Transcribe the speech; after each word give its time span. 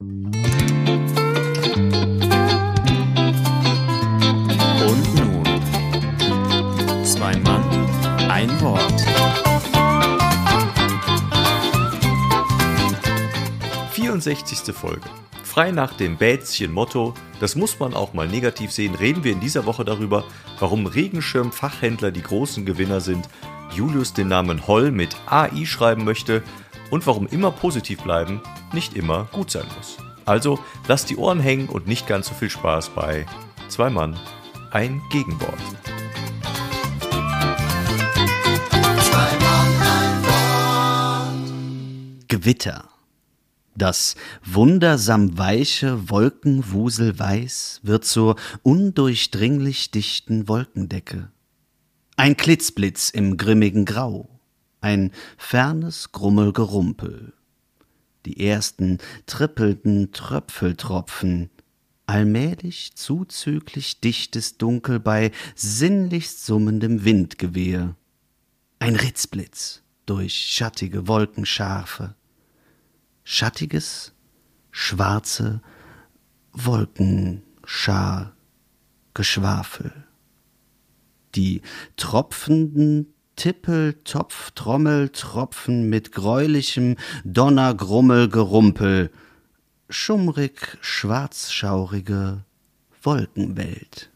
Und 0.00 0.12
nun, 5.16 5.42
zwei 7.04 7.36
Mann, 7.38 7.64
ein 8.30 8.48
Wort. 8.60 9.02
64. 13.90 14.72
Folge. 14.72 15.00
Frei 15.42 15.72
nach 15.72 15.94
dem 15.94 16.16
Bätzchen-Motto, 16.16 17.14
das 17.40 17.56
muss 17.56 17.80
man 17.80 17.94
auch 17.94 18.12
mal 18.14 18.28
negativ 18.28 18.70
sehen, 18.70 18.94
reden 18.94 19.24
wir 19.24 19.32
in 19.32 19.40
dieser 19.40 19.66
Woche 19.66 19.84
darüber, 19.84 20.22
warum 20.60 20.86
Regenschirmfachhändler 20.86 22.12
die 22.12 22.22
großen 22.22 22.64
Gewinner 22.64 23.00
sind, 23.00 23.28
Julius 23.74 24.12
den 24.12 24.28
Namen 24.28 24.68
Holl 24.68 24.92
mit 24.92 25.16
AI 25.26 25.64
schreiben 25.64 26.04
möchte 26.04 26.44
und 26.90 27.06
warum 27.06 27.26
immer 27.26 27.50
positiv 27.50 28.02
bleiben 28.02 28.40
nicht 28.72 28.94
immer 28.94 29.24
gut 29.32 29.50
sein 29.50 29.66
muss. 29.76 29.96
Also 30.24 30.58
lasst 30.86 31.10
die 31.10 31.16
Ohren 31.16 31.40
hängen 31.40 31.68
und 31.68 31.86
nicht 31.86 32.06
ganz 32.06 32.28
so 32.28 32.34
viel 32.34 32.50
Spaß 32.50 32.90
bei 32.90 33.26
Zwei 33.68 33.90
Mann, 33.90 34.18
ein 34.70 35.02
Gegenwort. 35.10 35.58
Gewitter. 42.28 42.88
Das 43.74 44.16
wundersam 44.44 45.36
weiche 45.38 46.10
Wolkenwuselweiß 46.10 47.80
wird 47.82 48.04
zur 48.04 48.36
undurchdringlich 48.62 49.90
dichten 49.90 50.48
Wolkendecke. 50.48 51.30
Ein 52.16 52.36
Klitzblitz 52.36 53.10
im 53.10 53.36
grimmigen 53.36 53.84
Grau, 53.84 54.37
ein 54.80 55.12
fernes 55.36 56.12
Grummelgerumpel. 56.12 57.32
Die 58.26 58.46
ersten 58.46 58.98
trippelnden 59.26 60.12
Tröpfeltropfen, 60.12 61.50
allmählich 62.06 62.94
zuzüglich 62.94 64.00
dichtes 64.00 64.58
Dunkel 64.58 65.00
bei 65.00 65.30
sinnlichst 65.54 66.44
summendem 66.44 67.04
Windgewehr. 67.04 67.96
Ein 68.78 68.96
Ritzblitz 68.96 69.82
durch 70.06 70.34
schattige 70.34 71.06
Wolkenscharfe. 71.06 72.14
Schattiges, 73.24 74.12
schwarze 74.70 75.60
Wolkenschar, 76.52 78.34
Geschwafel. 79.14 79.92
Die 81.34 81.62
tropfenden 81.96 83.12
Tippel-Topf-Trommel-Tropfen 83.38 85.88
mit 85.88 86.12
gräulichem 86.12 86.96
Donner-Grummel-Gerumpel, 87.24 89.10
schummrig 89.88 90.76
schwarzschaurige 90.80 92.44
Wolkenwelt. 93.02 94.10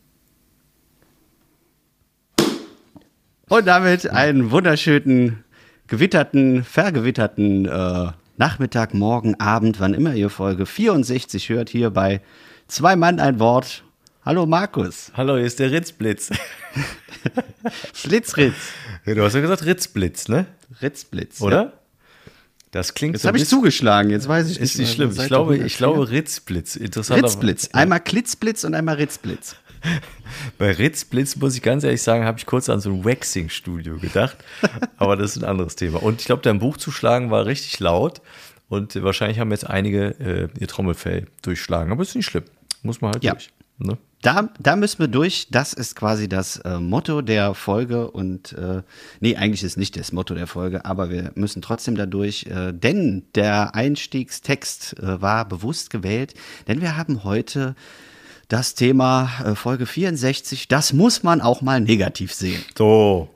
Und 3.48 3.66
damit 3.66 4.10
einen 4.10 4.50
wunderschönen, 4.50 5.44
gewitterten, 5.86 6.64
vergewitterten 6.64 7.66
äh, 7.66 8.10
Nachmittag, 8.36 8.92
Morgen, 8.92 9.38
Abend, 9.38 9.78
wann 9.78 9.94
immer 9.94 10.14
ihr 10.14 10.30
Folge 10.30 10.66
64 10.66 11.48
hört, 11.48 11.70
hier 11.70 11.90
bei 11.90 12.20
Zwei 12.66 12.96
Mann, 12.96 13.20
ein 13.20 13.38
Wort. 13.38 13.84
Hallo 14.24 14.46
Markus. 14.46 15.10
Hallo, 15.14 15.36
hier 15.36 15.46
ist 15.46 15.58
der 15.58 15.70
Ritzblitz. 15.72 16.30
Schlitzritz. 17.94 18.54
Du 19.04 19.22
hast 19.22 19.34
ja 19.34 19.40
gesagt 19.40 19.64
Ritzblitz, 19.64 20.28
ne? 20.28 20.46
Ritzblitz. 20.80 21.40
Oder? 21.40 21.62
Ja. 21.64 21.72
Das 22.70 22.94
klingt 22.94 23.14
Jetzt 23.14 23.26
habe 23.26 23.36
ich 23.36 23.46
zugeschlagen, 23.46 24.10
jetzt 24.10 24.28
weiß 24.28 24.48
ich 24.48 24.58
Ist 24.60 24.78
nicht. 24.78 24.88
nicht 24.90 24.98
mehr. 24.98 25.08
schlimm. 25.10 25.22
Ich 25.22 25.26
glaube, 25.28 25.56
ich 25.58 25.76
glaube 25.76 25.94
104. 25.94 26.18
Ritzblitz. 26.18 26.76
Interessant. 26.76 27.22
Ritzblitz. 27.24 27.70
Einmal 27.72 28.00
Klitzblitz 28.00 28.64
und 28.64 28.74
einmal 28.74 28.94
Ritzblitz. 28.94 29.56
Bei 30.58 30.70
Ritzblitz 30.70 31.36
muss 31.36 31.56
ich 31.56 31.62
ganz 31.62 31.82
ehrlich 31.84 32.00
sagen, 32.02 32.24
habe 32.24 32.38
ich 32.38 32.46
kurz 32.46 32.68
an 32.70 32.80
so 32.80 32.90
ein 32.90 33.04
Waxing-Studio 33.04 33.98
gedacht. 33.98 34.36
Aber 34.96 35.16
das 35.16 35.36
ist 35.36 35.42
ein 35.42 35.48
anderes 35.48 35.74
Thema. 35.76 36.00
Und 36.02 36.20
ich 36.20 36.26
glaube, 36.26 36.42
dein 36.42 36.60
Buch 36.60 36.76
zu 36.76 36.92
schlagen 36.92 37.30
war 37.30 37.44
richtig 37.44 37.80
laut. 37.80 38.22
Und 38.68 39.02
wahrscheinlich 39.02 39.38
haben 39.40 39.50
jetzt 39.50 39.68
einige 39.68 40.06
äh, 40.20 40.48
ihr 40.58 40.68
Trommelfell 40.68 41.26
durchschlagen. 41.42 41.92
Aber 41.92 42.02
ist 42.02 42.14
nicht 42.14 42.26
schlimm. 42.26 42.44
Muss 42.82 43.00
man 43.02 43.12
halt 43.12 43.24
Ja. 43.24 43.32
durch. 43.32 43.50
Ne? 43.78 43.98
Da, 44.22 44.48
da 44.60 44.76
müssen 44.76 45.00
wir 45.00 45.08
durch. 45.08 45.48
Das 45.50 45.72
ist 45.72 45.96
quasi 45.96 46.28
das 46.28 46.58
äh, 46.58 46.78
Motto 46.78 47.22
der 47.22 47.54
Folge. 47.54 48.08
Und 48.08 48.52
äh, 48.52 48.82
nee, 49.18 49.36
eigentlich 49.36 49.64
ist 49.64 49.76
nicht 49.76 49.98
das 49.98 50.12
Motto 50.12 50.34
der 50.34 50.46
Folge, 50.46 50.84
aber 50.84 51.10
wir 51.10 51.32
müssen 51.34 51.60
trotzdem 51.60 51.96
da 51.96 52.06
durch. 52.06 52.46
Äh, 52.46 52.72
denn 52.72 53.24
der 53.34 53.74
Einstiegstext 53.74 54.98
äh, 55.00 55.20
war 55.20 55.44
bewusst 55.44 55.90
gewählt, 55.90 56.34
denn 56.68 56.80
wir 56.80 56.96
haben 56.96 57.24
heute 57.24 57.74
das 58.46 58.76
Thema 58.76 59.28
äh, 59.44 59.54
Folge 59.56 59.86
64. 59.86 60.68
Das 60.68 60.92
muss 60.92 61.24
man 61.24 61.40
auch 61.40 61.60
mal 61.60 61.80
negativ 61.80 62.32
sehen. 62.32 62.62
So. 62.78 63.28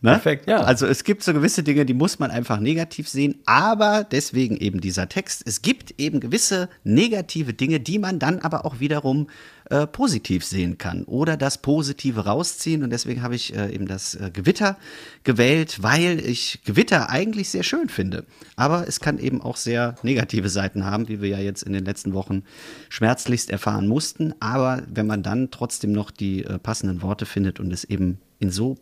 Ne? 0.00 0.12
Perfekt, 0.12 0.48
ja. 0.48 0.60
Also 0.60 0.86
es 0.86 1.04
gibt 1.04 1.22
so 1.22 1.32
gewisse 1.32 1.62
Dinge, 1.62 1.86
die 1.86 1.94
muss 1.94 2.18
man 2.18 2.30
einfach 2.30 2.60
negativ 2.60 3.08
sehen, 3.08 3.40
aber 3.44 4.04
deswegen 4.04 4.56
eben 4.56 4.80
dieser 4.80 5.08
Text. 5.08 5.42
Es 5.46 5.62
gibt 5.62 5.94
eben 5.98 6.20
gewisse 6.20 6.68
negative 6.84 7.54
Dinge, 7.54 7.80
die 7.80 7.98
man 7.98 8.18
dann 8.18 8.40
aber 8.40 8.64
auch 8.64 8.80
wiederum 8.80 9.28
äh, 9.68 9.86
positiv 9.88 10.44
sehen 10.44 10.78
kann 10.78 11.02
oder 11.04 11.36
das 11.36 11.58
Positive 11.58 12.24
rausziehen. 12.24 12.84
Und 12.84 12.90
deswegen 12.90 13.22
habe 13.22 13.34
ich 13.34 13.52
äh, 13.56 13.74
eben 13.74 13.88
das 13.88 14.14
äh, 14.14 14.30
Gewitter 14.32 14.76
gewählt, 15.24 15.82
weil 15.82 16.20
ich 16.24 16.60
Gewitter 16.64 17.10
eigentlich 17.10 17.48
sehr 17.48 17.64
schön 17.64 17.88
finde. 17.88 18.26
Aber 18.54 18.86
es 18.86 19.00
kann 19.00 19.18
eben 19.18 19.42
auch 19.42 19.56
sehr 19.56 19.96
negative 20.02 20.50
Seiten 20.50 20.84
haben, 20.84 21.08
wie 21.08 21.20
wir 21.20 21.30
ja 21.30 21.40
jetzt 21.40 21.64
in 21.64 21.72
den 21.72 21.84
letzten 21.84 22.12
Wochen 22.14 22.44
schmerzlichst 22.88 23.50
erfahren 23.50 23.88
mussten. 23.88 24.34
Aber 24.38 24.84
wenn 24.88 25.08
man 25.08 25.24
dann 25.24 25.50
trotzdem 25.50 25.90
noch 25.90 26.12
die 26.12 26.44
äh, 26.44 26.60
passenden 26.60 27.02
Worte 27.02 27.26
findet 27.26 27.58
und 27.58 27.72
es 27.72 27.82
eben 27.82 28.20
in 28.38 28.50
so 28.50 28.76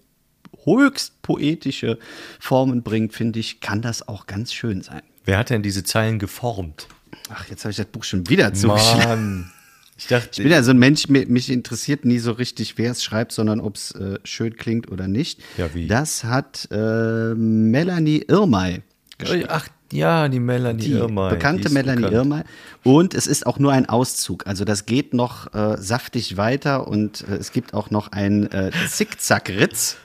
höchst 0.65 1.21
poetische 1.23 1.99
Formen 2.41 2.83
bringt, 2.83 3.13
finde 3.15 3.39
ich, 3.41 3.61
kann 3.61 3.83
das 3.83 4.07
auch 4.09 4.27
ganz 4.27 4.53
schön 4.53 4.83
sein. 4.83 5.03
Wer 5.25 5.39
hat 5.39 5.51
denn 5.51 5.63
diese 5.63 5.85
Zeilen 5.85 6.19
geformt? 6.19 6.87
Ach, 7.31 7.49
jetzt 7.49 7.65
habe 7.65 7.71
ich 7.71 7.77
das 7.77 7.87
Buch 7.87 8.05
schon 8.05 8.29
wieder 8.29 8.53
zugeschlagen. 8.55 9.51
Ich 9.97 10.09
dachte, 10.09 10.29
Ich 10.33 10.39
bin 10.39 10.51
ja 10.51 10.63
so 10.63 10.73
ein 10.73 10.79
Mensch, 10.79 11.09
mi- 11.09 11.25
mich 11.27 11.51
interessiert 11.51 12.05
nie 12.05 12.19
so 12.19 12.33
richtig, 12.33 12.77
wer 12.79 12.91
es 12.91 13.03
schreibt, 13.05 13.31
sondern 13.33 13.61
ob 13.61 13.77
es 13.77 13.93
äh, 13.93 14.19
schön 14.25 14.57
klingt 14.57 14.91
oder 14.91 15.07
nicht. 15.09 15.41
Ja, 15.57 15.73
wie? 15.73 15.87
Das 15.87 16.25
hat 16.25 16.69
äh, 16.73 17.35
Melanie 17.35 18.25
Irmay 18.29 18.83
geschrieben. 19.19 19.47
ach 19.49 19.69
ja, 19.93 20.29
die 20.29 20.41
Melanie 20.41 20.83
Die 20.85 20.93
Irmay. 20.93 21.31
bekannte 21.31 21.69
die 21.69 21.75
Melanie 21.75 22.03
bekannt. 22.03 22.15
Irmay. 22.17 22.43
Und 22.83 23.15
es 23.15 23.27
ist 23.27 23.47
auch 23.47 23.59
nur 23.59 23.73
ein 23.73 23.89
Auszug. 23.89 24.47
Also 24.47 24.65
das 24.65 24.87
geht 24.87 25.15
noch 25.15 25.53
äh, 25.55 25.77
saftig 25.79 26.37
weiter 26.37 26.87
und 26.89 27.25
äh, 27.29 27.37
es 27.37 27.53
gibt 27.53 27.75
auch 27.75 27.91
noch 27.91 28.13
ein 28.13 28.51
äh, 28.53 28.71
Zickzack-Ritz 28.89 29.97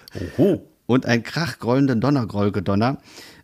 und 0.85 1.05
ein 1.05 1.23
krachgrollenden 1.23 2.01
Donnergrollgedonner. 2.01 2.97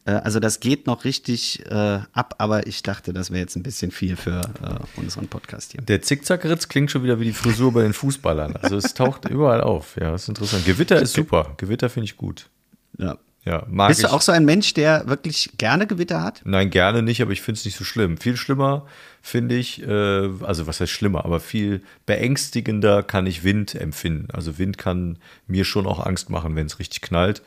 Äh, 0.06 0.12
also 0.12 0.40
das 0.40 0.60
geht 0.60 0.88
noch 0.88 1.04
richtig 1.04 1.66
äh, 1.70 2.00
ab, 2.14 2.36
aber 2.38 2.68
ich 2.68 2.84
dachte, 2.84 3.12
das 3.14 3.32
wäre 3.32 3.40
jetzt 3.42 3.56
ein 3.56 3.64
bisschen 3.64 3.92
viel 3.92 4.16
für 4.16 4.42
äh, 4.42 5.00
unseren 5.00 5.28
Podcast 5.28 5.72
hier. 5.72 5.82
Der 5.82 6.02
Zickzackritz 6.02 6.68
klingt 6.68 6.92
schon 6.92 7.04
wieder 7.04 7.20
wie 7.20 7.26
die 7.26 7.34
Frisur 7.34 7.74
bei 7.74 7.82
den 7.82 7.94
Fußballern. 7.94 8.56
Also 8.58 8.78
es 8.78 8.94
taucht 8.94 9.28
überall 9.30 9.62
auf. 9.62 9.96
Ja, 10.00 10.12
das 10.12 10.24
ist 10.24 10.30
interessant. 10.30 10.66
Gewitter 10.66 11.02
ist 11.02 11.14
super. 11.14 11.54
Gewitter 11.58 11.90
finde 11.90 12.06
ich 12.06 12.18
gut. 12.18 12.50
Ja. 12.98 13.18
Ja, 13.46 13.64
mag 13.70 13.90
Bist 13.90 14.00
ich. 14.00 14.08
du 14.08 14.12
auch 14.12 14.22
so 14.22 14.32
ein 14.32 14.44
Mensch, 14.44 14.74
der 14.74 15.08
wirklich 15.08 15.52
gerne 15.60 15.86
Gewitter 15.86 16.24
hat? 16.24 16.42
Nein, 16.46 16.72
gerne 16.72 17.04
nicht, 17.04 17.22
aber 17.22 17.32
ich 17.32 17.42
finde 17.42 17.60
es 17.60 17.66
nicht 17.66 17.78
so 17.78 17.84
schlimm. 17.84 18.18
Viel 18.18 18.38
schlimmer 18.38 18.88
finde 19.22 19.56
ich, 19.56 19.84
äh, 19.88 20.30
also 20.42 20.66
was 20.66 20.80
heißt 20.80 20.92
schlimmer, 20.92 21.26
aber 21.26 21.40
viel 21.40 21.82
beängstigender 22.08 23.04
kann 23.04 23.28
ich 23.28 23.44
Wind 23.44 23.76
empfinden. 23.76 24.30
Also 24.34 24.58
Wind 24.58 24.80
kann 24.80 25.20
mir 25.48 25.64
schon 25.64 25.86
auch 25.86 26.04
Angst 26.04 26.32
machen, 26.32 26.56
wenn 26.56 26.66
es 26.66 26.80
richtig 26.80 27.02
knallt. 27.02 27.44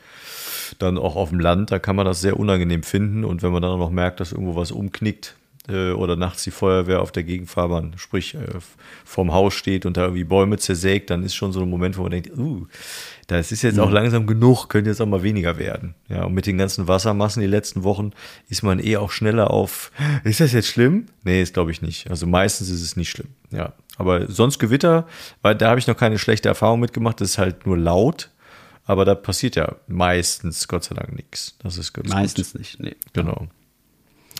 Dann 0.77 0.97
auch 0.97 1.17
auf 1.17 1.29
dem 1.29 1.39
Land, 1.41 1.71
da 1.71 1.79
kann 1.79 1.97
man 1.97 2.05
das 2.05 2.21
sehr 2.21 2.39
unangenehm 2.39 2.83
finden. 2.83 3.25
Und 3.25 3.43
wenn 3.43 3.51
man 3.51 3.61
dann 3.61 3.71
auch 3.71 3.77
noch 3.77 3.91
merkt, 3.91 4.21
dass 4.21 4.31
irgendwo 4.31 4.55
was 4.55 4.71
umknickt 4.71 5.35
äh, 5.67 5.91
oder 5.91 6.15
nachts 6.15 6.43
die 6.43 6.51
Feuerwehr 6.51 7.01
auf 7.01 7.11
der 7.11 7.23
Gegenfahrbahn, 7.23 7.93
sprich 7.97 8.35
äh, 8.35 8.39
vorm 9.03 9.33
Haus 9.33 9.53
steht 9.53 9.85
und 9.85 9.97
da 9.97 10.03
irgendwie 10.03 10.23
Bäume 10.23 10.57
zersägt, 10.57 11.09
dann 11.09 11.23
ist 11.23 11.35
schon 11.35 11.51
so 11.51 11.61
ein 11.61 11.69
Moment, 11.69 11.97
wo 11.97 12.03
man 12.03 12.11
denkt, 12.11 12.37
uh, 12.37 12.67
das 13.29 13.51
ist 13.51 13.61
jetzt 13.61 13.79
auch 13.79 13.91
langsam 13.91 14.25
genug, 14.25 14.69
könnte 14.69 14.89
jetzt 14.89 14.99
auch 15.01 15.05
mal 15.05 15.21
weniger 15.21 15.59
werden. 15.59 15.93
Ja, 16.07 16.23
und 16.23 16.33
mit 16.33 16.47
den 16.47 16.57
ganzen 16.57 16.87
Wassermassen 16.87 17.41
die 17.41 17.47
letzten 17.47 17.83
Wochen 17.83 18.11
ist 18.47 18.63
man 18.63 18.79
eh 18.79 18.97
auch 18.97 19.11
schneller 19.11 19.51
auf, 19.51 19.91
ist 20.23 20.39
das 20.39 20.51
jetzt 20.51 20.67
schlimm? 20.67 21.05
Nee, 21.23 21.41
ist 21.41 21.53
glaube 21.53 21.69
ich 21.71 21.83
nicht. 21.83 22.09
Also 22.09 22.25
meistens 22.25 22.69
ist 22.69 22.81
es 22.81 22.95
nicht 22.95 23.09
schlimm. 23.09 23.27
Ja, 23.51 23.73
aber 23.97 24.29
sonst 24.31 24.57
Gewitter, 24.57 25.07
weil 25.43 25.55
da 25.55 25.69
habe 25.69 25.79
ich 25.79 25.85
noch 25.85 25.95
keine 25.95 26.17
schlechte 26.17 26.49
Erfahrung 26.49 26.79
mitgemacht, 26.79 27.21
das 27.21 27.31
ist 27.31 27.37
halt 27.37 27.67
nur 27.67 27.77
laut, 27.77 28.31
aber 28.85 29.05
da 29.05 29.13
passiert 29.13 29.55
ja 29.55 29.75
meistens 29.87 30.67
Gott 30.67 30.83
sei 30.83 30.95
Dank 30.95 31.13
nichts. 31.15 31.55
Das 31.61 31.77
ist 31.77 31.93
ganz 31.93 32.09
Meistens 32.09 32.53
gut. 32.53 32.61
nicht. 32.61 32.79
Nee. 32.79 32.95
Genau. 33.13 33.47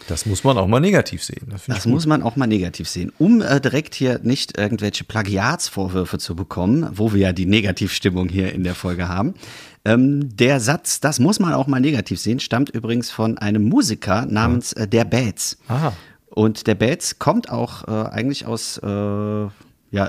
Das 0.09 0.25
muss 0.25 0.43
man 0.43 0.57
auch 0.57 0.67
mal 0.67 0.79
negativ 0.79 1.23
sehen. 1.23 1.47
Das, 1.51 1.65
Das 1.65 1.85
muss 1.85 2.07
man 2.07 2.23
auch 2.23 2.35
mal 2.35 2.47
negativ 2.47 2.89
sehen. 2.89 3.11
Um 3.19 3.41
äh, 3.41 3.61
direkt 3.61 3.93
hier 3.93 4.19
nicht 4.23 4.57
irgendwelche 4.57 5.03
Plagiatsvorwürfe 5.03 6.17
zu 6.17 6.35
bekommen, 6.35 6.89
wo 6.93 7.13
wir 7.13 7.19
ja 7.19 7.33
die 7.33 7.45
Negativstimmung 7.45 8.27
hier 8.27 8.51
in 8.51 8.63
der 8.63 8.73
Folge 8.73 9.07
haben. 9.07 9.35
Ähm, 9.85 10.35
der 10.35 10.59
Satz, 10.59 10.99
das 10.99 11.19
muss 11.19 11.39
man 11.39 11.53
auch 11.53 11.67
mal 11.67 11.79
negativ 11.79 12.19
sehen, 12.19 12.39
stammt 12.39 12.69
übrigens 12.69 13.11
von 13.11 13.37
einem 13.37 13.63
Musiker 13.63 14.25
namens 14.25 14.73
äh, 14.73 14.87
Der 14.87 15.05
Bats. 15.05 15.57
Aha. 15.67 15.93
Und 16.29 16.67
der 16.67 16.75
Bates 16.75 17.19
kommt 17.19 17.49
auch 17.51 17.87
äh, 17.87 18.09
eigentlich 18.09 18.45
aus, 18.45 18.79
äh, 18.79 18.87
ja, 18.87 19.51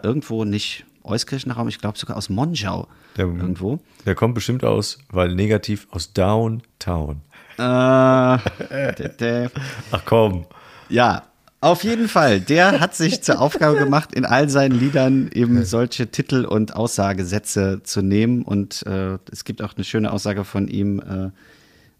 irgendwo 0.03 0.45
nicht 0.45 0.85
Euskirchener 1.05 1.55
Raum, 1.55 1.69
ich 1.69 1.79
glaube 1.79 1.99
sogar 1.99 2.17
aus 2.17 2.29
Monschau. 2.29 2.89
Der, 3.17 3.27
irgendwo. 3.27 3.81
Der 4.07 4.15
kommt 4.15 4.35
bestimmt 4.35 4.65
aus, 4.65 4.99
weil 5.11 5.35
negativ 5.35 5.89
aus 5.91 6.13
Downtown. 6.13 7.23
Äh, 7.61 9.49
Ach 9.91 10.03
komm. 10.07 10.47
Ja, 10.89 11.25
auf 11.61 11.85
jeden 11.85 12.09
Fall. 12.09 12.41
Der 12.41 12.81
hat 12.81 12.95
sich 12.95 13.23
zur 13.23 13.39
Aufgabe 13.39 13.77
gemacht, 13.77 14.15
in 14.15 14.25
all 14.25 14.49
seinen 14.49 14.81
Liedern 14.81 15.31
eben 15.35 15.63
solche 15.65 16.11
Titel 16.11 16.47
und 16.47 16.75
Aussagesätze 16.75 17.83
zu 17.83 18.01
nehmen. 18.01 18.43
Und 18.43 18.87
äh, 18.87 19.19
es 19.31 19.45
gibt 19.45 19.61
auch 19.61 19.75
eine 19.77 19.85
schöne 19.85 20.11
Aussage 20.11 20.45
von 20.45 20.69
ihm, 20.69 21.33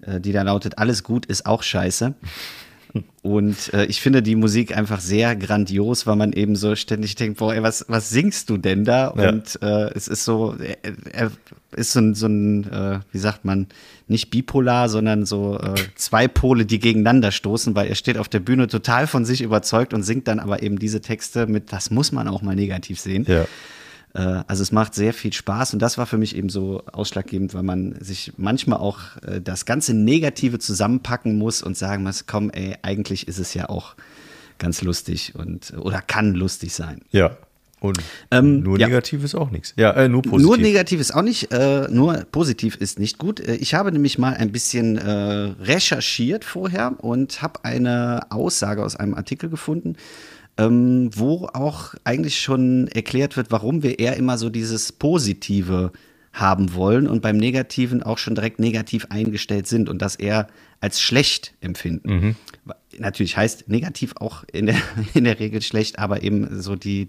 äh, 0.03 0.17
äh, 0.17 0.21
die 0.21 0.33
da 0.33 0.43
lautet: 0.43 0.79
Alles 0.79 1.05
gut 1.05 1.27
ist 1.27 1.45
auch 1.45 1.63
scheiße. 1.63 2.15
Und 3.23 3.73
äh, 3.75 3.85
ich 3.87 4.01
finde 4.01 4.23
die 4.23 4.35
Musik 4.35 4.77
einfach 4.77 5.01
sehr 5.01 5.37
grandios, 5.37 6.07
weil 6.07 6.17
man 6.17 6.33
eben 6.33 6.57
so 6.57 6.75
ständig 6.75 7.15
denkt, 7.15 7.39
boah, 7.39 7.55
ey, 7.55 7.63
was, 7.63 7.85
was 7.89 8.11
singst 8.11 8.51
du 8.51 8.57
denn 8.57 8.85
da? 8.85 9.15
Ja. 9.17 9.29
Und 9.29 9.59
äh, 9.63 9.91
es 9.95 10.09
ist 10.09 10.25
so, 10.25 10.57
er, 10.59 10.77
er 11.13 11.31
ist 11.77 11.93
so 11.93 12.01
ein, 12.01 12.15
so 12.15 12.27
ein 12.27 12.65
äh, 12.71 13.01
wie 13.13 13.19
sagt 13.19 13.45
man, 13.45 13.67
nicht 14.09 14.31
bipolar, 14.31 14.89
sondern 14.89 15.27
so 15.27 15.59
äh, 15.59 15.75
zwei 15.95 16.29
Pole, 16.29 16.67
die 16.67 16.81
gegeneinander 16.81 17.31
stoßen, 17.31 17.75
weil 17.75 17.89
er 17.89 17.95
steht 17.95 18.19
auf 18.19 18.29
der 18.29 18.41
Bühne 18.41 18.67
total 18.67 19.07
von 19.07 19.25
sich 19.25 19.43
überzeugt 19.43 19.95
und 19.95 20.03
singt 20.03 20.27
dann 20.27 20.41
aber 20.41 20.63
eben 20.63 20.79
diese 20.79 21.01
Texte 21.01 21.47
mit, 21.47 21.73
das 21.73 21.91
muss 21.91 22.13
man 22.13 22.27
auch 22.27 22.43
mal 22.43 22.57
negativ 22.57 22.99
sehen. 22.99 23.25
Ja. 23.29 23.47
Äh, 24.15 24.43
Also 24.47 24.63
es 24.63 24.73
macht 24.73 24.95
sehr 24.95 25.13
viel 25.13 25.33
Spaß 25.33 25.73
und 25.75 25.81
das 25.81 25.99
war 25.99 26.07
für 26.07 26.19
mich 26.19 26.37
eben 26.37 26.49
so 26.49 26.83
ausschlaggebend, 26.93 27.55
weil 27.55 27.63
man 27.63 27.95
sich 28.01 28.33
manchmal 28.37 28.79
auch 28.79 28.99
äh, 29.27 29.41
das 29.41 29.65
ganze 29.67 29.95
Negative 29.95 30.59
zusammenpacken 30.59 31.37
muss 31.39 31.63
und 31.63 31.77
sagen 31.77 32.03
muss, 32.03 32.27
komm, 32.27 32.51
ey, 32.51 32.77
eigentlich 32.83 33.29
ist 33.29 33.39
es 33.39 33.55
ja 33.55 33.69
auch 33.69 33.95
ganz 34.59 34.83
lustig 34.83 35.35
und 35.37 35.73
oder 35.79 36.03
kann 36.03 36.35
lustig 36.35 36.75
sein. 36.75 37.01
Ja. 37.11 37.37
Und 37.83 37.99
Ähm, 38.31 38.61
nur 38.61 38.79
ja. 38.79 38.89
negativ 38.89 39.25
ist 39.25 39.35
auch 39.35 39.51
nichts. 39.51 39.73
Ja, 39.77 39.93
äh, 39.93 40.07
nur 40.07 40.21
positiv. 40.21 40.47
Nur 40.47 40.59
negativ 40.59 41.01
ist 41.01 41.13
auch 41.15 41.23
nicht, 41.23 41.51
äh, 41.51 41.89
nur 41.91 42.27
positiv 42.31 42.77
ist 42.77 42.99
nicht 42.99 43.17
gut. 43.17 43.41
Äh, 43.41 43.55
Ich 43.55 43.73
habe 43.73 43.91
nämlich 43.91 44.19
mal 44.19 44.35
ein 44.35 44.53
bisschen 44.53 44.99
äh, 44.99 45.11
recherchiert 45.63 46.45
vorher 46.45 47.03
und 47.03 47.41
habe 47.41 47.65
eine 47.65 48.31
Aussage 48.31 48.85
aus 48.85 48.97
einem 48.97 49.15
Artikel 49.15 49.49
gefunden, 49.49 49.97
ähm, 50.61 51.11
wo 51.15 51.49
auch 51.53 51.95
eigentlich 52.05 52.41
schon 52.41 52.87
erklärt 52.89 53.37
wird, 53.37 53.51
warum 53.51 53.83
wir 53.83 53.99
eher 53.99 54.17
immer 54.17 54.37
so 54.37 54.51
dieses 54.51 54.93
Positive 54.93 55.93
haben 56.33 56.75
wollen 56.75 57.09
und 57.09 57.23
beim 57.23 57.39
Negativen 57.39 58.03
auch 58.03 58.19
schon 58.19 58.35
direkt 58.35 58.61
negativ 58.61 59.07
eingestellt 59.11 59.67
sind 59.67 59.89
und 59.89 60.01
das 60.01 60.15
eher 60.15 60.47
als 60.81 61.01
schlecht 61.01 61.55
empfinden. 61.61 62.37
Natürlich 62.99 63.37
heißt 63.37 63.69
negativ 63.69 64.15
auch 64.17 64.45
in 64.53 64.67
der, 64.67 64.77
in 65.15 65.25
der 65.25 65.41
Regel 65.41 65.63
schlecht, 65.63 65.99
aber 65.99 66.23
eben 66.23 66.61
so 66.61 66.77
die, 66.77 67.09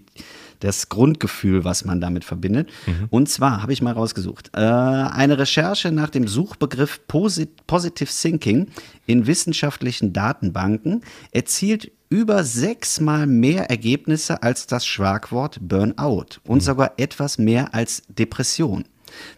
das 0.60 0.88
Grundgefühl, 0.88 1.64
was 1.64 1.84
man 1.84 2.00
damit 2.00 2.24
verbindet. 2.24 2.70
Und 3.10 3.28
zwar 3.28 3.62
habe 3.62 3.72
ich 3.72 3.82
mal 3.82 3.92
rausgesucht, 3.92 4.50
äh, 4.54 4.60
eine 4.60 5.38
Recherche 5.38 5.92
nach 5.92 6.10
dem 6.10 6.26
Suchbegriff 6.26 7.06
Posit 7.06 7.66
Positive 7.66 8.10
Thinking 8.10 8.68
in 9.06 9.26
wissenschaftlichen 9.26 10.12
Datenbanken 10.12 11.02
erzielt 11.30 11.92
über 12.12 12.44
sechsmal 12.44 13.26
mehr 13.26 13.70
Ergebnisse 13.70 14.42
als 14.42 14.66
das 14.66 14.84
Schlagwort 14.84 15.58
Burnout 15.62 16.40
und 16.44 16.62
sogar 16.62 16.92
etwas 16.98 17.38
mehr 17.38 17.74
als 17.74 18.02
Depression. 18.06 18.84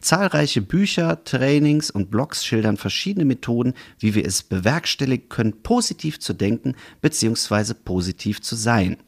Zahlreiche 0.00 0.60
Bücher, 0.60 1.22
Trainings 1.22 1.88
und 1.92 2.10
Blogs 2.10 2.44
schildern 2.44 2.76
verschiedene 2.76 3.26
Methoden, 3.26 3.74
wie 4.00 4.16
wir 4.16 4.26
es 4.26 4.42
bewerkstelligen 4.42 5.28
können, 5.28 5.62
positiv 5.62 6.18
zu 6.18 6.32
denken 6.32 6.74
bzw. 7.00 7.74
positiv 7.74 8.42
zu 8.42 8.56
sein. 8.56 8.96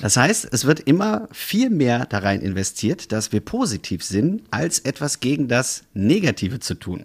Das 0.00 0.16
heißt, 0.16 0.48
es 0.50 0.64
wird 0.64 0.80
immer 0.80 1.28
viel 1.32 1.68
mehr 1.68 2.06
da 2.06 2.20
rein 2.20 2.40
investiert, 2.40 3.12
dass 3.12 3.30
wir 3.30 3.40
positiv 3.40 4.02
sind, 4.02 4.42
als 4.50 4.78
etwas 4.78 5.20
gegen 5.20 5.48
das 5.48 5.84
Negative 5.92 6.60
zu 6.60 6.74
tun. 6.74 7.04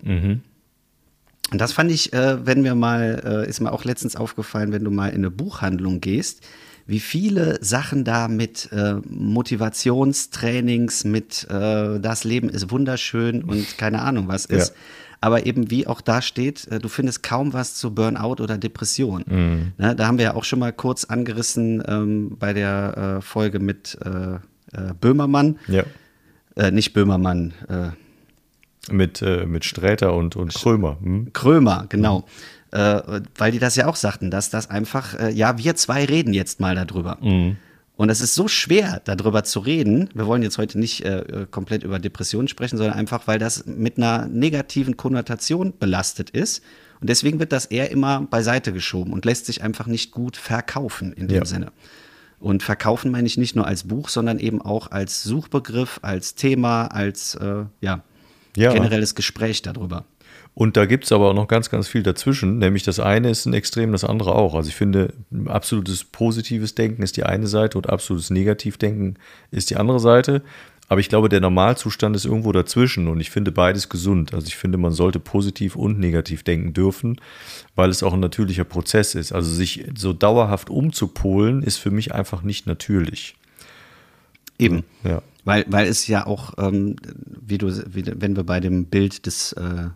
Und 1.51 1.61
das 1.61 1.71
fand 1.71 1.91
ich, 1.91 2.13
äh, 2.13 2.45
wenn 2.45 2.63
wir 2.63 2.75
mal, 2.75 3.45
äh, 3.45 3.49
ist 3.49 3.61
mir 3.61 3.71
auch 3.71 3.85
letztens 3.85 4.15
aufgefallen, 4.15 4.71
wenn 4.71 4.83
du 4.83 4.91
mal 4.91 5.09
in 5.09 5.15
eine 5.15 5.31
Buchhandlung 5.31 6.01
gehst, 6.01 6.41
wie 6.87 6.99
viele 6.99 7.57
Sachen 7.63 8.03
da 8.03 8.27
mit 8.27 8.69
äh, 8.71 8.95
Motivationstrainings, 9.07 11.03
mit 11.03 11.47
äh, 11.49 11.99
das 11.99 12.23
Leben 12.23 12.49
ist 12.49 12.71
wunderschön 12.71 13.43
und 13.43 13.77
keine 13.77 14.01
Ahnung 14.01 14.27
was 14.27 14.45
ist. 14.45 14.69
Ja. 14.69 14.75
Aber 15.19 15.45
eben 15.45 15.71
wie 15.71 15.87
auch 15.87 16.01
da 16.01 16.21
steht, 16.21 16.67
äh, 16.67 16.79
du 16.79 16.89
findest 16.89 17.23
kaum 17.23 17.53
was 17.53 17.75
zu 17.75 17.93
Burnout 17.93 18.41
oder 18.41 18.57
Depression. 18.57 19.23
Mhm. 19.27 19.71
Ne, 19.77 19.95
da 19.95 20.07
haben 20.07 20.17
wir 20.17 20.25
ja 20.25 20.35
auch 20.35 20.43
schon 20.43 20.59
mal 20.59 20.71
kurz 20.71 21.05
angerissen 21.05 21.83
ähm, 21.87 22.37
bei 22.39 22.53
der 22.53 23.17
äh, 23.17 23.21
Folge 23.21 23.59
mit 23.59 23.97
äh, 24.05 24.35
äh, 24.73 24.93
Böhmermann. 24.99 25.59
Ja. 25.67 25.83
Äh, 26.55 26.71
nicht 26.71 26.93
Böhmermann, 26.93 27.53
äh, 27.67 27.89
Mit, 28.91 29.21
äh, 29.21 29.45
mit 29.45 29.65
Sträter 29.65 30.13
und, 30.13 30.35
und 30.35 30.53
Krömer. 30.53 30.97
Hm? 31.01 31.33
Krömer, 31.33 31.85
genau. 31.89 32.25
Äh, 32.71 33.21
weil 33.37 33.51
die 33.51 33.59
das 33.59 33.75
ja 33.75 33.87
auch 33.87 33.95
sagten, 33.95 34.29
dass 34.29 34.49
das 34.49 34.69
einfach, 34.69 35.17
äh, 35.19 35.31
ja, 35.31 35.57
wir 35.57 35.75
zwei 35.75 36.05
reden 36.05 36.33
jetzt 36.33 36.59
mal 36.59 36.75
darüber. 36.75 37.17
Und 37.97 38.09
es 38.11 38.21
ist 38.21 38.35
so 38.35 38.47
schwer, 38.47 39.01
darüber 39.05 39.43
zu 39.43 39.59
reden. 39.59 40.09
Wir 40.13 40.27
wollen 40.27 40.43
jetzt 40.43 40.57
heute 40.59 40.77
nicht 40.77 41.03
äh, 41.03 41.47
komplett 41.49 41.83
über 41.83 41.97
Depressionen 41.97 42.47
sprechen, 42.47 42.77
sondern 42.77 42.95
einfach, 42.95 43.25
weil 43.25 43.39
das 43.39 43.65
mit 43.65 43.97
einer 43.97 44.27
negativen 44.27 44.97
Konnotation 44.97 45.73
belastet 45.79 46.29
ist. 46.29 46.63
Und 46.99 47.09
deswegen 47.09 47.39
wird 47.39 47.51
das 47.51 47.65
eher 47.65 47.89
immer 47.89 48.21
beiseite 48.21 48.73
geschoben 48.73 49.13
und 49.13 49.25
lässt 49.25 49.45
sich 49.47 49.63
einfach 49.63 49.87
nicht 49.87 50.11
gut 50.11 50.37
verkaufen 50.37 51.13
in 51.13 51.27
dem 51.27 51.37
Ja. 51.37 51.45
Sinne. 51.45 51.71
Und 52.39 52.61
verkaufen 52.61 53.11
meine 53.11 53.25
ich 53.25 53.37
nicht 53.37 53.55
nur 53.55 53.65
als 53.65 53.85
Buch, 53.85 54.09
sondern 54.09 54.37
eben 54.37 54.61
auch 54.61 54.91
als 54.91 55.23
Suchbegriff, 55.23 55.99
als 56.03 56.35
Thema, 56.35 56.85
als 56.87 57.33
äh, 57.35 57.65
ja, 57.81 58.03
Ja. 58.57 58.73
generelles 58.73 59.15
Gespräch 59.15 59.61
darüber. 59.61 60.05
Und 60.53 60.75
da 60.75 60.85
gibt 60.85 61.03
es 61.03 61.11
aber 61.11 61.29
auch 61.29 61.35
noch 61.35 61.47
ganz, 61.47 61.69
ganz 61.69 61.87
viel 61.87 62.01
dazwischen. 62.01 62.57
Nämlich 62.57 62.81
das 62.81 62.99
eine 62.99 63.29
ist 63.29 63.45
ein 63.45 63.53
Extrem, 63.53 63.91
das 63.91 64.03
andere 64.03 64.33
auch. 64.33 64.55
Also 64.55 64.69
ich 64.69 64.75
finde, 64.75 65.13
absolutes 65.45 66.03
positives 66.03 66.73
Denken 66.73 67.03
ist 67.03 67.15
die 67.15 67.23
eine 67.25 67.45
Seite 67.45 67.77
und 67.77 67.89
absolutes 67.89 68.31
Negativdenken 68.31 69.19
ist 69.51 69.69
die 69.69 69.75
andere 69.75 69.99
Seite. 69.99 70.41
Aber 70.89 70.99
ich 70.99 71.09
glaube, 71.09 71.29
der 71.29 71.41
Normalzustand 71.41 72.15
ist 72.15 72.25
irgendwo 72.25 72.51
dazwischen 72.53 73.07
und 73.07 73.19
ich 73.19 73.29
finde 73.29 73.51
beides 73.51 73.89
gesund. 73.89 74.33
Also 74.33 74.47
ich 74.47 74.55
finde, 74.55 74.77
man 74.77 74.93
sollte 74.93 75.19
positiv 75.19 75.75
und 75.75 75.99
negativ 75.99 76.43
denken 76.43 76.73
dürfen, 76.73 77.19
weil 77.75 77.89
es 77.89 78.03
auch 78.03 78.13
ein 78.13 78.19
natürlicher 78.21 78.63
Prozess 78.63 79.13
ist. 79.13 79.33
Also 79.33 79.51
sich 79.51 79.85
so 79.95 80.13
dauerhaft 80.13 80.69
umzupolen, 80.69 81.61
ist 81.61 81.77
für 81.77 81.91
mich 81.91 82.15
einfach 82.15 82.41
nicht 82.41 82.65
natürlich. 82.67 83.35
Eben. 84.57 84.83
Ja. 85.03 85.21
Weil, 85.47 85.63
weil 85.69 85.87
es 85.87 86.07
ja 86.07 86.27
auch, 86.27 86.55
ähm, 86.57 86.97
wie 87.25 87.57
du, 87.57 87.71
wie, 87.95 88.03
wenn 88.05 88.35
wir 88.35 88.43
bei 88.43 88.59
dem 88.59 88.87
Bild 88.87 89.25
des, 89.25 89.53
äh, 89.53 89.87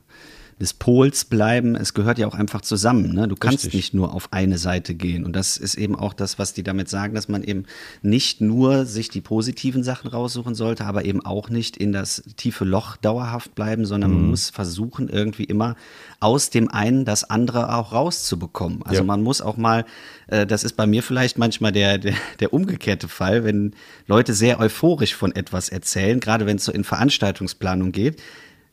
des 0.61 0.75
Pols 0.75 1.25
bleiben, 1.25 1.75
es 1.75 1.95
gehört 1.95 2.19
ja 2.19 2.27
auch 2.27 2.35
einfach 2.35 2.61
zusammen. 2.61 3.15
Ne? 3.15 3.27
Du 3.27 3.35
kannst 3.35 3.65
Richtig. 3.65 3.73
nicht 3.73 3.93
nur 3.95 4.13
auf 4.13 4.31
eine 4.31 4.59
Seite 4.59 4.93
gehen. 4.93 5.25
Und 5.25 5.35
das 5.35 5.57
ist 5.57 5.73
eben 5.73 5.95
auch 5.95 6.13
das, 6.13 6.37
was 6.37 6.53
die 6.53 6.61
damit 6.61 6.87
sagen, 6.87 7.15
dass 7.15 7.27
man 7.27 7.43
eben 7.43 7.65
nicht 8.03 8.41
nur 8.41 8.85
sich 8.85 9.09
die 9.09 9.21
positiven 9.21 9.83
Sachen 9.83 10.11
raussuchen 10.11 10.53
sollte, 10.53 10.85
aber 10.85 11.03
eben 11.03 11.25
auch 11.25 11.49
nicht 11.49 11.77
in 11.77 11.91
das 11.91 12.21
tiefe 12.37 12.63
Loch 12.63 12.95
dauerhaft 12.97 13.55
bleiben, 13.55 13.85
sondern 13.85 14.13
man 14.13 14.27
muss 14.29 14.51
versuchen, 14.51 15.09
irgendwie 15.09 15.45
immer 15.45 15.75
aus 16.19 16.51
dem 16.51 16.69
einen 16.69 17.05
das 17.05 17.27
andere 17.27 17.73
auch 17.75 17.91
rauszubekommen. 17.91 18.83
Also 18.83 19.01
Ja. 19.01 19.03
man 19.03 19.23
muss 19.23 19.41
auch 19.41 19.57
mal, 19.57 19.83
äh, 20.27 20.45
das 20.45 20.63
ist 20.63 20.73
bei 20.73 20.85
mir 20.85 21.01
vielleicht 21.01 21.39
manchmal 21.39 21.71
der, 21.71 21.97
der, 21.97 22.13
der 22.39 22.53
umgekehrte 22.53 23.07
Fall, 23.07 23.43
wenn 23.43 23.73
Leute 24.05 24.35
sehr 24.35 24.59
euphorisch 24.59 25.15
von 25.15 25.35
etwas 25.35 25.69
erzählen, 25.69 26.19
gerade 26.19 26.45
wenn 26.45 26.57
es 26.57 26.65
so 26.65 26.71
in 26.71 26.83
Veranstaltungsplanung 26.83 27.91
geht, 27.91 28.21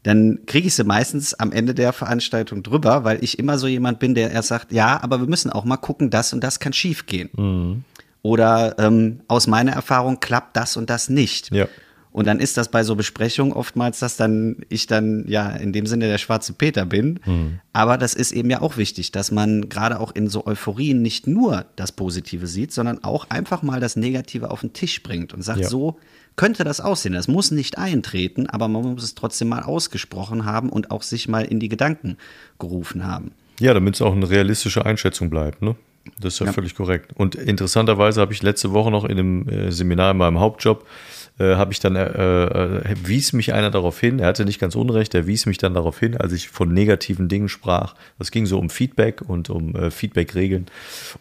dann 0.05 0.41
kriege 0.47 0.69
ich 0.69 0.75
sie 0.75 0.85
meistens 0.85 1.35
am 1.35 1.53
Ende 1.53 1.75
der 1.75 1.93
Veranstaltung 1.93 2.63
drüber, 2.63 3.05
weil 3.05 3.23
ich 3.23 3.39
immer 3.39 3.59
so 3.59 3.67
jemand 3.67 3.99
bin, 3.99 4.15
der 4.15 4.31
erst 4.31 4.49
sagt, 4.49 4.73
ja, 4.73 5.03
aber 5.03 5.21
wir 5.21 5.27
müssen 5.27 5.51
auch 5.51 5.65
mal 5.65 5.77
gucken, 5.77 6.11
das 6.11 6.33
und 6.33 6.43
das 6.43 6.61
kann 6.61 6.73
schief 6.73 7.07
gehen. 7.07 7.85
Oder 8.23 8.77
ähm, 8.79 9.21
aus 9.29 9.47
meiner 9.47 9.73
Erfahrung 9.73 10.21
klappt 10.21 10.57
das 10.57 10.77
und 10.77 10.89
das 10.91 11.09
nicht. 11.09 11.51
Ja. 11.53 11.67
Und 12.11 12.27
dann 12.27 12.41
ist 12.41 12.57
das 12.57 12.69
bei 12.69 12.83
so 12.85 12.97
Besprechungen 12.97 13.53
oftmals, 13.53 13.99
dass 14.01 14.17
dann 14.17 14.57
ich 14.69 14.87
dann 14.87 15.25
ja 15.29 15.51
in 15.51 15.73
dem 15.73 15.87
Sinne 15.87 16.09
der 16.09 16.19
schwarze 16.19 16.53
Peter 16.53 16.85
bin. 16.87 17.21
Aber 17.73 17.99
das 17.99 18.15
ist 18.15 18.33
eben 18.33 18.51
ja 18.51 18.61
auch 18.61 18.77
wichtig, 18.77 19.13
dass 19.13 19.31
man 19.31 19.69
gerade 19.69 20.01
auch 20.01 20.13
in 20.15 20.29
so 20.29 20.47
Euphorien 20.47 21.03
nicht 21.03 21.27
nur 21.27 21.67
das 21.77 21.93
Positive 21.93 22.47
sieht, 22.47 22.73
sondern 22.73 23.05
auch 23.05 23.31
einfach 23.31 23.63
mal 23.63 23.79
das 23.79 23.95
Negative 23.95 24.51
auf 24.51 24.63
den 24.63 24.73
Tisch 24.73 25.03
bringt 25.03 25.33
und 25.35 25.43
sagt, 25.43 25.61
Ja. 25.61 25.69
so 25.69 25.99
könnte 26.39 26.65
das 26.65 26.81
aussehen. 26.81 27.13
Das 27.13 27.29
muss 27.29 27.51
nicht 27.51 27.77
eintreten, 27.77 28.47
aber 28.47 28.69
man 28.69 28.95
muss 28.95 29.03
es 29.03 29.15
trotzdem 29.15 29.49
mal 29.49 29.63
ausgesprochen 29.63 30.47
haben 30.47 30.71
und 30.71 30.91
auch 30.91 31.03
sich 31.03 31.29
mal 31.29 31.45
in 31.45 31.61
die 31.61 31.69
Gedanken 31.69 32.17
gerufen 32.59 33.07
haben. 33.07 33.33
Ja, 33.61 33.75
damit 33.75 33.97
es 33.97 34.03
auch 34.03 34.15
eine 34.15 34.31
realistische 34.31 34.87
Einschätzung 34.87 35.29
bleibt, 35.29 35.61
ne? 35.61 35.77
Das 36.21 36.35
ist 36.35 36.41
ja, 36.41 36.47
ja, 36.47 36.53
völlig 36.53 36.75
korrekt. 36.75 37.13
Und 37.17 37.35
interessanterweise 37.35 38.23
habe 38.23 38.33
ich 38.33 38.43
letzte 38.43 38.73
Woche 38.73 38.91
noch 38.91 39.05
in 39.05 39.19
einem 39.19 39.49
äh, 39.49 39.71
Seminar 39.71 40.13
in 40.13 40.17
meinem 40.17 40.39
Hauptjob 40.39 40.87
äh, 41.39 41.55
habe 41.55 41.73
ich 41.73 41.81
dann, 41.81 41.97
äh, 41.97 42.03
äh, 42.03 42.95
wies 43.05 43.33
mich 43.33 43.53
einer 43.53 43.71
darauf 43.71 43.99
hin, 44.01 44.19
er 44.19 44.29
hatte 44.29 44.45
nicht 44.45 44.59
ganz 44.59 44.75
unrecht, 44.75 45.15
er 45.15 45.27
wies 45.27 45.47
mich 45.47 45.59
dann 45.59 45.75
darauf 45.75 45.99
hin, 45.99 46.17
als 46.17 46.33
ich 46.33 46.49
von 46.49 46.73
negativen 46.73 47.29
Dingen 47.29 47.49
sprach. 47.49 47.95
Das 48.19 48.31
ging 48.31 48.47
so 48.47 48.59
um 48.59 48.71
Feedback 48.71 49.23
und 49.23 49.51
um 49.51 49.75
äh, 49.75 49.91
Feedback-Regeln 49.91 50.67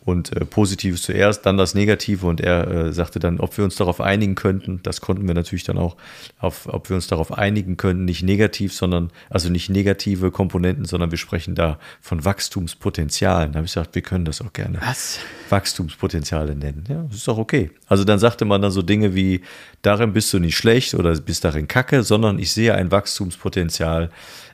und 0.05 0.35
äh, 0.35 0.45
Positives 0.45 1.03
zuerst, 1.03 1.45
dann 1.45 1.57
das 1.57 1.75
Negative 1.75 2.25
und 2.25 2.41
er 2.41 2.67
äh, 2.67 2.93
sagte 2.93 3.19
dann, 3.19 3.39
ob 3.39 3.57
wir 3.57 3.63
uns 3.63 3.75
darauf 3.75 4.01
einigen 4.01 4.35
könnten, 4.35 4.79
das 4.83 5.01
konnten 5.01 5.27
wir 5.27 5.35
natürlich 5.35 5.63
dann 5.63 5.77
auch, 5.77 5.95
auf, 6.39 6.67
ob 6.67 6.89
wir 6.89 6.95
uns 6.95 7.07
darauf 7.07 7.31
einigen 7.37 7.77
könnten, 7.77 8.05
nicht 8.05 8.23
negativ, 8.23 8.73
sondern, 8.73 9.11
also 9.29 9.49
nicht 9.49 9.69
negative 9.69 10.31
Komponenten, 10.31 10.85
sondern 10.85 11.11
wir 11.11 11.17
sprechen 11.17 11.55
da 11.55 11.79
von 12.01 12.25
Wachstumspotenzialen. 12.25 13.51
Da 13.51 13.57
habe 13.57 13.65
ich 13.65 13.73
gesagt, 13.73 13.95
wir 13.95 14.01
können 14.01 14.25
das 14.25 14.41
auch 14.41 14.53
gerne 14.53 14.79
Was? 14.83 15.19
Wachstumspotenziale 15.49 16.55
nennen. 16.55 16.83
Ja, 16.89 17.03
das 17.07 17.17
ist 17.17 17.29
auch 17.29 17.37
okay. 17.37 17.71
Also 17.87 18.03
dann 18.03 18.19
sagte 18.19 18.45
man 18.45 18.61
dann 18.61 18.71
so 18.71 18.81
Dinge 18.81 19.15
wie, 19.15 19.41
darin 19.81 20.06
bist 20.13 20.33
du 20.33 20.39
nicht 20.39 20.57
schlecht 20.57 20.93
oder 20.93 21.15
bist 21.19 21.43
darin 21.43 21.67
kacke, 21.67 22.03
sondern 22.03 22.39
ich 22.39 22.51
sehe 22.51 22.73
ein 22.75 22.91
Wachstumspotenzial 22.91 24.09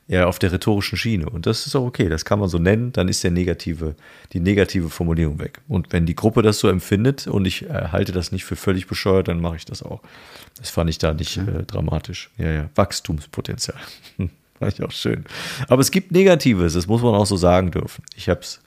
eher 0.08 0.28
auf 0.28 0.40
der 0.40 0.52
rhetorischen 0.52 0.98
Schiene. 0.98 1.30
Und 1.30 1.46
das 1.46 1.66
ist 1.66 1.76
auch 1.76 1.86
okay, 1.86 2.10
das 2.10 2.26
kann 2.26 2.40
man 2.40 2.50
so 2.50 2.58
nennen, 2.58 2.92
dann 2.92 3.08
ist 3.08 3.24
der 3.24 3.32
negative, 3.32 3.96
die 4.34 4.40
negative 4.40 4.90
Formulierung 4.90 5.40
weg. 5.40 5.62
Und 5.68 5.92
wenn 5.92 6.06
die 6.06 6.16
Gruppe 6.16 6.42
das 6.42 6.60
so 6.60 6.68
empfindet 6.68 7.28
und 7.28 7.46
ich 7.46 7.64
äh, 7.64 7.88
halte 7.92 8.12
das 8.12 8.32
nicht 8.32 8.46
für 8.46 8.56
völlig 8.56 8.88
bescheuert, 8.88 9.28
dann 9.28 9.40
mache 9.40 9.56
ich 9.56 9.66
das 9.66 9.82
auch. 9.82 10.02
Das 10.58 10.70
fand 10.70 10.90
ich 10.90 10.98
da 10.98 11.14
nicht 11.14 11.38
äh, 11.38 11.64
dramatisch. 11.66 12.30
Ja, 12.38 12.52
ja, 12.52 12.70
Wachstumspotenzial. 12.76 13.80
fand 14.60 14.74
ich 14.74 14.84
auch 14.84 14.92
schön. 14.92 15.26
Aber 15.68 15.82
es 15.82 15.92
gibt 15.92 16.12
Negatives, 16.12 16.74
das 16.74 16.88
muss 16.88 17.02
man 17.02 17.14
auch 17.14 17.26
so 17.26 17.38
sagen 17.38 17.72
dürfen. 17.72 18.04
Ich 18.16 18.30
habe 18.30 18.42
es 18.42 18.60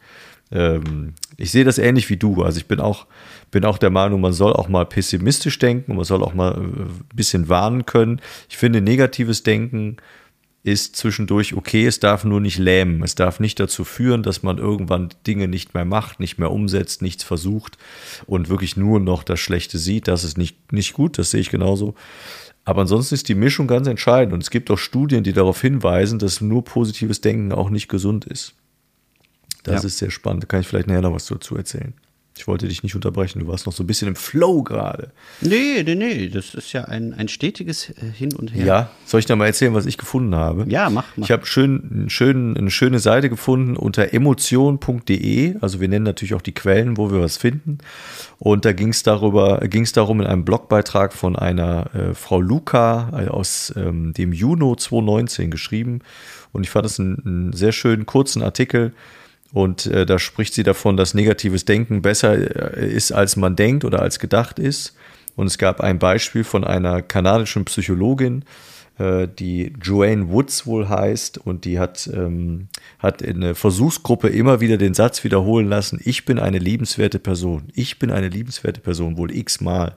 ähm, 0.51 1.15
ich 1.37 1.51
sehe 1.51 1.65
das 1.65 1.79
ähnlich 1.79 2.09
wie 2.11 2.17
du. 2.17 2.43
Also 2.43 2.59
ich 2.59 2.67
bin 2.67 2.81
auch, 2.81 3.07
bin 3.51 3.65
auch 3.65 3.79
der 3.79 3.91
Meinung, 3.91 4.21
man 4.21 4.33
soll 4.33 4.53
auch 4.53 4.69
mal 4.69 4.87
pessimistisch 4.87 5.59
denken, 5.59 5.97
man 5.97 6.05
soll 6.05 6.23
auch 6.23 6.35
mal 6.35 6.55
ein 6.55 6.65
äh, 6.65 7.15
bisschen 7.15 7.49
warnen 7.49 7.87
können. 7.87 8.21
Ich 8.49 8.57
finde, 8.57 8.81
negatives 8.81 9.43
Denken 9.43 9.97
ist 10.63 10.97
zwischendurch 10.97 11.55
okay, 11.55 11.87
es 11.87 12.01
darf 12.01 12.25
nur 12.25 12.41
nicht 12.41 12.59
lähmen. 12.59 13.03
Es 13.05 13.15
darf 13.15 13.39
nicht 13.39 13.61
dazu 13.61 13.85
führen, 13.85 14.25
dass 14.25 14.43
man 14.43 14.59
irgendwann 14.59 15.11
Dinge 15.25 15.47
nicht 15.47 15.75
mehr 15.75 15.85
macht, 15.85 16.19
nicht 16.19 16.39
mehr 16.39 16.51
umsetzt, 16.51 17.03
nichts 17.03 17.23
versucht 17.23 17.79
und 18.27 18.49
wirklich 18.49 18.77
nur 18.77 18.99
noch 18.99 19.23
das 19.23 19.39
Schlechte 19.39 19.79
sieht. 19.79 20.09
Das 20.09 20.25
ist 20.25 20.37
nicht, 20.37 20.73
nicht 20.73 20.93
gut, 20.93 21.19
das 21.19 21.31
sehe 21.31 21.41
ich 21.41 21.51
genauso. 21.51 21.95
Aber 22.65 22.81
ansonsten 22.81 23.15
ist 23.15 23.29
die 23.29 23.37
Mischung 23.37 23.69
ganz 23.69 23.87
entscheidend. 23.87 24.35
Und 24.35 24.43
es 24.43 24.51
gibt 24.51 24.69
auch 24.73 24.79
Studien, 24.79 25.23
die 25.23 25.33
darauf 25.33 25.61
hinweisen, 25.61 26.19
dass 26.19 26.41
nur 26.41 26.65
positives 26.65 27.21
Denken 27.21 27.53
auch 27.53 27.71
nicht 27.71 27.87
gesund 27.87 28.25
ist. 28.25 28.57
Das 29.67 29.83
ja. 29.83 29.87
ist 29.89 29.99
sehr 29.99 30.11
spannend. 30.11 30.45
Da 30.45 30.47
kann 30.47 30.61
ich 30.61 30.69
vielleicht 30.69 30.87
nachher 30.87 31.03
noch 31.03 31.15
was 31.15 31.27
dazu 31.27 31.57
erzählen. 31.57 31.93
Ich 32.39 32.47
wollte 32.47 32.69
dich 32.69 32.83
nicht 32.83 32.95
unterbrechen, 32.95 33.41
du 33.41 33.47
warst 33.47 33.65
noch 33.65 33.73
so 33.73 33.83
ein 33.83 33.87
bisschen 33.87 34.09
im 34.09 34.15
Flow 34.15 34.63
gerade. 34.63 35.11
Nee, 35.41 35.83
nee, 35.83 35.95
nee, 35.95 36.29
das 36.29 36.55
ist 36.55 36.71
ja 36.75 36.85
ein, 36.85 37.15
ein 37.15 37.29
stetiges 37.29 37.89
äh, 37.89 37.95
Hin 38.13 38.35
und 38.35 38.55
Her. 38.55 38.67
Ja, 38.67 38.91
soll 39.07 39.21
ich 39.21 39.27
dir 39.27 39.37
mal 39.37 39.47
erzählen, 39.47 39.73
was 39.73 39.87
ich 39.87 39.97
gefunden 39.97 40.35
habe? 40.35 40.67
Ja, 40.69 40.91
mach, 40.91 41.07
mach. 41.17 41.25
Ich 41.25 41.31
habe 41.31 41.47
schön, 41.47 42.07
schön, 42.09 42.55
eine 42.57 42.71
schöne 42.71 42.99
Seite 42.99 43.31
gefunden 43.31 43.75
unter 43.75 44.13
emotion.de. 44.13 45.57
Also 45.63 45.81
wir 45.81 45.89
nennen 45.89 46.05
natürlich 46.05 46.35
auch 46.35 46.43
die 46.43 46.53
Quellen, 46.53 46.99
wo 46.99 47.11
wir 47.11 47.23
was 47.23 47.39
finden. 47.39 47.79
Und 48.39 48.67
da 48.67 48.75
ging 48.75 48.91
es 48.91 49.03
darüber, 49.03 49.61
ging 49.61 49.85
es 49.85 49.93
darum 49.93 50.21
in 50.21 50.27
einem 50.27 50.45
Blogbeitrag 50.45 51.15
von 51.15 51.37
einer 51.37 51.95
äh, 51.95 52.15
Frau 52.15 52.43
Luca 52.43 53.13
äh, 53.19 53.29
aus 53.29 53.73
ähm, 53.77 54.13
dem 54.13 54.35
Juni 54.35 54.77
2019 54.77 55.51
geschrieben. 55.51 56.01
Und 56.53 56.65
ich 56.65 56.71
fand 56.71 56.85
es 56.85 57.01
einen, 57.01 57.23
einen 57.25 57.53
sehr 57.55 57.73
schönen 57.73 58.05
kurzen 58.05 58.43
Artikel 58.43 58.93
und 59.57 59.87
äh, 59.87 60.05
da 60.05 60.19
spricht 60.19 60.53
sie 60.53 60.65
davon, 60.65 60.99
dass 60.99 61.15
negatives 61.15 61.65
Denken 61.65 62.03
besser 62.03 62.77
äh, 62.77 62.95
ist, 62.95 63.11
als 63.11 63.37
man 63.37 63.57
denkt 63.57 63.87
oder 63.87 64.03
als 64.03 64.19
gedacht 64.19 64.59
ist. 64.59 64.95
Und 65.35 65.47
es 65.47 65.57
gab 65.57 65.81
ein 65.81 65.99
Beispiel 65.99 66.45
von 66.45 66.63
einer 66.63 67.01
kanadischen 67.01 67.65
Psychologin, 67.65 68.45
äh, 68.99 69.27
die 69.27 69.73
Joanne 69.83 70.29
Woods 70.29 70.67
wohl 70.67 70.91
heißt. 70.91 71.39
Und 71.39 71.65
die 71.65 71.79
hat, 71.79 72.07
ähm, 72.13 72.69
hat 72.99 73.23
in 73.23 73.41
der 73.41 73.55
Versuchsgruppe 73.55 74.29
immer 74.29 74.61
wieder 74.61 74.77
den 74.77 74.93
Satz 74.93 75.25
wiederholen 75.25 75.71
lassen, 75.71 76.03
ich 76.05 76.27
bin 76.27 76.39
eine 76.39 76.59
liebenswerte 76.59 77.19
Person. 77.19 77.71
Ich 77.73 77.99
bin 77.99 78.11
eine 78.11 78.29
liebenswerte 78.29 78.83
Person, 78.83 79.17
wohl 79.17 79.35
x-mal. 79.35 79.97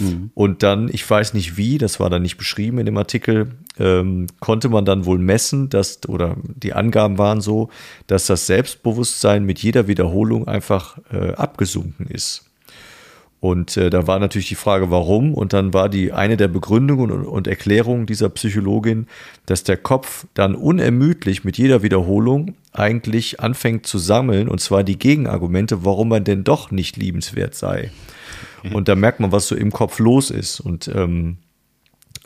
Mhm. 0.00 0.30
Und 0.34 0.62
dann, 0.62 0.88
ich 0.88 1.08
weiß 1.08 1.34
nicht 1.34 1.56
wie, 1.56 1.78
das 1.78 2.00
war 2.00 2.10
dann 2.10 2.22
nicht 2.22 2.36
beschrieben 2.36 2.78
in 2.78 2.86
dem 2.86 2.96
Artikel, 2.96 3.50
ähm, 3.78 4.26
konnte 4.40 4.68
man 4.68 4.84
dann 4.84 5.04
wohl 5.04 5.18
messen, 5.18 5.68
dass, 5.68 6.00
oder 6.08 6.36
die 6.44 6.72
Angaben 6.72 7.18
waren 7.18 7.40
so, 7.40 7.68
dass 8.06 8.26
das 8.26 8.46
Selbstbewusstsein 8.46 9.44
mit 9.44 9.58
jeder 9.60 9.88
Wiederholung 9.88 10.48
einfach 10.48 10.98
äh, 11.12 11.32
abgesunken 11.32 12.06
ist. 12.06 12.44
Und 13.40 13.76
äh, 13.76 13.88
da 13.88 14.08
war 14.08 14.18
natürlich 14.18 14.48
die 14.48 14.56
Frage, 14.56 14.90
warum. 14.90 15.32
Und 15.32 15.52
dann 15.52 15.72
war 15.72 15.88
die 15.88 16.12
eine 16.12 16.36
der 16.36 16.48
Begründungen 16.48 17.10
und, 17.12 17.24
und 17.24 17.46
Erklärungen 17.46 18.06
dieser 18.06 18.28
Psychologin, 18.30 19.06
dass 19.46 19.62
der 19.62 19.76
Kopf 19.76 20.26
dann 20.34 20.56
unermüdlich 20.56 21.44
mit 21.44 21.56
jeder 21.56 21.82
Wiederholung 21.82 22.54
eigentlich 22.72 23.38
anfängt 23.38 23.86
zu 23.86 23.98
sammeln, 23.98 24.48
und 24.48 24.60
zwar 24.60 24.82
die 24.82 24.98
Gegenargumente, 24.98 25.84
warum 25.84 26.08
man 26.08 26.24
denn 26.24 26.42
doch 26.42 26.70
nicht 26.70 26.96
liebenswert 26.96 27.54
sei. 27.54 27.90
Und 28.72 28.88
da 28.88 28.94
merkt 28.94 29.20
man, 29.20 29.32
was 29.32 29.48
so 29.48 29.54
im 29.54 29.72
Kopf 29.72 29.98
los 29.98 30.30
ist. 30.30 30.60
Und 30.60 30.88
ähm, 30.88 31.38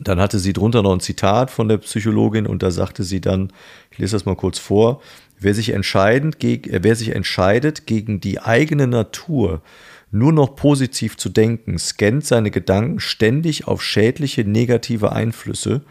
dann 0.00 0.20
hatte 0.20 0.38
sie 0.38 0.52
drunter 0.52 0.82
noch 0.82 0.92
ein 0.92 1.00
Zitat 1.00 1.50
von 1.50 1.68
der 1.68 1.78
Psychologin 1.78 2.46
und 2.46 2.62
da 2.62 2.70
sagte 2.70 3.04
sie 3.04 3.20
dann, 3.20 3.52
ich 3.90 3.98
lese 3.98 4.16
das 4.16 4.24
mal 4.24 4.36
kurz 4.36 4.58
vor, 4.58 5.00
wer 5.38 5.54
sich, 5.54 5.70
entscheidend 5.70 6.38
gegen, 6.38 6.70
äh, 6.70 6.80
wer 6.82 6.96
sich 6.96 7.10
entscheidet, 7.14 7.86
gegen 7.86 8.20
die 8.20 8.40
eigene 8.40 8.86
Natur 8.86 9.62
nur 10.10 10.32
noch 10.32 10.56
positiv 10.56 11.16
zu 11.16 11.30
denken, 11.30 11.78
scannt 11.78 12.26
seine 12.26 12.50
Gedanken 12.50 13.00
ständig 13.00 13.66
auf 13.66 13.82
schädliche 13.82 14.44
negative 14.44 15.12
Einflüsse, 15.12 15.82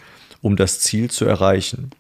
um 0.42 0.56
das 0.56 0.80
Ziel 0.80 1.10
zu 1.10 1.26
erreichen. 1.26 1.92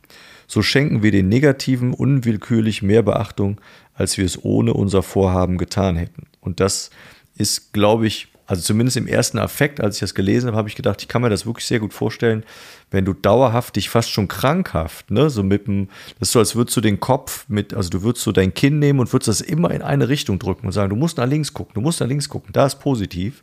So 0.47 0.61
schenken 0.61 1.01
wir 1.01 1.11
den 1.11 1.29
Negativen 1.29 1.93
unwillkürlich 1.93 2.83
mehr 2.83 3.01
Beachtung, 3.01 3.59
als 3.93 4.17
wir 4.17 4.25
es 4.25 4.43
ohne 4.43 4.73
unser 4.73 5.01
Vorhaben 5.01 5.57
getan 5.57 5.95
hätten. 5.95 6.27
Und 6.41 6.59
das 6.59 6.91
ist, 7.35 7.73
glaube 7.73 8.05
ich, 8.05 8.30
also 8.51 8.63
zumindest 8.63 8.97
im 8.97 9.07
ersten 9.07 9.39
Affekt, 9.39 9.79
als 9.79 9.95
ich 9.95 10.01
das 10.01 10.13
gelesen 10.13 10.47
habe, 10.47 10.57
habe 10.57 10.67
ich 10.67 10.75
gedacht, 10.75 11.01
ich 11.01 11.07
kann 11.07 11.21
mir 11.21 11.29
das 11.29 11.45
wirklich 11.45 11.65
sehr 11.65 11.79
gut 11.79 11.93
vorstellen, 11.93 12.43
wenn 12.89 13.05
du 13.05 13.13
dauerhaft 13.13 13.77
dich 13.77 13.89
fast 13.89 14.11
schon 14.11 14.27
krankhaft, 14.27 15.09
ne, 15.09 15.29
so 15.29 15.41
mit 15.41 15.67
dem, 15.67 15.87
das 16.19 16.27
ist 16.27 16.31
so, 16.33 16.39
als 16.39 16.53
würdest 16.53 16.75
du 16.75 16.81
den 16.81 16.99
Kopf 16.99 17.45
mit, 17.47 17.73
also 17.73 17.89
du 17.89 18.03
würdest 18.03 18.25
so 18.25 18.33
dein 18.33 18.53
Kinn 18.53 18.77
nehmen 18.77 18.99
und 18.99 19.13
würdest 19.13 19.29
das 19.29 19.39
immer 19.39 19.71
in 19.71 19.81
eine 19.81 20.09
Richtung 20.09 20.37
drücken 20.37 20.65
und 20.65 20.73
sagen, 20.73 20.89
du 20.89 20.97
musst 20.97 21.17
nach 21.17 21.27
links 21.27 21.53
gucken, 21.53 21.75
du 21.75 21.79
musst 21.79 22.01
nach 22.01 22.07
links 22.07 22.27
gucken, 22.27 22.49
da 22.51 22.65
ist 22.65 22.81
positiv 22.81 23.41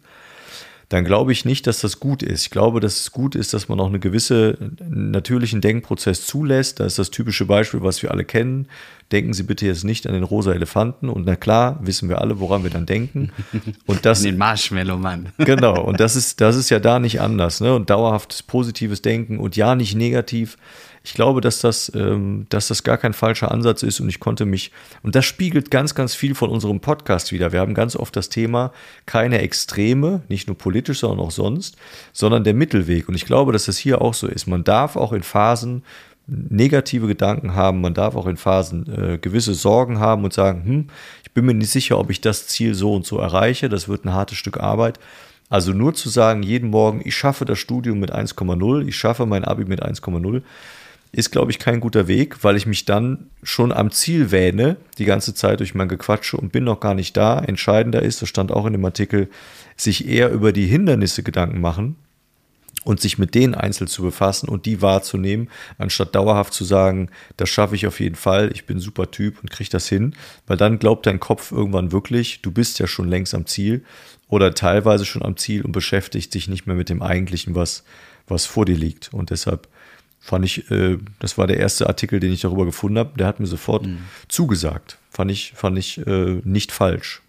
dann 0.89 1.05
glaube 1.05 1.33
ich 1.33 1.45
nicht, 1.45 1.67
dass 1.67 1.81
das 1.81 2.01
gut 2.01 2.23
ist. 2.23 2.43
Ich 2.43 2.51
glaube, 2.51 2.81
dass 2.81 3.01
es 3.01 3.13
gut 3.13 3.35
ist, 3.35 3.53
dass 3.53 3.69
man 3.69 3.79
auch 3.79 3.89
eine 3.89 3.99
gewisse 3.99 4.57
natürlichen 4.89 5.61
Denkprozess 5.61 6.25
zulässt. 6.25 6.81
Da 6.81 6.87
ist 6.87 6.99
das 6.99 7.11
typische 7.11 7.45
Beispiel, 7.45 7.83
was 7.83 8.03
wir 8.03 8.11
alle 8.11 8.25
kennen. 8.25 8.69
Denken 9.13 9.35
Sie 9.35 9.43
bitte 9.43 9.67
jetzt 9.67 9.85
nicht 9.85 10.07
an 10.07 10.15
den 10.15 10.23
rosa 10.23 10.53
Elefanten. 10.53 11.11
Und 11.11 11.27
na 11.27 11.37
klar, 11.37 11.79
wissen 11.83 12.09
wir 12.09 12.23
alle, 12.23 12.41
woran 12.41 12.63
wir 12.63 12.71
dann 12.71 12.87
denken. 12.87 13.33
Und 13.87 14.07
das, 14.07 14.21
an 14.21 14.25
den 14.25 14.39
Marshmallow-Mann. 14.39 15.33
genau. 15.39 15.83
Und 15.83 16.01
das 16.01 16.17
ist, 16.17 16.41
das 16.41 16.57
ist 16.57 16.71
ja 16.71 16.79
da 16.79 16.99
nicht 16.99 17.21
anders. 17.21 17.61
Ne? 17.61 17.75
Und 17.75 17.91
dauerhaftes 17.91 18.43
positives 18.43 19.03
Denken 19.03 19.39
und 19.39 19.57
ja 19.57 19.75
nicht 19.75 19.95
negativ 19.95 20.57
ich 21.09 21.15
glaube, 21.15 21.41
dass 21.41 21.61
das, 21.61 21.91
ähm, 21.95 22.45
dass 22.51 22.69
das 22.69 22.83
gar 22.83 22.99
kein 22.99 23.15
falscher 23.15 23.51
Ansatz 23.51 23.83
ist 23.83 23.99
und 23.99 24.11
ich 24.11 24.21
konnte 24.21 24.45
mich, 24.45 24.73
und 25.03 25.15
das 25.15 25.25
spiegelt 25.25 25.71
ganz, 25.71 25.95
ganz 25.95 26.15
viel 26.15 26.35
von 26.35 26.51
unserem 26.51 26.81
Podcast 26.81 27.33
wieder. 27.33 27.51
Wir 27.51 27.61
haben 27.61 27.73
ganz 27.73 27.97
oft 27.97 28.15
das 28.15 28.29
Thema 28.29 28.73
keine 29.07 29.39
Extreme, 29.39 30.21
nicht 30.29 30.49
nur 30.49 30.59
politisch, 30.59 30.99
sondern 30.99 31.21
auch 31.21 31.31
sonst, 31.31 31.79
sondern 32.13 32.45
der 32.45 32.53
Mittelweg. 32.53 33.09
Und 33.09 33.15
ich 33.15 33.25
glaube, 33.25 33.53
dass 33.53 33.65
das 33.65 33.79
hier 33.79 34.03
auch 34.03 34.13
so 34.13 34.27
ist. 34.27 34.47
Man 34.47 34.65
darf 34.65 34.97
auch 34.97 35.15
in 35.15 35.23
Phasen 35.23 35.83
negative 36.27 37.07
Gedanken 37.07 37.55
haben, 37.55 37.81
man 37.81 37.95
darf 37.95 38.15
auch 38.15 38.27
in 38.27 38.37
Phasen 38.37 38.85
äh, 38.93 39.17
gewisse 39.17 39.55
Sorgen 39.55 40.01
haben 40.01 40.25
und 40.25 40.35
sagen, 40.35 40.63
hm, 40.63 40.89
ich 41.23 41.33
bin 41.33 41.47
mir 41.47 41.55
nicht 41.55 41.71
sicher, 41.71 41.99
ob 41.99 42.11
ich 42.11 42.21
das 42.21 42.49
Ziel 42.49 42.75
so 42.75 42.93
und 42.93 43.07
so 43.07 43.17
erreiche, 43.17 43.71
das 43.71 43.89
wird 43.89 44.05
ein 44.05 44.13
hartes 44.13 44.37
Stück 44.37 44.61
Arbeit. 44.61 45.01
Also 45.49 45.73
nur 45.73 45.95
zu 45.95 46.11
sagen, 46.11 46.43
jeden 46.43 46.69
Morgen, 46.69 47.01
ich 47.03 47.17
schaffe 47.17 47.47
das 47.47 47.59
Studium 47.59 47.99
mit 47.99 48.15
1,0, 48.15 48.87
ich 48.87 48.97
schaffe 48.99 49.25
mein 49.25 49.47
Abi 49.47 49.65
mit 49.65 49.83
1,0, 49.83 50.43
ist, 51.13 51.31
glaube 51.31 51.51
ich, 51.51 51.59
kein 51.59 51.81
guter 51.81 52.07
Weg, 52.07 52.45
weil 52.45 52.57
ich 52.57 52.67
mich 52.67 52.85
dann 52.85 53.31
schon 53.43 53.73
am 53.73 53.91
Ziel 53.91 54.31
wähne, 54.31 54.77
die 54.99 55.05
ganze 55.05 55.35
Zeit 55.35 55.61
durch 55.61 55.75
mein 55.75 55.89
Gequatsche 55.89 56.37
und 56.37 56.53
bin 56.53 56.65
noch 56.65 56.81
gar 56.81 56.95
nicht 56.95 57.17
da. 57.17 57.39
Entscheidender 57.39 58.03
ist, 58.03 58.21
das 58.21 58.29
stand 58.29 58.53
auch 58.53 58.67
in 58.67 58.73
dem 58.73 58.85
Artikel, 58.85 59.29
sich 59.77 60.07
eher 60.07 60.31
über 60.31 60.53
die 60.53 60.67
Hindernisse 60.67 61.23
Gedanken 61.23 61.61
machen 61.61 61.97
und 62.85 63.01
sich 63.01 63.19
mit 63.19 63.35
denen 63.35 63.55
einzeln 63.55 63.87
zu 63.87 64.03
befassen 64.03 64.49
und 64.49 64.67
die 64.67 64.83
wahrzunehmen, 64.83 65.49
anstatt 65.79 66.15
dauerhaft 66.15 66.53
zu 66.53 66.65
sagen, 66.65 67.11
das 67.37 67.49
schaffe 67.49 67.75
ich 67.75 67.87
auf 67.87 68.01
jeden 68.01 68.15
Fall, 68.15 68.51
ich 68.53 68.67
bin 68.67 68.79
super 68.79 69.11
Typ 69.11 69.43
und 69.43 69.51
kriege 69.51 69.71
das 69.71 69.89
hin, 69.89 70.15
weil 70.47 70.57
dann 70.57 70.79
glaubt 70.79 71.07
dein 71.07 71.21
Kopf 71.21 71.53
irgendwann 71.53 71.93
wirklich, 71.93 72.43
du 72.43 72.51
bist 72.51 72.79
ja 72.79 72.87
schon 72.87 73.09
längst 73.09 73.35
am 73.35 73.47
Ziel 73.47 73.85
oder 74.29 74.55
teilweise 74.55 75.05
schon 75.05 75.23
am 75.23 75.37
Ziel 75.37 75.63
und 75.63 75.73
beschäftigt 75.73 76.33
sich 76.33 76.49
nicht 76.49 76.67
mehr 76.67 76.77
mit 76.77 76.89
dem 76.89 77.03
eigentlichen, 77.03 77.55
was, 77.55 77.85
was 78.27 78.47
vor 78.47 78.65
dir 78.65 78.77
liegt. 78.77 79.13
Und 79.13 79.31
deshalb 79.31 79.69
fand 80.29 80.45
ich, 80.45 80.71
äh, 80.71 80.99
das 81.21 81.39
war 81.39 81.47
der 81.47 81.57
erste 81.57 81.87
Artikel, 81.87 82.21
den 82.21 82.33
ich 82.33 82.43
darüber 82.43 82.67
gefunden 82.67 82.99
habe, 82.99 83.17
der 83.17 83.27
hat 83.27 83.41
mir 83.41 83.47
sofort 83.47 83.87
mhm. 83.87 84.01
zugesagt. 84.29 84.99
Fand 85.11 85.31
ich, 85.31 85.53
fand 85.57 85.79
ich 85.79 86.07
äh, 86.07 86.41
nicht 86.45 86.71
falsch. 86.71 87.23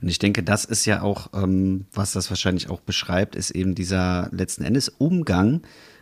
Und 0.00 0.08
ich 0.08 0.18
denke, 0.18 0.42
das 0.42 0.64
ist 0.64 0.86
ja 0.86 1.02
auch, 1.02 1.28
ähm, 1.34 1.84
was 1.92 2.12
das 2.12 2.30
wahrscheinlich 2.30 2.70
auch 2.70 2.80
beschreibt, 2.80 3.36
ist 3.36 3.50
eben 3.50 3.74
dieser 3.74 4.30
letzten 4.32 4.64
Endes 4.64 4.88
Umgang. 4.88 5.60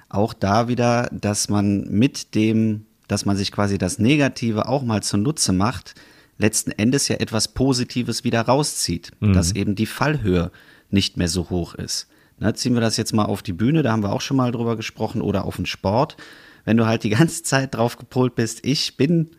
Auch 0.08 0.34
da 0.34 0.68
wieder, 0.68 1.08
dass 1.12 1.48
man 1.48 1.88
mit 1.90 2.36
dem, 2.36 2.86
dass 3.08 3.24
man 3.24 3.36
sich 3.36 3.50
quasi 3.50 3.76
das 3.76 3.98
Negative 3.98 4.68
auch 4.68 4.84
mal 4.84 5.02
zunutze 5.02 5.52
macht, 5.52 5.96
letzten 6.38 6.70
Endes 6.70 7.08
ja 7.08 7.16
etwas 7.16 7.48
Positives 7.48 8.22
wieder 8.22 8.42
rauszieht, 8.42 9.10
mhm. 9.18 9.32
dass 9.32 9.52
eben 9.52 9.74
die 9.74 9.86
Fallhöhe 9.86 10.52
nicht 10.90 11.16
mehr 11.16 11.28
so 11.28 11.50
hoch 11.50 11.74
ist. 11.74 12.06
Ne, 12.38 12.52
ziehen 12.54 12.74
wir 12.74 12.80
das 12.80 12.96
jetzt 12.96 13.14
mal 13.14 13.24
auf 13.24 13.42
die 13.42 13.54
Bühne, 13.54 13.82
da 13.82 13.92
haben 13.92 14.02
wir 14.02 14.12
auch 14.12 14.20
schon 14.20 14.36
mal 14.36 14.52
drüber 14.52 14.76
gesprochen, 14.76 15.22
oder 15.22 15.44
auf 15.44 15.56
den 15.56 15.66
Sport. 15.66 16.16
Wenn 16.64 16.76
du 16.76 16.86
halt 16.86 17.02
die 17.04 17.10
ganze 17.18 17.42
Zeit 17.42 17.74
drauf 17.74 17.96
gepolt 17.96 18.34
bist, 18.34 18.66
ich 18.66 18.96
bin 18.96 19.30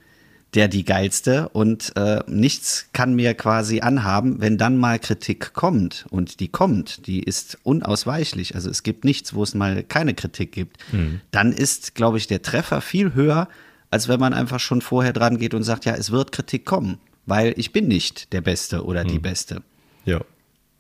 der 0.53 0.67
die 0.67 0.85
geilste 0.85 1.49
und 1.49 1.91
äh, 1.97 2.23
nichts 2.25 2.89
kann 2.93 3.13
mir 3.13 3.33
quasi 3.33 3.81
anhaben, 3.81 4.39
wenn 4.39 4.57
dann 4.57 4.77
mal 4.77 4.97
Kritik 4.97 5.53
kommt 5.53 6.05
und 6.09 6.39
die 6.39 6.47
kommt, 6.47 7.05
die 7.05 7.21
ist 7.21 7.57
unausweichlich. 7.63 8.55
Also 8.55 8.69
es 8.69 8.83
gibt 8.83 9.03
nichts, 9.03 9.33
wo 9.33 9.43
es 9.43 9.53
mal 9.53 9.83
keine 9.83 10.13
Kritik 10.13 10.53
gibt. 10.53 10.77
Mhm. 10.93 11.19
Dann 11.31 11.51
ist, 11.51 11.95
glaube 11.95 12.17
ich, 12.17 12.27
der 12.27 12.41
Treffer 12.41 12.81
viel 12.81 13.13
höher, 13.13 13.49
als 13.91 14.07
wenn 14.07 14.19
man 14.19 14.33
einfach 14.33 14.59
schon 14.59 14.81
vorher 14.81 15.13
dran 15.13 15.37
geht 15.37 15.53
und 15.53 15.63
sagt, 15.63 15.85
ja, 15.85 15.95
es 15.95 16.11
wird 16.11 16.31
Kritik 16.31 16.65
kommen, 16.65 16.97
weil 17.25 17.53
ich 17.57 17.73
bin 17.73 17.87
nicht 17.87 18.31
der 18.31 18.41
Beste 18.41 18.85
oder 18.85 19.03
mhm. 19.03 19.09
die 19.09 19.19
Beste. 19.19 19.61
Ja. 20.05 20.21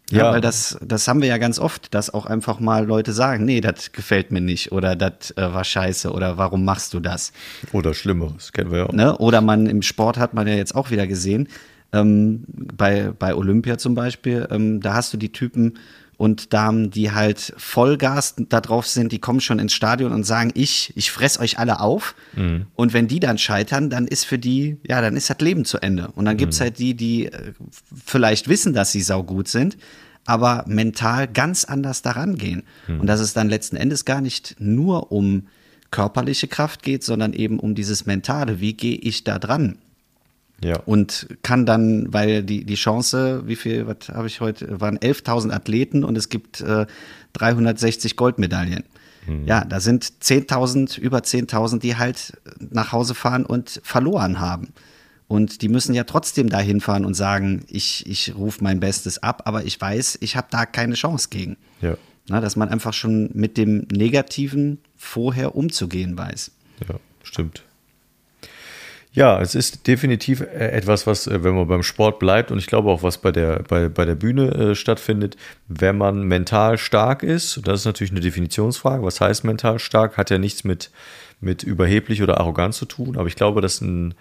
Ja, 0.09 0.17
ja, 0.17 0.31
weil 0.31 0.41
das, 0.41 0.77
das 0.81 1.07
haben 1.07 1.21
wir 1.21 1.27
ja 1.27 1.37
ganz 1.37 1.59
oft, 1.59 1.93
dass 1.93 2.13
auch 2.13 2.25
einfach 2.25 2.61
mal 2.61 2.85
Leute 2.85 3.11
sagen, 3.11 3.43
nee, 3.43 3.59
das 3.59 3.91
gefällt 3.91 4.31
mir 4.31 4.39
nicht 4.39 4.71
oder 4.71 4.95
das 4.95 5.31
äh, 5.31 5.41
war 5.41 5.65
scheiße 5.65 6.11
oder 6.11 6.37
warum 6.37 6.63
machst 6.63 6.93
du 6.93 7.01
das? 7.01 7.33
Oder 7.73 7.93
Schlimmeres, 7.93 8.53
kennen 8.53 8.71
wir 8.71 8.77
ja 8.79 8.85
auch. 8.85 8.93
Ne? 8.93 9.17
Oder 9.17 9.41
man 9.41 9.67
im 9.67 9.81
Sport 9.81 10.17
hat 10.17 10.33
man 10.33 10.47
ja 10.47 10.55
jetzt 10.55 10.75
auch 10.75 10.91
wieder 10.91 11.07
gesehen, 11.07 11.49
ähm, 11.91 12.43
bei, 12.47 13.11
bei 13.17 13.35
Olympia 13.35 13.77
zum 13.77 13.95
Beispiel, 13.95 14.47
ähm, 14.49 14.79
da 14.81 14.93
hast 14.93 15.13
du 15.13 15.17
die 15.17 15.31
Typen, 15.31 15.77
und 16.17 16.51
Damen, 16.53 16.89
die 16.89 17.11
halt 17.11 17.53
Vollgas 17.57 18.35
da 18.49 18.59
drauf 18.59 18.87
sind, 18.87 19.11
die 19.11 19.19
kommen 19.19 19.39
schon 19.39 19.59
ins 19.59 19.73
Stadion 19.73 20.11
und 20.11 20.23
sagen, 20.23 20.51
ich, 20.55 20.91
ich 20.95 21.11
fress 21.11 21.39
euch 21.39 21.59
alle 21.59 21.79
auf. 21.79 22.15
Mhm. 22.35 22.65
Und 22.75 22.93
wenn 22.93 23.07
die 23.07 23.19
dann 23.19 23.37
scheitern, 23.37 23.91
dann 23.91 24.07
ist 24.07 24.25
für 24.25 24.39
die, 24.39 24.77
ja, 24.87 24.99
dann 25.01 25.15
ist 25.15 25.29
das 25.29 25.37
Leben 25.39 25.63
zu 25.63 25.77
Ende. 25.77 26.09
Und 26.15 26.25
dann 26.25 26.35
mhm. 26.35 26.39
gibt's 26.39 26.59
halt 26.59 26.79
die, 26.79 26.95
die 26.95 27.27
äh, 27.27 27.53
vielleicht 28.03 28.47
wissen, 28.47 28.73
dass 28.73 28.91
sie 28.91 29.01
saugut 29.01 29.47
sind, 29.47 29.77
aber 30.25 30.65
mental 30.67 31.27
ganz 31.27 31.65
anders 31.65 32.01
daran 32.01 32.35
gehen. 32.35 32.63
Mhm. 32.87 33.01
Und 33.01 33.07
dass 33.07 33.19
es 33.19 33.33
dann 33.33 33.47
letzten 33.47 33.75
Endes 33.75 34.03
gar 34.03 34.21
nicht 34.21 34.55
nur 34.57 35.11
um 35.11 35.47
körperliche 35.91 36.47
Kraft 36.47 36.81
geht, 36.81 37.03
sondern 37.03 37.33
eben 37.33 37.59
um 37.59 37.75
dieses 37.75 38.07
Mentale. 38.07 38.59
Wie 38.59 38.73
gehe 38.73 38.97
ich 38.97 39.23
da 39.23 39.37
dran? 39.37 39.77
Ja. 40.63 40.79
Und 40.79 41.27
kann 41.43 41.65
dann, 41.65 42.11
weil 42.11 42.43
die, 42.43 42.65
die 42.65 42.75
Chance, 42.75 43.43
wie 43.45 43.55
viel, 43.55 43.85
was 43.85 44.09
habe 44.09 44.27
ich 44.27 44.41
heute, 44.41 44.81
waren 44.81 44.97
11.000 44.97 45.51
Athleten 45.51 46.03
und 46.03 46.17
es 46.17 46.29
gibt 46.29 46.61
äh, 46.61 46.87
360 47.33 48.15
Goldmedaillen. 48.15 48.83
Mhm. 49.27 49.45
Ja, 49.45 49.63
da 49.63 49.79
sind 49.79 50.05
10.000, 50.05 50.99
über 50.99 51.19
10.000, 51.19 51.79
die 51.79 51.95
halt 51.97 52.33
nach 52.59 52.91
Hause 52.91 53.13
fahren 53.13 53.45
und 53.45 53.81
verloren 53.83 54.39
haben. 54.39 54.73
Und 55.27 55.61
die 55.61 55.67
müssen 55.67 55.93
ja 55.93 56.05
trotzdem 56.05 56.49
dahin 56.49 56.79
fahren 56.79 57.05
und 57.05 57.13
sagen, 57.13 57.65
ich, 57.67 58.07
ich 58.07 58.33
rufe 58.35 58.63
mein 58.63 58.79
Bestes 58.79 59.21
ab, 59.21 59.43
aber 59.45 59.65
ich 59.65 59.79
weiß, 59.79 60.19
ich 60.21 60.37
habe 60.37 60.47
da 60.49 60.65
keine 60.65 60.95
Chance 60.95 61.27
gegen. 61.29 61.57
Ja. 61.81 61.97
Na, 62.29 62.41
dass 62.41 62.55
man 62.55 62.69
einfach 62.69 62.93
schon 62.93 63.29
mit 63.33 63.57
dem 63.57 63.87
Negativen 63.91 64.79
vorher 64.95 65.55
umzugehen 65.55 66.17
weiß. 66.17 66.51
Ja, 66.87 66.95
stimmt. 67.23 67.63
Ja, 69.17 69.41
es 69.41 69.55
ist 69.55 69.87
definitiv 69.87 70.41
äh, 70.41 70.69
etwas, 70.73 71.07
was, 71.07 71.25
äh, 71.25 71.43
wenn 71.43 71.55
man 71.55 71.67
beim 71.67 71.81
Sport 71.81 72.19
bleibt 72.19 72.51
und 72.51 72.59
ich 72.59 72.67
glaube 72.67 72.91
auch, 72.91 73.01
was 73.01 73.17
bei 73.17 73.31
der, 73.31 73.63
bei, 73.67 73.89
bei 73.89 74.05
der 74.05 74.13
Bühne 74.13 74.51
äh, 74.51 74.75
stattfindet, 74.75 75.35
wenn 75.67 75.97
man 75.97 76.21
mental 76.21 76.77
stark 76.77 77.23
ist, 77.23 77.61
das 77.65 77.79
ist 77.79 77.85
natürlich 77.85 78.11
eine 78.11 78.19
Definitionsfrage, 78.19 79.01
was 79.01 79.19
heißt 79.19 79.43
mental 79.43 79.79
stark, 79.79 80.17
hat 80.17 80.29
ja 80.29 80.37
nichts 80.37 80.63
mit, 80.63 80.91
mit 81.41 81.63
überheblich 81.63 82.21
oder 82.21 82.39
arrogant 82.39 82.75
zu 82.75 82.85
tun, 82.85 83.17
aber 83.17 83.27
ich 83.27 83.35
glaube, 83.35 83.59
dass 83.59 83.81
ein, 83.81 84.13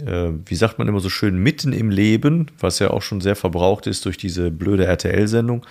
wie 0.00 0.56
sagt 0.56 0.78
man 0.78 0.88
immer 0.88 0.98
so 0.98 1.08
schön, 1.08 1.38
mitten 1.38 1.72
im 1.72 1.88
Leben, 1.88 2.48
was 2.58 2.80
ja 2.80 2.90
auch 2.90 3.02
schon 3.02 3.20
sehr 3.20 3.36
verbraucht 3.36 3.86
ist 3.86 4.04
durch 4.04 4.16
diese 4.16 4.50
blöde 4.50 4.86
RTL-Sendung, 4.86 5.64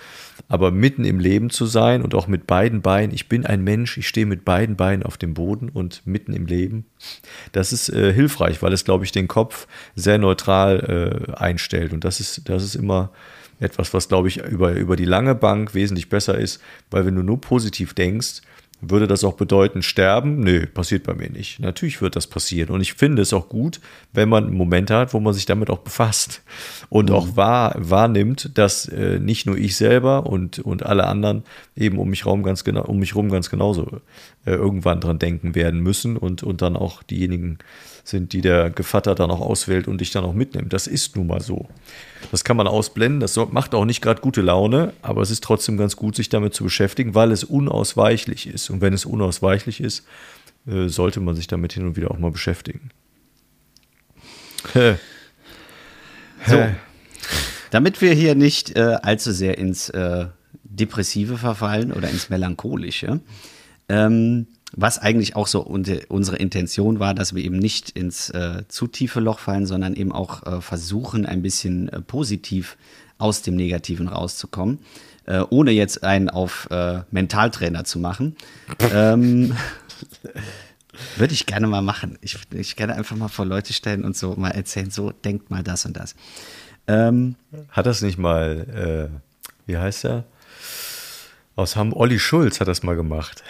aber 0.48 0.70
mitten 0.70 1.04
im 1.04 1.20
Leben 1.20 1.50
zu 1.50 1.66
sein 1.66 2.00
und 2.00 2.14
auch 2.14 2.26
mit 2.26 2.46
beiden 2.46 2.80
Beinen, 2.80 3.14
ich 3.14 3.28
bin 3.28 3.44
ein 3.44 3.62
Mensch, 3.62 3.98
ich 3.98 4.08
stehe 4.08 4.24
mit 4.24 4.46
beiden 4.46 4.76
Beinen 4.76 5.02
auf 5.02 5.18
dem 5.18 5.34
Boden 5.34 5.68
und 5.68 6.06
mitten 6.06 6.32
im 6.32 6.46
Leben, 6.46 6.86
das 7.52 7.74
ist 7.74 7.90
äh, 7.90 8.14
hilfreich, 8.14 8.62
weil 8.62 8.72
es, 8.72 8.86
glaube 8.86 9.04
ich, 9.04 9.12
den 9.12 9.28
Kopf 9.28 9.66
sehr 9.94 10.16
neutral 10.16 11.28
äh, 11.28 11.32
einstellt. 11.34 11.92
Und 11.92 12.04
das 12.04 12.18
ist, 12.18 12.48
das 12.48 12.64
ist 12.64 12.76
immer 12.76 13.10
etwas, 13.60 13.92
was, 13.92 14.08
glaube 14.08 14.28
ich, 14.28 14.38
über, 14.38 14.72
über 14.72 14.96
die 14.96 15.04
lange 15.04 15.34
Bank 15.34 15.74
wesentlich 15.74 16.08
besser 16.08 16.38
ist, 16.38 16.62
weil 16.90 17.04
wenn 17.04 17.14
du 17.14 17.22
nur 17.22 17.40
positiv 17.40 17.92
denkst, 17.92 18.40
würde 18.80 19.06
das 19.06 19.24
auch 19.24 19.34
bedeuten, 19.34 19.82
sterben? 19.82 20.40
Nö, 20.40 20.66
passiert 20.66 21.04
bei 21.04 21.14
mir 21.14 21.30
nicht. 21.30 21.60
Natürlich 21.60 22.02
wird 22.02 22.16
das 22.16 22.26
passieren. 22.26 22.70
Und 22.70 22.80
ich 22.80 22.94
finde 22.94 23.22
es 23.22 23.32
auch 23.32 23.48
gut, 23.48 23.80
wenn 24.12 24.28
man 24.28 24.52
Momente 24.52 24.96
hat, 24.96 25.14
wo 25.14 25.20
man 25.20 25.32
sich 25.32 25.46
damit 25.46 25.70
auch 25.70 25.78
befasst 25.78 26.42
und 26.88 27.10
mhm. 27.10 27.14
auch 27.14 27.36
wahr, 27.36 27.74
wahrnimmt, 27.78 28.50
dass 28.54 28.86
äh, 28.88 29.18
nicht 29.18 29.46
nur 29.46 29.56
ich 29.56 29.76
selber 29.76 30.26
und, 30.26 30.58
und 30.58 30.84
alle 30.84 31.06
anderen 31.06 31.44
eben 31.76 31.98
um 31.98 32.10
mich, 32.10 32.24
ganz 32.24 32.64
genau, 32.64 32.84
um 32.84 32.98
mich 32.98 33.14
rum 33.14 33.30
ganz 33.30 33.50
genauso 33.50 34.00
äh, 34.44 34.52
irgendwann 34.52 35.00
dran 35.00 35.18
denken 35.18 35.54
werden 35.54 35.80
müssen 35.80 36.16
und, 36.16 36.42
und 36.42 36.62
dann 36.62 36.76
auch 36.76 37.02
diejenigen 37.02 37.58
sind, 38.04 38.34
die 38.34 38.42
der 38.42 38.70
Gevatter 38.70 39.14
dann 39.14 39.30
auch 39.30 39.40
auswählt 39.40 39.88
und 39.88 40.00
dich 40.00 40.10
dann 40.10 40.24
auch 40.24 40.34
mitnimmt. 40.34 40.72
Das 40.72 40.86
ist 40.86 41.16
nun 41.16 41.26
mal 41.26 41.40
so. 41.40 41.66
Das 42.30 42.44
kann 42.44 42.56
man 42.56 42.66
ausblenden, 42.66 43.20
das 43.20 43.36
macht 43.50 43.74
auch 43.74 43.84
nicht 43.84 44.02
gerade 44.02 44.20
gute 44.20 44.42
Laune, 44.42 44.92
aber 45.02 45.22
es 45.22 45.30
ist 45.30 45.42
trotzdem 45.42 45.76
ganz 45.76 45.96
gut, 45.96 46.14
sich 46.16 46.28
damit 46.28 46.54
zu 46.54 46.64
beschäftigen, 46.64 47.14
weil 47.14 47.32
es 47.32 47.44
unausweichlich 47.44 48.46
ist. 48.46 48.63
Und 48.70 48.80
wenn 48.80 48.92
es 48.92 49.04
unausweichlich 49.04 49.80
ist, 49.80 50.06
äh, 50.66 50.88
sollte 50.88 51.20
man 51.20 51.34
sich 51.34 51.46
damit 51.46 51.72
hin 51.72 51.86
und 51.86 51.96
wieder 51.96 52.10
auch 52.10 52.18
mal 52.18 52.30
beschäftigen. 52.30 52.90
so, 56.46 56.66
damit 57.70 58.00
wir 58.00 58.14
hier 58.14 58.34
nicht 58.34 58.76
äh, 58.76 58.96
allzu 59.02 59.32
sehr 59.32 59.58
ins 59.58 59.90
äh, 59.90 60.26
Depressive 60.62 61.38
verfallen 61.38 61.92
oder 61.92 62.08
ins 62.08 62.30
Melancholische, 62.30 63.20
ähm, 63.88 64.46
was 64.76 64.98
eigentlich 64.98 65.36
auch 65.36 65.46
so 65.46 65.60
unsere 65.60 66.36
Intention 66.36 66.98
war, 66.98 67.14
dass 67.14 67.34
wir 67.34 67.44
eben 67.44 67.58
nicht 67.58 67.90
ins 67.90 68.30
äh, 68.30 68.64
zu 68.68 68.86
tiefe 68.86 69.20
Loch 69.20 69.38
fallen, 69.38 69.66
sondern 69.66 69.94
eben 69.94 70.10
auch 70.12 70.42
äh, 70.44 70.60
versuchen, 70.60 71.26
ein 71.26 71.42
bisschen 71.42 71.88
äh, 71.90 72.00
positiv 72.00 72.76
aus 73.18 73.42
dem 73.42 73.54
Negativen 73.54 74.08
rauszukommen, 74.08 74.80
äh, 75.26 75.40
ohne 75.50 75.70
jetzt 75.70 76.02
einen 76.04 76.30
auf 76.30 76.68
äh, 76.70 77.02
Mentaltrainer 77.10 77.84
zu 77.84 77.98
machen. 77.98 78.36
ähm, 78.92 79.56
würde 81.16 81.34
ich 81.34 81.46
gerne 81.46 81.66
mal 81.66 81.82
machen. 81.82 82.18
Ich, 82.20 82.38
ich 82.52 82.76
gerne 82.76 82.94
einfach 82.94 83.16
mal 83.16 83.28
vor 83.28 83.46
Leute 83.46 83.72
stellen 83.72 84.04
und 84.04 84.16
so 84.16 84.34
mal 84.36 84.50
erzählen, 84.50 84.90
so 84.90 85.10
denkt 85.10 85.50
mal 85.50 85.62
das 85.62 85.86
und 85.86 85.96
das. 85.96 86.14
Ähm, 86.86 87.36
hat 87.70 87.86
das 87.86 88.02
nicht 88.02 88.18
mal, 88.18 89.10
äh, 89.10 89.40
wie 89.66 89.78
heißt 89.78 90.04
er? 90.04 90.24
Aus 91.56 91.76
Hamburg, 91.76 92.00
Olli 92.00 92.18
Schulz 92.18 92.60
hat 92.60 92.68
das 92.68 92.82
mal 92.82 92.96
gemacht. 92.96 93.42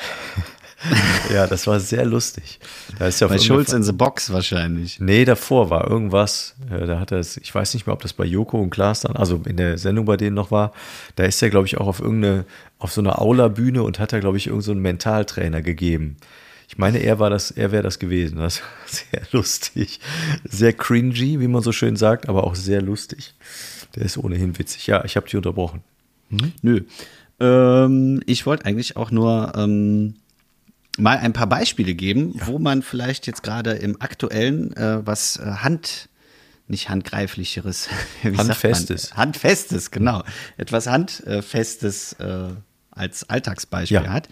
ja, 1.33 1.47
das 1.47 1.67
war 1.67 1.81
sehr 1.81 2.05
lustig. 2.05 2.59
Da 2.99 3.07
ist 3.07 3.21
ja 3.21 3.27
bei 3.27 3.39
Schulz 3.39 3.73
in 3.73 3.83
the 3.83 3.93
Box 3.93 4.33
wahrscheinlich. 4.33 5.01
Nee, 5.01 5.25
davor 5.25 5.71
war 5.71 5.89
irgendwas. 5.89 6.55
Da 6.69 7.01
hat 7.01 7.13
er 7.13 7.19
es, 7.19 7.37
ich 7.37 7.55
weiß 7.55 7.75
nicht 7.75 7.87
mehr, 7.87 7.95
ob 7.95 8.03
das 8.03 8.13
bei 8.13 8.25
Joko 8.25 8.61
und 8.61 8.71
Klaas 8.71 9.01
dann, 9.01 9.17
also 9.17 9.41
in 9.47 9.57
der 9.57 9.79
Sendung 9.79 10.05
bei 10.05 10.17
denen 10.17 10.35
noch 10.35 10.51
war. 10.51 10.73
Da 11.17 11.25
ist 11.25 11.43
er, 11.43 11.51
glaube 11.51 11.67
ich, 11.67 11.79
auch 11.79 11.87
auf 11.87 12.01
irgendeine, 12.01 12.45
auf 12.79 12.93
so 12.93 13.01
einer 13.01 13.21
Aula-Bühne 13.21 13.83
und 13.83 13.99
hat 13.99 14.13
da, 14.13 14.21
glaube 14.21 14.37
ich, 14.37 14.47
irgendeinen 14.47 14.77
so 14.77 14.83
Mentaltrainer 14.83 15.63
gegeben. 15.63 16.17
Ich 16.69 16.79
meine, 16.79 16.99
er 16.99 17.19
war 17.19 17.31
das, 17.31 17.51
er 17.51 17.73
wäre 17.73 17.83
das 17.83 17.99
gewesen. 17.99 18.39
Das 18.39 18.61
war 18.61 18.69
sehr 18.87 19.23
lustig. 19.33 20.01
Sehr 20.45 20.73
cringy, 20.73 21.41
wie 21.41 21.49
man 21.49 21.63
so 21.63 21.73
schön 21.73 21.97
sagt, 21.97 22.29
aber 22.29 22.45
auch 22.45 22.55
sehr 22.55 22.83
lustig. 22.83 23.35
Der 23.95 24.05
ist 24.05 24.19
ohnehin 24.19 24.59
witzig. 24.59 24.87
Ja, 24.87 25.05
ich 25.05 25.17
habe 25.17 25.27
dich 25.27 25.37
unterbrochen. 25.37 25.83
Hm? 26.31 26.53
Nö. 26.63 26.81
Ähm, 27.41 28.23
ich 28.27 28.47
wollte 28.47 28.67
eigentlich 28.67 28.97
auch 28.97 29.11
nur 29.11 29.53
ähm, 29.57 30.15
mal 30.99 31.19
ein 31.19 31.33
paar 31.33 31.49
Beispiele 31.49 31.95
geben, 31.95 32.35
ja. 32.37 32.47
wo 32.47 32.59
man 32.59 32.83
vielleicht 32.83 33.27
jetzt 33.27 33.43
gerade 33.43 33.73
im 33.73 34.01
aktuellen 34.01 34.77
äh, 34.77 35.07
was 35.07 35.37
äh, 35.37 35.43
Hand 35.43 36.09
nicht 36.67 36.89
handgreiflicheres, 36.89 37.89
handfestes, 38.25 39.17
handfestes, 39.17 39.91
genau, 39.91 40.23
etwas 40.57 40.87
handfestes 40.87 42.15
äh, 42.15 42.49
als 42.91 43.29
Alltagsbeispiel 43.29 44.05
ja. 44.05 44.13
hat, 44.13 44.29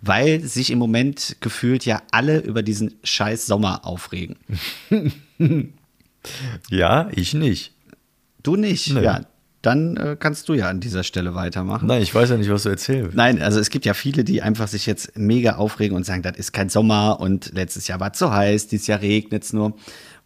weil 0.00 0.40
sich 0.40 0.70
im 0.70 0.78
Moment 0.78 1.36
gefühlt 1.40 1.84
ja 1.84 2.00
alle 2.10 2.38
über 2.38 2.62
diesen 2.62 2.94
scheiß 3.02 3.46
Sommer 3.46 3.84
aufregen. 3.84 4.36
ja, 6.70 7.08
ich 7.12 7.34
nicht. 7.34 7.74
Du 8.42 8.56
nicht, 8.56 8.92
nee. 8.92 9.02
ja 9.02 9.22
dann 9.66 9.96
äh, 9.96 10.16
kannst 10.18 10.48
du 10.48 10.54
ja 10.54 10.68
an 10.68 10.80
dieser 10.80 11.02
Stelle 11.04 11.34
weitermachen. 11.34 11.86
Nein, 11.88 12.02
ich 12.02 12.14
weiß 12.14 12.30
ja 12.30 12.36
nicht, 12.36 12.50
was 12.50 12.64
du 12.64 12.68
erzählst. 12.68 13.14
Nein, 13.16 13.40
also 13.42 13.60
es 13.60 13.70
gibt 13.70 13.84
ja 13.86 13.94
viele, 13.94 14.24
die 14.24 14.42
einfach 14.42 14.68
sich 14.68 14.86
jetzt 14.86 15.16
mega 15.18 15.56
aufregen 15.56 15.96
und 15.96 16.04
sagen, 16.04 16.22
das 16.22 16.36
ist 16.36 16.52
kein 16.52 16.68
Sommer 16.68 17.18
und 17.20 17.52
letztes 17.54 17.88
Jahr 17.88 18.00
war 18.00 18.12
es 18.12 18.18
zu 18.18 18.30
heiß, 18.32 18.68
dieses 18.68 18.86
Jahr 18.86 19.00
regnet 19.00 19.44
es 19.44 19.52
nur. 19.52 19.74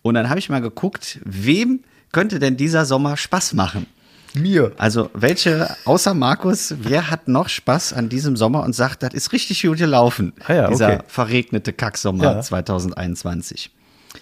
Und 0.02 0.14
dann 0.14 0.28
habe 0.28 0.38
ich 0.38 0.48
mal 0.48 0.60
geguckt, 0.60 1.20
wem 1.24 1.80
könnte 2.12 2.38
denn 2.38 2.56
dieser 2.56 2.84
Sommer 2.84 3.16
Spaß 3.16 3.52
machen? 3.54 3.86
Mir. 4.34 4.72
Also, 4.76 5.08
welche, 5.14 5.74
außer 5.86 6.12
Markus, 6.14 6.74
wer 6.80 7.10
hat 7.10 7.28
noch 7.28 7.48
Spaß 7.48 7.94
an 7.94 8.08
diesem 8.10 8.36
Sommer 8.36 8.62
und 8.62 8.74
sagt, 8.74 9.02
das 9.02 9.14
ist 9.14 9.32
richtig 9.32 9.62
gut 9.62 9.78
gelaufen? 9.78 10.34
Ah 10.46 10.52
ja, 10.54 10.68
Dieser 10.68 10.94
okay. 10.94 11.02
verregnete 11.06 11.72
Kacksommer 11.72 12.24
Ja. 12.24 12.40
2021. 12.42 13.70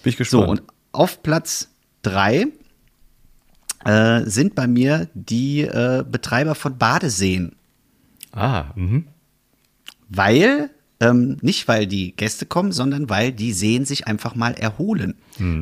Bin 0.02 0.12
ich 0.12 0.16
So, 0.28 0.38
gespannt. 0.40 0.48
und 0.48 0.62
auf 0.92 1.22
Platz 1.22 1.68
drei 2.02 2.46
äh, 3.86 4.28
sind 4.28 4.54
bei 4.54 4.66
mir 4.66 5.08
die 5.14 5.62
äh, 5.62 6.04
Betreiber 6.10 6.54
von 6.54 6.78
Badeseen. 6.78 7.52
ah, 8.32 8.66
mhm. 8.74 9.06
Weil, 10.08 10.70
ähm, 11.00 11.36
nicht 11.40 11.66
weil 11.66 11.86
die 11.86 12.14
Gäste 12.14 12.46
kommen, 12.46 12.70
sondern 12.72 13.10
weil 13.10 13.32
die 13.32 13.52
Seen 13.52 13.84
sich 13.84 14.06
einfach 14.06 14.34
mal 14.34 14.54
erholen. 14.54 15.14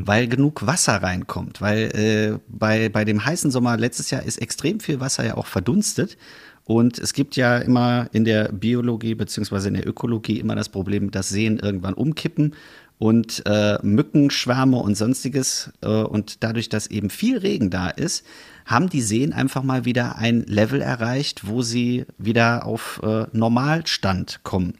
Weil 0.07 0.29
genug 0.29 0.67
Wasser 0.67 1.03
reinkommt. 1.03 1.61
Weil 1.61 1.79
äh, 1.97 2.39
bei, 2.49 2.89
bei 2.91 3.05
dem 3.05 3.25
heißen 3.25 3.51
Sommer 3.51 3.77
letztes 3.77 4.11
Jahr 4.11 4.23
ist 4.23 4.37
extrem 4.37 4.81
viel 4.81 5.01
Wasser 5.01 5.25
ja 5.25 5.37
auch 5.37 5.47
verdunstet. 5.47 6.19
Und 6.65 6.99
es 6.99 7.13
gibt 7.13 7.37
ja 7.37 7.59
immer 7.59 8.09
in 8.13 8.25
der 8.25 8.51
Biologie 8.51 9.15
beziehungsweise 9.15 9.69
in 9.69 9.75
der 9.75 9.87
Ökologie 9.87 10.41
immer 10.41 10.55
das 10.55 10.71
Problem, 10.71 11.11
dass 11.11 11.29
Seen 11.29 11.59
irgendwann 11.59 11.95
umkippen 11.95 12.55
und 12.99 13.43
äh, 13.47 13.79
Mückenschwärme 13.83 14.77
und 14.79 14.95
sonstiges. 14.97 15.71
Äh, 15.83 15.89
und 15.89 16.43
dadurch, 16.43 16.69
dass 16.69 16.87
eben 16.87 17.11
viel 17.11 17.39
Regen 17.39 17.71
da 17.71 17.89
ist, 17.89 18.25
haben 18.67 18.89
die 18.89 19.03
Seen 19.03 19.33
einfach 19.33 19.63
mal 19.63 19.85
wieder 19.85 20.17
ein 20.17 20.43
Level 20.45 20.81
erreicht, 20.81 21.47
wo 21.47 21.63
sie 21.63 22.07
wieder 22.19 22.67
auf 22.67 23.01
äh, 23.03 23.27
Normalstand 23.33 24.41
kommen. 24.43 24.75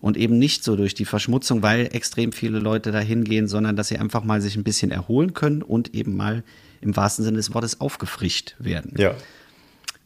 Und 0.00 0.16
eben 0.16 0.38
nicht 0.38 0.62
so 0.62 0.76
durch 0.76 0.94
die 0.94 1.04
Verschmutzung, 1.04 1.62
weil 1.62 1.88
extrem 1.92 2.30
viele 2.30 2.60
Leute 2.60 2.92
da 2.92 3.00
hingehen, 3.00 3.48
sondern 3.48 3.74
dass 3.74 3.88
sie 3.88 3.98
einfach 3.98 4.22
mal 4.22 4.40
sich 4.40 4.54
ein 4.54 4.62
bisschen 4.62 4.92
erholen 4.92 5.34
können 5.34 5.62
und 5.62 5.92
eben 5.94 6.16
mal 6.16 6.44
im 6.80 6.96
wahrsten 6.96 7.24
Sinne 7.24 7.38
des 7.38 7.52
Wortes 7.52 7.80
aufgefrischt 7.80 8.54
werden. 8.60 8.94
Ja. 8.96 9.14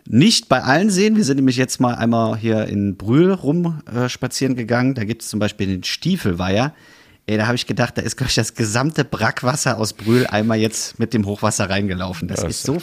Nicht 0.08 0.48
bei 0.48 0.62
allen 0.62 0.88
Seen. 0.90 1.16
Wir 1.16 1.24
sind 1.24 1.36
nämlich 1.36 1.56
jetzt 1.56 1.78
mal 1.80 1.94
einmal 1.94 2.36
hier 2.36 2.64
in 2.66 2.96
Brühl 2.96 3.32
rum 3.32 3.82
äh, 3.94 4.08
spazieren 4.08 4.56
gegangen. 4.56 4.94
Da 4.94 5.04
gibt 5.04 5.22
es 5.22 5.28
zum 5.28 5.38
Beispiel 5.38 5.66
den 5.66 5.84
Stiefelweiher. 5.84 6.74
Ey, 7.26 7.36
da 7.36 7.46
habe 7.46 7.54
ich 7.54 7.66
gedacht, 7.66 7.96
da 7.96 8.02
ist, 8.02 8.16
glaube 8.16 8.30
ich, 8.30 8.34
das 8.34 8.54
gesamte 8.54 9.04
Brackwasser 9.04 9.78
aus 9.78 9.92
Brühl 9.92 10.26
einmal 10.26 10.58
jetzt 10.58 10.98
mit 10.98 11.14
dem 11.14 11.24
Hochwasser 11.26 11.70
reingelaufen. 11.70 12.26
Das 12.28 12.42
Ja, 12.42 12.48
ist 12.48 12.56
ist 12.56 12.64
so. 12.66 12.78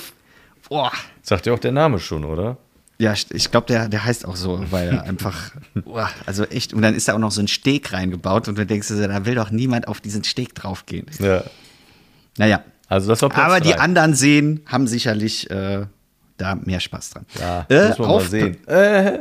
Boah. 0.70 0.92
Sagt 1.22 1.46
ja 1.46 1.54
auch 1.54 1.60
der 1.60 1.72
Name 1.74 2.00
schon, 2.00 2.24
oder? 2.24 2.58
Ja, 3.00 3.14
ich 3.14 3.50
glaube, 3.52 3.68
der, 3.68 3.88
der 3.90 4.04
heißt 4.06 4.26
auch 4.26 4.36
so, 4.36 4.64
weil 4.72 4.90
er 4.90 5.04
einfach, 5.10 5.52
boah, 5.74 6.10
also 6.26 6.44
echt, 6.46 6.74
und 6.74 6.82
dann 6.82 6.96
ist 6.96 7.08
da 7.08 7.14
auch 7.16 7.20
noch 7.20 7.32
so 7.32 7.42
ein 7.42 7.48
Steg 7.48 7.92
reingebaut 7.94 8.48
und 8.48 8.58
du 8.58 8.66
denkst, 8.66 8.88
dir 8.90 8.96
so, 8.96 9.08
da 9.08 9.26
will 9.26 9.36
doch 9.36 9.52
niemand 9.52 9.88
auf 9.88 10.02
diesen 10.02 10.24
Steg 10.24 10.54
draufgehen. 10.56 11.06
Ja. 11.20 11.44
Naja, 12.38 12.64
Also 12.88 13.10
das 13.10 13.22
war 13.22 13.30
Platz 13.30 13.46
aber 13.46 13.60
die 13.62 13.72
drei. 13.72 13.80
anderen 13.80 14.14
Seen 14.16 14.62
haben 14.66 14.88
sicherlich 14.88 15.50
äh, 15.50 15.86
da 16.38 16.56
mehr 16.56 16.80
Spaß 16.80 17.10
dran. 17.12 17.26
Ja, 17.40 17.66
Äh, 17.70 17.88
muss 17.90 18.00
man 18.00 18.10
auf, 18.10 18.24
mal 18.24 18.30
sehen. 18.30 18.68
Äh, 18.68 19.20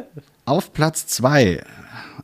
Auf 0.49 0.73
Platz 0.73 1.07
zwei 1.07 1.63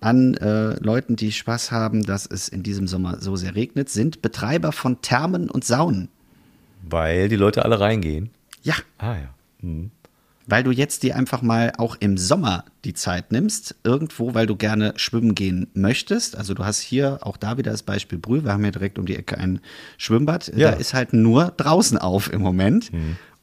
an 0.01 0.33
äh, 0.35 0.83
Leuten, 0.83 1.15
die 1.15 1.31
Spaß 1.31 1.71
haben, 1.73 2.05
dass 2.05 2.25
es 2.25 2.49
in 2.49 2.63
diesem 2.63 2.87
Sommer 2.87 3.19
so 3.21 3.37
sehr 3.37 3.55
regnet, 3.55 3.91
sind 3.91 4.23
Betreiber 4.23 4.73
von 4.73 5.03
Thermen 5.03 5.51
und 5.51 5.65
Saunen. 5.65 6.09
weil 6.89 7.29
die 7.29 7.37
Leute 7.37 7.65
alle 7.67 7.81
reingehen. 7.81 8.31
Ja, 8.63 8.75
Ah 8.97 9.17
ja. 9.17 9.29
Mhm. 9.61 9.91
weil 10.47 10.63
du 10.63 10.71
jetzt 10.71 11.03
dir 11.03 11.17
einfach 11.17 11.43
mal 11.43 11.73
auch 11.77 11.97
im 12.01 12.17
Sommer 12.17 12.65
die 12.87 12.95
Zeit 12.95 13.31
nimmst, 13.31 13.75
irgendwo, 13.85 14.33
weil 14.35 14.47
du 14.47 14.57
gerne 14.57 14.95
schwimmen 14.97 15.35
gehen 15.35 15.69
möchtest. 15.75 16.35
Also 16.37 16.55
du 16.55 16.65
hast 16.65 16.81
hier 16.81 17.19
auch 17.23 17.37
da 17.37 17.59
wieder 17.59 17.73
das 17.73 17.83
Beispiel 17.83 18.19
Brühl. 18.19 18.45
Wir 18.45 18.53
haben 18.53 18.63
hier 18.63 18.73
direkt 18.73 18.99
um 18.99 19.05
die 19.07 19.17
Ecke 19.17 19.37
ein 19.39 19.61
Schwimmbad. 19.99 20.51
Ja. 20.57 20.71
Da 20.71 20.77
ist 20.79 20.95
halt 20.95 21.13
nur 21.13 21.53
draußen 21.59 21.99
auf 21.99 22.33
im 22.33 22.41
Moment. 22.41 22.91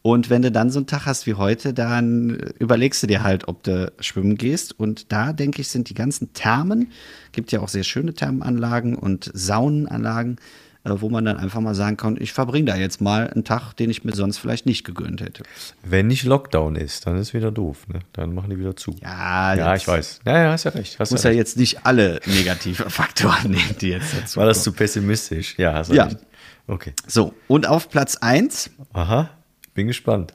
Und 0.03 0.29
wenn 0.31 0.41
du 0.41 0.51
dann 0.51 0.71
so 0.71 0.79
einen 0.79 0.87
Tag 0.87 1.05
hast 1.05 1.27
wie 1.27 1.35
heute, 1.35 1.73
dann 1.73 2.31
überlegst 2.57 3.03
du 3.03 3.07
dir 3.07 3.21
halt, 3.21 3.47
ob 3.47 3.63
du 3.63 3.91
schwimmen 3.99 4.35
gehst. 4.35 4.79
Und 4.79 5.11
da, 5.11 5.31
denke 5.31 5.61
ich, 5.61 5.67
sind 5.67 5.89
die 5.89 5.93
ganzen 5.93 6.33
Thermen, 6.33 6.91
gibt 7.33 7.51
ja 7.51 7.59
auch 7.59 7.69
sehr 7.69 7.83
schöne 7.83 8.13
Thermenanlagen 8.13 8.95
und 8.95 9.29
Saunenanlagen, 9.31 10.37
äh, 10.83 10.89
wo 10.95 11.09
man 11.09 11.23
dann 11.23 11.37
einfach 11.37 11.59
mal 11.61 11.75
sagen 11.75 11.97
kann, 11.97 12.17
ich 12.19 12.33
verbringe 12.33 12.65
da 12.65 12.75
jetzt 12.75 12.99
mal 12.99 13.29
einen 13.29 13.43
Tag, 13.43 13.73
den 13.73 13.91
ich 13.91 14.03
mir 14.03 14.13
sonst 14.13 14.39
vielleicht 14.39 14.65
nicht 14.65 14.83
gegönnt 14.83 15.21
hätte. 15.21 15.43
Wenn 15.83 16.07
nicht 16.07 16.23
Lockdown 16.23 16.75
ist, 16.75 17.05
dann 17.05 17.17
ist 17.17 17.35
wieder 17.35 17.51
doof. 17.51 17.87
Ne? 17.87 17.99
Dann 18.13 18.33
machen 18.33 18.49
die 18.49 18.57
wieder 18.57 18.75
zu. 18.75 18.95
Ja, 19.03 19.53
ja 19.53 19.75
ich 19.75 19.87
weiß. 19.87 20.21
Ja, 20.25 20.45
ja, 20.45 20.51
hast 20.51 20.63
ja 20.63 20.71
recht. 20.71 20.97
Hast 20.97 21.11
muss 21.11 21.21
ja 21.21 21.29
ja 21.29 21.37
jetzt 21.37 21.57
nicht 21.57 21.85
alle 21.85 22.19
negative 22.25 22.83
Faktoren 22.89 23.51
nehmen, 23.51 23.75
die 23.79 23.89
jetzt 23.89 24.15
dazu 24.19 24.39
War 24.39 24.47
das 24.47 24.63
zu 24.63 24.71
pessimistisch? 24.71 25.59
Ja, 25.59 25.73
hast 25.73 25.91
du 25.91 25.95
Ja. 25.95 26.05
recht. 26.05 26.17
Okay. 26.65 26.93
So, 27.05 27.35
und 27.47 27.67
auf 27.67 27.89
Platz 27.89 28.15
1 28.15 28.71
Aha, 28.93 29.29
bin 29.73 29.87
gespannt. 29.87 30.33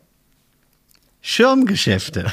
Schirmgeschäfte. 1.20 2.32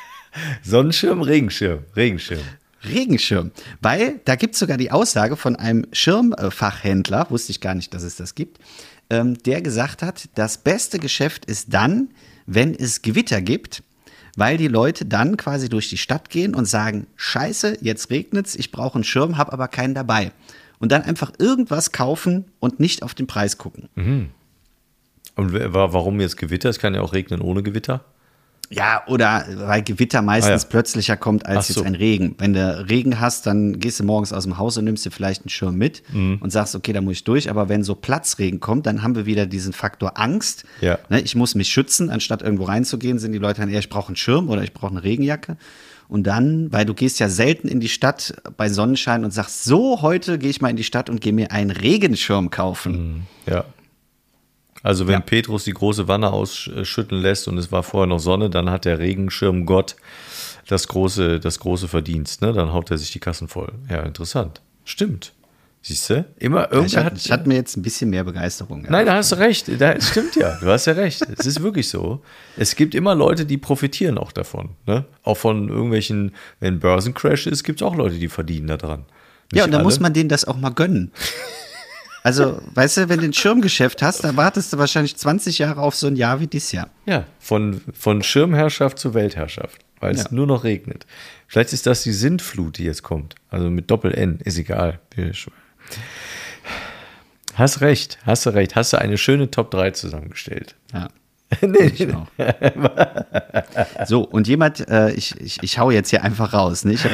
Sonnenschirm, 0.62 1.22
Regenschirm, 1.22 1.84
Regenschirm. 1.94 2.42
Regenschirm. 2.84 3.50
Weil 3.80 4.20
da 4.24 4.36
gibt 4.36 4.54
es 4.54 4.60
sogar 4.60 4.76
die 4.76 4.90
Aussage 4.90 5.36
von 5.36 5.56
einem 5.56 5.86
Schirmfachhändler, 5.92 7.30
wusste 7.30 7.52
ich 7.52 7.60
gar 7.60 7.74
nicht, 7.74 7.94
dass 7.94 8.02
es 8.02 8.16
das 8.16 8.34
gibt, 8.34 8.58
ähm, 9.10 9.38
der 9.44 9.62
gesagt 9.62 10.02
hat, 10.02 10.28
das 10.34 10.58
beste 10.58 10.98
Geschäft 10.98 11.44
ist 11.46 11.72
dann, 11.72 12.10
wenn 12.46 12.74
es 12.74 13.02
Gewitter 13.02 13.40
gibt, 13.40 13.82
weil 14.36 14.56
die 14.56 14.68
Leute 14.68 15.06
dann 15.06 15.36
quasi 15.36 15.68
durch 15.68 15.88
die 15.88 15.96
Stadt 15.96 16.30
gehen 16.30 16.54
und 16.54 16.66
sagen, 16.66 17.06
scheiße, 17.16 17.78
jetzt 17.80 18.10
regnet's, 18.10 18.54
ich 18.54 18.70
brauche 18.70 18.96
einen 18.96 19.04
Schirm, 19.04 19.38
habe 19.38 19.52
aber 19.52 19.68
keinen 19.68 19.94
dabei. 19.94 20.32
Und 20.78 20.92
dann 20.92 21.02
einfach 21.02 21.32
irgendwas 21.38 21.92
kaufen 21.92 22.44
und 22.60 22.80
nicht 22.80 23.02
auf 23.02 23.14
den 23.14 23.26
Preis 23.26 23.56
gucken. 23.56 23.88
Und 25.36 25.52
warum 25.52 26.20
jetzt 26.20 26.36
Gewitter? 26.36 26.68
Es 26.70 26.78
kann 26.78 26.94
ja 26.94 27.00
auch 27.02 27.12
regnen 27.12 27.40
ohne 27.40 27.62
Gewitter. 27.62 28.04
Ja, 28.68 29.02
oder 29.06 29.44
weil 29.58 29.82
Gewitter 29.84 30.22
meistens 30.22 30.62
Ah, 30.64 30.66
ja. 30.66 30.70
plötzlicher 30.70 31.16
kommt 31.16 31.46
als 31.46 31.68
so. 31.68 31.74
jetzt 31.80 31.86
ein 31.86 31.94
Regen. 31.94 32.34
Wenn 32.38 32.52
du 32.52 32.84
Regen 32.88 33.20
hast, 33.20 33.46
dann 33.46 33.78
gehst 33.78 34.00
du 34.00 34.04
morgens 34.04 34.32
aus 34.32 34.42
dem 34.42 34.58
Haus 34.58 34.76
und 34.76 34.84
nimmst 34.86 35.04
dir 35.06 35.12
vielleicht 35.12 35.42
einen 35.42 35.50
Schirm 35.50 35.76
mit 35.76 36.02
Mhm. 36.12 36.38
und 36.40 36.50
sagst, 36.50 36.74
okay, 36.74 36.92
da 36.92 37.00
muss 37.00 37.12
ich 37.18 37.24
durch. 37.24 37.48
Aber 37.48 37.68
wenn 37.68 37.84
so 37.84 37.94
Platzregen 37.94 38.58
kommt, 38.58 38.86
dann 38.86 39.02
haben 39.02 39.14
wir 39.14 39.24
wieder 39.24 39.46
diesen 39.46 39.72
Faktor 39.72 40.18
Angst. 40.18 40.64
Ja. 40.80 40.98
Ne, 41.10 41.20
ich 41.20 41.36
muss 41.36 41.54
mich 41.54 41.68
schützen, 41.68 42.10
anstatt 42.10 42.42
irgendwo 42.42 42.64
reinzugehen, 42.64 43.20
sind 43.20 43.30
die 43.30 43.38
Leute 43.38 43.60
dann 43.60 43.70
eher, 43.70 43.78
ich 43.78 43.88
brauche 43.88 44.08
einen 44.08 44.16
Schirm 44.16 44.48
oder 44.48 44.64
ich 44.64 44.72
brauche 44.72 44.90
eine 44.90 45.04
Regenjacke. 45.04 45.56
Und 46.08 46.24
dann, 46.26 46.72
weil 46.72 46.84
du 46.86 46.94
gehst 46.94 47.20
ja 47.20 47.28
selten 47.28 47.68
in 47.68 47.78
die 47.78 47.88
Stadt 47.88 48.34
bei 48.56 48.68
Sonnenschein 48.68 49.24
und 49.24 49.30
sagst, 49.32 49.62
so, 49.64 50.02
heute 50.02 50.38
gehe 50.38 50.50
ich 50.50 50.60
mal 50.60 50.70
in 50.70 50.76
die 50.76 50.84
Stadt 50.84 51.08
und 51.08 51.20
gehe 51.20 51.32
mir 51.32 51.52
einen 51.52 51.70
Regenschirm 51.70 52.50
kaufen. 52.50 53.26
Ja. 53.46 53.64
Also 54.86 55.06
wenn 55.08 55.14
Ja. 55.14 55.20
Petrus 55.20 55.64
die 55.64 55.72
große 55.72 56.06
Wanne 56.08 56.32
ausschütteln 56.32 57.20
lässt 57.20 57.48
und 57.48 57.58
es 57.58 57.72
war 57.72 57.82
vorher 57.82 58.06
noch 58.06 58.20
Sonne, 58.20 58.48
dann 58.50 58.70
hat 58.70 58.84
der 58.84 58.98
Regenschirmgott 58.98 59.96
das 60.68 60.86
große, 60.88 61.40
das 61.40 61.58
große 61.58 61.88
Verdienst. 61.88 62.40
Ne? 62.42 62.52
Dann 62.52 62.72
haut 62.72 62.90
er 62.90 62.98
sich 62.98 63.10
die 63.10 63.18
Kassen 63.18 63.48
voll. 63.48 63.72
Ja, 63.90 64.02
interessant. 64.02 64.60
Stimmt. 64.84 65.32
Siehst 65.82 66.10
du? 66.10 66.24
Immer 66.38 66.66
Ich, 66.66 66.72
irgendwer 66.72 67.04
hat, 67.04 67.12
hat. 67.14 67.18
ich 67.24 67.30
hatte 67.32 67.48
mir 67.48 67.54
jetzt 67.54 67.76
ein 67.76 67.82
bisschen 67.82 68.10
mehr 68.10 68.24
Begeisterung. 68.24 68.84
Ja. 68.84 68.90
Nein, 68.90 69.06
da 69.06 69.14
hast 69.14 69.30
du 69.32 69.36
recht. 69.38 69.68
Da, 69.80 70.00
stimmt 70.00 70.34
ja. 70.36 70.56
Du 70.60 70.66
hast 70.66 70.86
ja 70.86 70.92
recht. 70.94 71.22
Es 71.36 71.46
ist 71.46 71.62
wirklich 71.62 71.88
so. 71.88 72.22
Es 72.56 72.74
gibt 72.76 72.94
immer 72.94 73.14
Leute, 73.14 73.44
die 73.46 73.56
profitieren 73.56 74.18
auch 74.18 74.32
davon. 74.32 74.70
Ne? 74.86 75.04
Auch 75.22 75.36
von 75.36 75.68
irgendwelchen, 75.68 76.32
wenn 76.60 76.80
Börsencrash 76.80 77.46
ist, 77.46 77.62
gibt 77.64 77.80
es 77.80 77.86
auch 77.86 77.94
Leute, 77.96 78.16
die 78.18 78.28
verdienen 78.28 78.66
daran. 78.68 79.04
Ja, 79.52 79.62
Nicht 79.62 79.64
und 79.66 79.70
da 79.72 79.82
muss 79.84 80.00
man 80.00 80.12
denen 80.12 80.28
das 80.28 80.44
auch 80.44 80.56
mal 80.56 80.70
gönnen. 80.70 81.12
Also, 82.26 82.60
weißt 82.74 82.96
du, 82.96 83.08
wenn 83.08 83.20
du 83.20 83.26
ein 83.26 83.32
Schirmgeschäft 83.32 84.02
hast, 84.02 84.24
da 84.24 84.36
wartest 84.36 84.72
du 84.72 84.78
wahrscheinlich 84.78 85.16
20 85.16 85.58
Jahre 85.58 85.80
auf 85.80 85.94
so 85.94 86.08
ein 86.08 86.16
Jahr 86.16 86.40
wie 86.40 86.48
dieses 86.48 86.72
Jahr. 86.72 86.90
Ja, 87.04 87.24
von, 87.38 87.80
von 87.92 88.20
Schirmherrschaft 88.24 88.98
zu 88.98 89.14
Weltherrschaft, 89.14 89.78
weil 90.00 90.12
es 90.16 90.24
Ja. 90.24 90.28
nur 90.32 90.48
noch 90.48 90.64
regnet. 90.64 91.06
Vielleicht 91.46 91.72
ist 91.72 91.86
das 91.86 92.02
die 92.02 92.10
Sintflut, 92.10 92.78
die 92.78 92.84
jetzt 92.84 93.04
kommt. 93.04 93.36
Also 93.48 93.70
mit 93.70 93.92
Doppel-N, 93.92 94.40
ist 94.42 94.58
egal. 94.58 94.98
Hast 97.54 97.80
recht, 97.80 98.18
hast 98.26 98.44
du 98.44 98.50
recht. 98.50 98.74
Hast 98.74 98.92
du 98.92 98.98
eine 98.98 99.18
schöne 99.18 99.48
Top 99.50 99.70
3 99.70 99.92
zusammengestellt. 99.92 100.74
Ja. 100.92 101.08
nee, 101.60 101.92
Ich 101.94 102.12
auch. 102.12 102.26
so, 104.06 104.22
und 104.24 104.48
jemand, 104.48 104.88
äh, 104.88 105.12
ich, 105.12 105.40
ich, 105.40 105.62
ich 105.62 105.78
hau 105.78 105.92
jetzt 105.92 106.10
hier 106.10 106.24
einfach 106.24 106.52
raus. 106.52 106.84
Ne? 106.84 106.94
Ich 106.94 107.04
hab, 107.04 107.12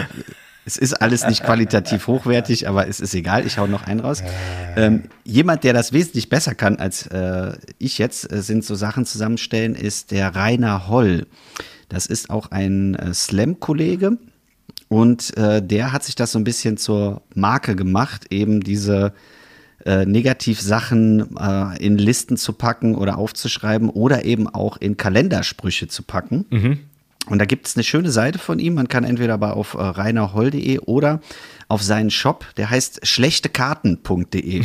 es 0.65 0.77
ist 0.77 0.95
alles 0.95 1.27
nicht 1.27 1.43
qualitativ 1.43 2.07
hochwertig, 2.07 2.69
aber 2.69 2.87
es 2.87 3.01
ist 3.01 3.15
egal, 3.15 3.45
ich 3.47 3.59
hau 3.59 3.67
noch 3.67 3.87
einen 3.87 4.01
raus. 4.01 4.23
Ähm, 4.77 5.05
jemand, 5.25 5.65
der 5.65 5.73
das 5.73 5.93
wesentlich 5.93 6.29
besser 6.29 6.55
kann 6.55 6.77
als 6.77 7.07
äh, 7.09 7.53
ich 7.79 7.99
jetzt, 7.99 8.33
äh, 8.33 8.43
sind 8.43 8.65
so 8.65 8.75
Sachen 8.75 9.05
zusammenstellen, 9.05 9.75
ist 9.75 10.13
der 10.13 10.35
Rainer 10.35 10.89
Holl. 10.89 11.27
Das 11.89 12.07
ist 12.07 12.31
auch 12.31 12.51
ein 12.53 12.95
äh, 12.95 13.13
Slam-Kollege. 13.13 14.19
Und 14.89 15.37
äh, 15.37 15.63
der 15.67 15.93
hat 15.93 16.05
sich 16.05 16.15
das 16.15 16.33
so 16.33 16.39
ein 16.39 16.45
bisschen 16.45 16.77
zur 16.77 17.23
Marke 17.35 17.75
gemacht, 17.75 18.27
eben 18.31 18.61
diese 18.61 19.15
äh, 19.85 20.05
Negativsachen 20.07 21.37
äh, 21.37 21.85
in 21.85 21.99
Listen 21.99 22.37
zu 22.37 22.53
packen 22.53 22.95
oder 22.95 23.19
aufzuschreiben 23.19 23.89
oder 23.89 24.25
eben 24.25 24.49
auch 24.49 24.77
in 24.77 24.97
Kalendersprüche 24.97 25.89
zu 25.89 26.03
packen. 26.03 26.45
Und 27.29 27.39
da 27.39 27.45
gibt 27.45 27.67
es 27.67 27.77
eine 27.77 27.85
schöne 27.85 28.11
Seite 28.11 28.39
von 28.39 28.59
ihm. 28.59 28.75
Man 28.75 28.89
kann 28.89 29.05
entweder 29.05 29.35
aber 29.35 29.57
auf 29.57 29.75
äh, 29.75 29.79
reinerholl.de 29.79 30.81
oder 30.81 31.21
auf 31.69 31.83
seinen 31.83 32.11
Shop, 32.11 32.45
der 32.57 32.71
heißt 32.71 33.07
schlechtekarten.de. 33.07 34.65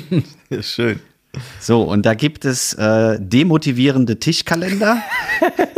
schön. 0.62 1.00
So, 1.60 1.82
und 1.82 2.06
da 2.06 2.14
gibt 2.14 2.44
es 2.44 2.74
äh, 2.74 3.18
demotivierende 3.20 4.18
Tischkalender, 4.18 5.00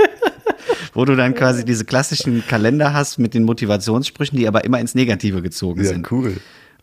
wo 0.94 1.04
du 1.04 1.14
dann 1.14 1.34
quasi 1.34 1.64
diese 1.64 1.84
klassischen 1.84 2.46
Kalender 2.46 2.94
hast 2.94 3.18
mit 3.18 3.34
den 3.34 3.42
Motivationssprüchen, 3.44 4.38
die 4.38 4.48
aber 4.48 4.64
immer 4.64 4.80
ins 4.80 4.94
Negative 4.94 5.42
gezogen 5.42 5.84
sind. 5.84 6.10
cool. 6.10 6.36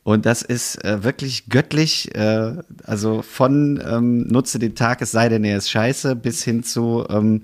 Und 0.03 0.25
das 0.25 0.41
ist 0.41 0.83
äh, 0.83 1.03
wirklich 1.03 1.49
göttlich, 1.49 2.15
äh, 2.15 2.53
also 2.83 3.21
von 3.21 3.83
ähm, 3.85 4.27
nutze 4.27 4.57
den 4.57 4.73
Tag, 4.73 5.01
es 5.01 5.11
sei 5.11 5.29
denn, 5.29 5.43
er 5.43 5.57
ist 5.57 5.69
scheiße, 5.69 6.15
bis 6.15 6.43
hin 6.43 6.63
zu 6.63 7.05
ähm, 7.09 7.41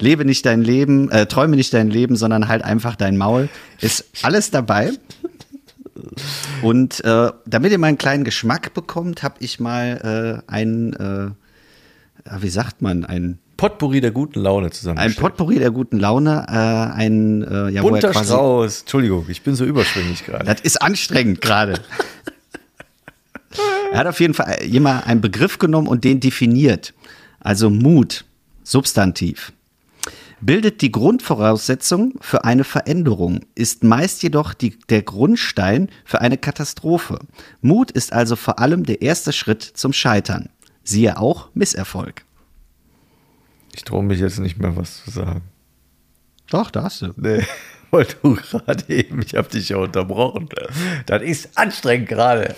lebe 0.00 0.24
nicht 0.24 0.44
dein 0.46 0.62
Leben, 0.62 1.10
äh, 1.10 1.26
träume 1.26 1.56
nicht 1.56 1.72
dein 1.72 1.90
Leben, 1.90 2.16
sondern 2.16 2.48
halt 2.48 2.62
einfach 2.62 2.96
dein 2.96 3.16
Maul. 3.16 3.48
Ist 3.80 4.04
alles 4.22 4.50
dabei. 4.50 4.92
Und 6.62 7.04
äh, 7.04 7.30
damit 7.46 7.72
ihr 7.72 7.78
mal 7.78 7.88
einen 7.88 7.98
kleinen 7.98 8.24
Geschmack 8.24 8.74
bekommt, 8.74 9.22
habe 9.22 9.36
ich 9.40 9.60
mal 9.60 10.42
äh, 10.46 10.52
ein, 10.52 10.92
äh, 10.94 11.30
wie 12.40 12.48
sagt 12.48 12.82
man, 12.82 13.04
ein 13.04 13.38
Potpourri 13.56 14.02
der 14.02 14.10
guten 14.10 14.40
Laune 14.40 14.70
zusammen. 14.70 14.98
ein 14.98 15.14
Potpourri 15.14 15.58
der 15.58 15.70
guten 15.70 15.98
Laune, 15.98 16.44
äh, 16.48 16.52
ein 16.52 17.42
äh, 17.42 17.70
ja, 17.70 17.80
er 17.80 17.82
Bunter 17.82 18.10
quasi, 18.10 18.26
Strauß. 18.26 18.80
Entschuldigung, 18.80 19.24
ich 19.28 19.42
bin 19.42 19.54
so 19.54 19.64
überschwänglich 19.64 20.26
gerade. 20.26 20.44
Das 20.44 20.60
ist 20.60 20.82
anstrengend 20.82 21.40
gerade. 21.40 21.80
er 23.92 23.98
hat 23.98 24.06
auf 24.06 24.20
jeden 24.20 24.34
Fall 24.34 24.62
jemand 24.64 25.06
einen 25.06 25.22
Begriff 25.22 25.58
genommen 25.58 25.88
und 25.88 26.04
den 26.04 26.20
definiert. 26.20 26.92
Also 27.40 27.70
Mut, 27.70 28.24
Substantiv. 28.62 29.52
Bildet 30.40 30.82
die 30.82 30.92
Grundvoraussetzung 30.92 32.14
für 32.20 32.44
eine 32.44 32.64
Veränderung, 32.64 33.40
ist 33.54 33.84
meist 33.84 34.22
jedoch 34.22 34.52
die, 34.52 34.78
der 34.90 35.02
Grundstein 35.02 35.88
für 36.04 36.20
eine 36.20 36.36
Katastrophe. 36.36 37.20
Mut 37.62 37.90
ist 37.90 38.12
also 38.12 38.36
vor 38.36 38.58
allem 38.58 38.84
der 38.84 39.00
erste 39.00 39.32
Schritt 39.32 39.62
zum 39.62 39.94
Scheitern. 39.94 40.50
Siehe 40.84 41.18
auch 41.18 41.48
Misserfolg. 41.54 42.24
Ich 43.74 43.84
traue 43.84 44.04
mich 44.04 44.20
jetzt 44.20 44.38
nicht 44.38 44.58
mehr, 44.58 44.76
was 44.76 45.04
zu 45.04 45.10
sagen. 45.10 45.42
Doch, 46.50 46.70
da 46.70 46.84
hast 46.84 47.02
du. 47.02 47.12
Nee, 47.16 47.44
weil 47.90 48.06
du 48.22 48.34
gerade 48.34 48.84
eben, 48.88 49.22
ich 49.22 49.34
habe 49.34 49.48
dich 49.48 49.70
ja 49.70 49.78
unterbrochen. 49.78 50.48
Das 51.06 51.22
ist 51.22 51.56
anstrengend 51.56 52.08
gerade. 52.08 52.54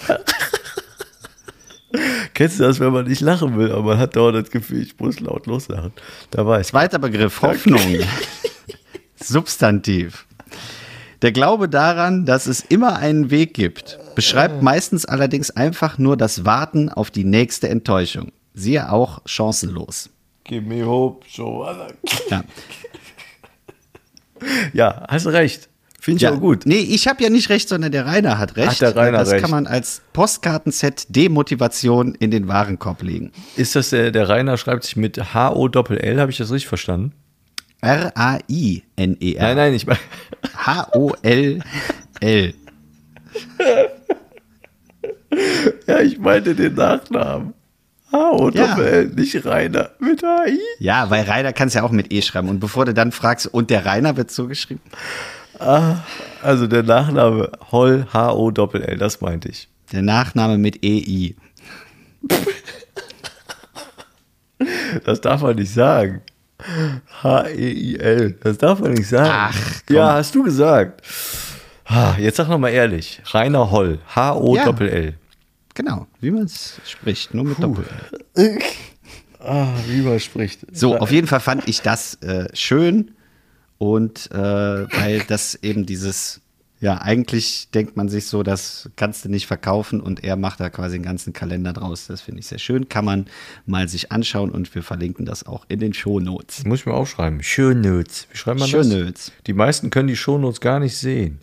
Kennst 2.35 2.61
du 2.61 2.65
das, 2.65 2.81
wenn 2.81 2.93
man 2.93 3.07
nicht 3.07 3.21
lachen 3.21 3.57
will, 3.57 3.73
aber 3.73 3.83
man 3.83 3.99
hat 3.99 4.15
dauernd 4.17 4.37
das 4.37 4.51
Gefühl, 4.51 4.83
ich 4.83 4.99
muss 4.99 5.21
laut 5.21 5.47
loslachen. 5.47 5.93
Da 6.31 6.45
war 6.45 6.61
ich. 6.61 6.67
Zweiter 6.67 6.99
Begriff, 6.99 7.41
Hoffnung. 7.43 7.81
Substantiv. 9.17 10.27
Der 11.23 11.33
Glaube 11.33 11.69
daran, 11.69 12.27
dass 12.27 12.47
es 12.47 12.61
immer 12.61 12.97
einen 12.97 13.31
Weg 13.31 13.55
gibt, 13.55 13.99
beschreibt 14.15 14.63
meistens 14.63 15.05
allerdings 15.05 15.51
einfach 15.51 15.99
nur 15.99 16.17
das 16.17 16.45
Warten 16.45 16.89
auf 16.91 17.11
die 17.11 17.25
nächste 17.25 17.69
Enttäuschung. 17.69 18.33
Siehe 18.55 18.93
auch 18.93 19.21
chancenlos. 19.25 20.11
Give 20.45 20.63
me 20.63 20.85
hope, 20.85 21.27
so. 21.29 21.67
Ja. 22.31 22.45
Ja, 24.73 25.05
hast 25.09 25.27
du 25.27 25.31
recht. 25.31 25.69
Finde 26.01 26.17
ich 26.19 26.23
Ja, 26.23 26.33
auch 26.33 26.41
gut. 26.41 26.65
Nee, 26.65 26.79
ich 26.79 27.09
habe 27.09 27.23
ja 27.25 27.29
nicht 27.31 27.49
recht, 27.51 27.69
sondern 27.69 27.91
der 27.91 28.07
Rainer 28.07 28.39
hat 28.39 28.57
recht. 28.57 28.69
Ach, 28.71 28.79
der 28.79 28.95
Rainer 28.97 29.19
das 29.19 29.31
recht. 29.33 29.43
kann 29.43 29.51
man 29.51 29.67
als 29.67 30.01
Postkartenset 30.13 31.07
Demotivation 31.09 32.15
in 32.15 32.31
den 32.31 32.47
Warenkorb 32.47 33.03
legen. 33.03 33.33
Ist 33.57 33.75
das 33.75 33.91
der, 33.91 34.13
der 34.13 34.29
Rainer 34.29 34.57
schreibt 34.59 34.85
sich 34.85 34.97
mit 34.97 35.35
H-O-Doppel-L, 35.35 36.21
habe 36.21 36.31
ich 36.31 36.39
das 36.39 36.53
richtig 36.53 36.69
verstanden? 36.69 37.13
R-A-I-N-E-R. 37.81 39.43
Nein, 39.43 39.57
nein, 39.57 39.75
ich 39.75 39.87
meine. 39.87 39.99
H-O-L-L. 40.57 42.55
Ja, 45.87 46.01
ich 46.01 46.19
meinte 46.19 46.55
den 46.55 46.75
Nachnamen. 46.75 47.55
H-O-Doppel-L, 48.13 49.09
nicht 49.09 49.45
Rainer. 49.45 49.91
Mit 49.99 50.23
H-I. 50.23 50.59
Ja, 50.79 51.11
weil 51.11 51.25
Rainer 51.25 51.53
kannst 51.53 51.75
ja 51.77 51.83
auch 51.83 51.91
mit 51.91 52.13
E 52.13 52.23
schreiben. 52.23 52.49
Und 52.49 52.59
bevor 52.61 52.87
du 52.87 52.95
dann 52.95 53.13
fragst, 53.13 53.47
und 53.47 53.71
der 53.71 53.85
Rainer 53.85 54.17
wird 54.17 54.31
so 54.31 54.47
geschrieben? 54.49 54.81
Also 55.59 56.67
der 56.67 56.83
Nachname 56.83 57.51
Holl, 57.73 58.07
H-O-Doppel-L, 58.13 58.97
das 58.99 59.21
meinte 59.21 59.49
ich. 59.49 59.69
Der 59.93 60.03
Nachname 60.03 60.59
mit 60.59 60.85
EI. 60.85 61.35
Das 65.05 65.21
darf 65.21 65.43
man 65.43 65.57
nicht 65.57 65.73
sagen. 65.73 66.23
H-E-I-L. 67.23 68.33
Das 68.43 68.59
darf 68.59 68.81
man 68.81 68.93
nicht 68.95 69.09
sagen. 69.09 69.31
Ach, 69.33 69.57
komm. 69.87 69.97
Ja, 69.97 70.15
hast 70.15 70.35
du 70.35 70.43
gesagt. 70.43 71.03
Ah, 71.85 72.15
Jetzt 72.19 72.37
sag 72.37 72.49
noch 72.49 72.59
mal 72.59 72.71
ehrlich. 72.71 73.23
Rainer 73.27 73.71
Holl. 73.71 74.01
H-O-Doppel-L. 74.15 75.15
Genau, 75.75 76.07
wie 76.21 76.33
man 76.33 76.43
es 76.45 76.81
spricht, 76.85 77.33
nur 77.35 77.45
mit 77.45 77.63
Doppel. 77.63 77.85
Ah, 79.39 79.69
wie 79.87 80.01
man 80.03 80.19
spricht. 80.19 80.61
So, 80.73 80.97
auf 80.99 81.13
jeden 81.13 81.29
Fall 81.29 81.39
fand 81.41 81.69
ich 81.69 81.83
das 81.83 82.15
äh, 82.17 82.49
schön 82.55 83.13
und 83.79 84.31
äh, 84.33 84.37
weil 84.37 85.23
das 85.29 85.55
eben 85.63 85.87
dieses, 85.87 86.41
ja, 86.81 86.99
eigentlich 86.99 87.71
denkt 87.71 87.97
man 87.97 88.09
sich 88.09 88.27
so, 88.27 88.43
das 88.43 88.91
kannst 88.97 89.25
du 89.25 89.29
nicht 89.29 89.47
verkaufen 89.47 90.01
und 90.01 90.23
er 90.23 90.37
macht 90.37 90.61
da 90.61 90.69
quasi 90.69 90.97
einen 90.97 91.05
ganzen 91.05 91.33
Kalender 91.33 91.73
draus. 91.73 92.07
Das 92.07 92.21
finde 92.21 92.41
ich 92.41 92.47
sehr 92.47 92.59
schön, 92.59 92.89
kann 92.89 93.05
man 93.05 93.27
mal 93.67 93.89
sich 93.89 94.13
anschauen 94.13 94.51
und 94.51 94.75
wir 94.75 94.83
verlinken 94.83 95.25
das 95.25 95.47
auch 95.47 95.65
in 95.69 95.81
den 95.81 95.95
Shownotes. 95.95 96.65
Muss 96.65 96.81
ich 96.81 96.87
mir 96.87 96.95
aufschreiben. 96.95 97.43
Shownotes. 97.43 98.27
Wie 98.31 98.37
schreibt 98.37 98.61
man 98.61 98.71
das? 98.71 98.87
Shownotes. 98.87 99.33
Die 99.47 99.53
meisten 99.55 99.91
können 99.91 100.09
die 100.09 100.17
Shownotes 100.17 100.61
gar 100.61 100.81
nicht 100.81 100.97
sehen. 100.97 101.41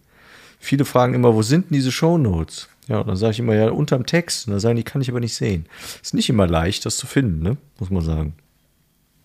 Viele 0.60 0.86
fragen 0.86 1.14
immer, 1.14 1.34
wo 1.36 1.42
sind 1.42 1.70
denn 1.70 1.76
diese 1.76 1.92
Shownotes? 1.92 2.70
Ja, 2.88 3.00
und 3.00 3.08
dann 3.08 3.16
sage 3.16 3.32
ich 3.32 3.40
immer, 3.40 3.56
ja, 3.56 3.70
unterm 3.70 4.06
Text. 4.06 4.48
Und 4.48 4.52
dann 4.52 4.60
sagen 4.60 4.76
die, 4.76 4.84
kann 4.84 5.02
ich 5.02 5.10
aber 5.10 5.20
nicht 5.20 5.36
sehen. 5.36 5.66
Ist 6.02 6.14
nicht 6.14 6.30
immer 6.30 6.48
leicht, 6.48 6.86
das 6.86 6.98
zu 6.98 7.08
finden, 7.08 7.42
ne? 7.42 7.58
Muss 7.80 7.90
man 7.90 8.04
sagen. 8.04 8.34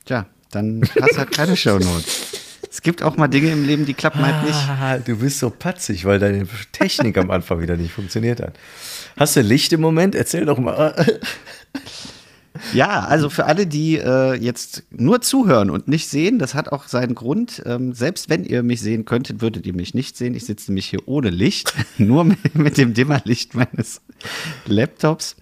Tja, 0.07 0.27
dann 0.51 0.83
hast 1.01 1.12
du 1.12 1.18
halt 1.18 1.33
keine 1.33 1.57
Shownotes. 1.57 2.37
Es 2.68 2.83
gibt 2.83 3.03
auch 3.03 3.16
mal 3.16 3.29
Dinge 3.29 3.51
im 3.51 3.64
Leben, 3.64 3.87
die 3.87 3.94
klappen 3.94 4.25
halt 4.25 4.44
nicht. 4.46 4.59
Ah, 4.68 4.99
du 4.99 5.16
bist 5.16 5.38
so 5.38 5.51
patzig, 5.51 6.05
weil 6.05 6.18
deine 6.18 6.46
Technik 6.73 7.16
am 7.18 7.31
Anfang 7.31 7.61
wieder 7.61 7.77
nicht 7.77 7.92
funktioniert 7.92 8.40
hat. 8.40 8.55
Hast 9.16 9.37
du 9.37 9.40
Licht 9.40 9.73
im 9.73 9.81
Moment? 9.81 10.14
Erzähl 10.14 10.46
doch 10.46 10.59
mal. 10.59 11.20
Ja, 12.75 13.01
also 13.01 13.31
für 13.31 13.46
alle, 13.46 13.66
die 13.66 13.96
äh, 13.96 14.35
jetzt 14.35 14.85
nur 14.90 15.20
zuhören 15.20 15.70
und 15.70 15.88
nicht 15.88 16.09
sehen, 16.09 16.38
das 16.38 16.55
hat 16.55 16.70
auch 16.70 16.88
seinen 16.88 17.14
Grund. 17.14 17.62
Ähm, 17.64 17.92
selbst 17.92 18.29
wenn 18.29 18.44
ihr 18.44 18.62
mich 18.62 18.81
sehen 18.81 19.05
könntet, 19.05 19.40
würdet 19.40 19.66
ihr 19.66 19.75
mich 19.75 19.94
nicht 19.94 20.16
sehen. 20.16 20.35
Ich 20.35 20.44
sitze 20.44 20.70
nämlich 20.70 20.87
hier 20.87 21.07
ohne 21.07 21.31
Licht, 21.31 21.73
nur 21.99 22.25
mit, 22.25 22.55
mit 22.55 22.77
dem 22.77 22.92
Dimmerlicht 22.92 23.55
meines 23.55 24.03
Laptops, 24.66 25.37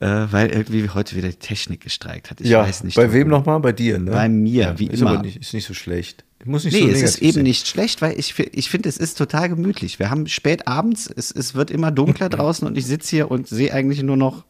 äh, 0.00 0.06
weil 0.06 0.50
irgendwie 0.50 0.88
heute 0.90 1.16
wieder 1.16 1.28
die 1.28 1.36
Technik 1.36 1.80
gestreikt 1.80 2.30
hat. 2.30 2.40
Ich 2.40 2.48
ja, 2.48 2.62
weiß 2.62 2.84
nicht. 2.84 2.96
bei 2.96 3.12
wem 3.12 3.28
nochmal? 3.28 3.60
Bei 3.60 3.72
dir, 3.72 3.98
ne? 3.98 4.12
Bei 4.12 4.28
mir, 4.28 4.62
ja, 4.62 4.78
wie 4.78 4.86
ist 4.86 5.00
immer. 5.00 5.10
Aber 5.10 5.22
nicht, 5.22 5.36
ist 5.36 5.54
nicht 5.54 5.66
so 5.66 5.74
schlecht. 5.74 6.24
Muss 6.44 6.64
nicht 6.64 6.74
Nee, 6.74 6.82
so 6.82 6.88
es 6.88 7.02
ist 7.02 7.22
eben 7.22 7.32
sein. 7.34 7.42
nicht 7.44 7.66
schlecht, 7.68 8.02
weil 8.02 8.18
ich, 8.18 8.38
ich 8.38 8.68
finde, 8.70 8.88
es 8.88 8.96
ist 8.96 9.16
total 9.18 9.48
gemütlich. 9.48 9.98
Wir 9.98 10.10
haben 10.10 10.26
spät 10.26 10.68
abends, 10.68 11.06
es, 11.14 11.30
es 11.30 11.54
wird 11.54 11.70
immer 11.70 11.90
dunkler 11.90 12.28
draußen 12.30 12.66
und 12.66 12.76
ich 12.76 12.86
sitze 12.86 13.10
hier 13.16 13.30
und 13.30 13.48
sehe 13.48 13.72
eigentlich 13.72 14.02
nur 14.02 14.16
noch 14.16 14.44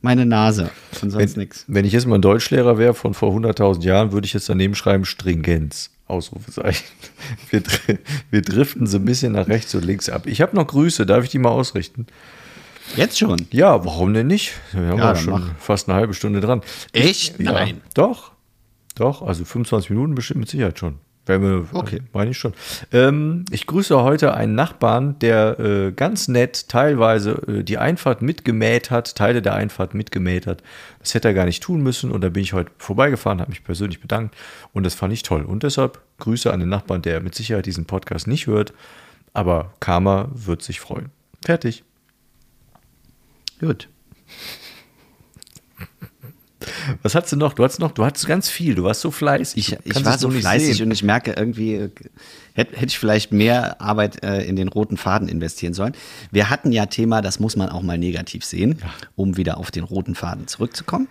meine 0.00 0.24
Nase 0.26 0.70
und 1.02 1.10
sonst 1.10 1.36
nichts. 1.36 1.64
wenn 1.66 1.84
ich 1.84 1.92
jetzt 1.92 2.06
mal 2.06 2.14
ein 2.16 2.22
Deutschlehrer 2.22 2.78
wäre 2.78 2.94
von 2.94 3.14
vor 3.14 3.34
100.000 3.36 3.82
Jahren, 3.82 4.12
würde 4.12 4.26
ich 4.26 4.32
jetzt 4.32 4.48
daneben 4.48 4.74
schreiben 4.74 5.04
Stringenz. 5.04 5.90
Ausrufezeichen. 6.06 6.84
Wir, 7.50 7.62
wir 8.30 8.40
driften 8.40 8.86
so 8.86 8.96
ein 8.96 9.04
bisschen 9.04 9.32
nach 9.32 9.46
rechts 9.48 9.74
und 9.74 9.84
links 9.84 10.08
ab. 10.08 10.26
Ich 10.26 10.40
habe 10.40 10.56
noch 10.56 10.66
Grüße, 10.66 11.04
darf 11.04 11.24
ich 11.24 11.28
die 11.30 11.38
mal 11.38 11.50
ausrichten? 11.50 12.06
Jetzt 12.96 13.18
schon. 13.18 13.46
Ja, 13.50 13.84
warum 13.84 14.14
denn 14.14 14.26
nicht? 14.28 14.52
Wir 14.72 14.86
haben 14.88 14.98
Ja, 14.98 15.14
schon 15.16 15.32
mach. 15.34 15.50
fast 15.58 15.86
eine 15.88 15.98
halbe 15.98 16.14
Stunde 16.14 16.40
dran. 16.40 16.62
Echt? 16.92 17.38
Ja, 17.38 17.52
Nein. 17.52 17.82
Doch. 17.92 18.32
Doch, 18.94 19.20
also 19.20 19.44
25 19.44 19.90
Minuten 19.90 20.14
bestimmt 20.14 20.40
mit 20.40 20.48
Sicherheit 20.48 20.78
schon. 20.78 20.94
Okay. 21.72 21.96
äh, 21.96 22.00
meine 22.12 22.30
ich 22.30 22.38
schon. 22.38 22.54
Ähm, 22.92 23.44
ich 23.50 23.66
grüße 23.66 24.02
heute 24.02 24.34
einen 24.34 24.54
Nachbarn, 24.54 25.18
der 25.18 25.58
äh, 25.58 25.92
ganz 25.92 26.28
nett 26.28 26.68
teilweise 26.68 27.42
äh, 27.46 27.62
die 27.62 27.78
Einfahrt 27.78 28.22
mitgemäht 28.22 28.90
hat, 28.90 29.14
Teile 29.14 29.42
der 29.42 29.54
Einfahrt 29.54 29.94
mitgemäht 29.94 30.46
hat. 30.46 30.62
Das 31.00 31.14
hätte 31.14 31.28
er 31.28 31.34
gar 31.34 31.44
nicht 31.44 31.62
tun 31.62 31.82
müssen 31.82 32.10
und 32.10 32.22
da 32.22 32.28
bin 32.30 32.42
ich 32.42 32.52
heute 32.52 32.70
vorbeigefahren, 32.78 33.40
habe 33.40 33.50
mich 33.50 33.64
persönlich 33.64 34.00
bedankt 34.00 34.34
und 34.72 34.84
das 34.84 34.94
fand 34.94 35.12
ich 35.12 35.22
toll. 35.22 35.42
Und 35.42 35.62
deshalb 35.62 36.00
Grüße 36.18 36.52
an 36.52 36.60
den 36.60 36.68
Nachbarn, 36.68 37.02
der 37.02 37.20
mit 37.20 37.34
Sicherheit 37.34 37.66
diesen 37.66 37.84
Podcast 37.84 38.26
nicht 38.26 38.46
hört, 38.46 38.72
aber 39.32 39.72
Karma 39.80 40.28
wird 40.32 40.62
sich 40.62 40.80
freuen. 40.80 41.10
Fertig. 41.44 41.84
Gut. 43.60 43.88
Was 47.02 47.14
hast 47.14 47.32
du 47.32 47.36
noch? 47.36 47.52
Du 47.52 47.64
hast 47.64 47.78
noch, 47.78 47.92
du 47.92 48.04
hattest 48.04 48.26
ganz 48.26 48.48
viel. 48.48 48.74
Du 48.74 48.84
warst 48.84 49.00
so 49.00 49.10
fleißig. 49.10 49.58
Ich, 49.58 49.76
ich 49.96 50.04
war 50.04 50.18
so 50.18 50.30
fleißig 50.30 50.76
sehen. 50.78 50.86
und 50.86 50.92
ich 50.92 51.02
merke 51.02 51.32
irgendwie, 51.32 51.74
äh, 51.74 51.90
hätte 52.54 52.76
hätte 52.76 52.86
ich 52.86 52.98
vielleicht 52.98 53.32
mehr 53.32 53.80
Arbeit 53.80 54.22
äh, 54.22 54.42
in 54.44 54.56
den 54.56 54.68
roten 54.68 54.96
Faden 54.96 55.28
investieren 55.28 55.74
sollen. 55.74 55.94
Wir 56.30 56.50
hatten 56.50 56.72
ja 56.72 56.86
Thema, 56.86 57.20
das 57.22 57.40
muss 57.40 57.56
man 57.56 57.68
auch 57.68 57.82
mal 57.82 57.98
negativ 57.98 58.44
sehen, 58.44 58.78
um 59.16 59.36
wieder 59.36 59.58
auf 59.58 59.70
den 59.70 59.84
roten 59.84 60.14
Faden 60.14 60.46
zurückzukommen. 60.46 61.08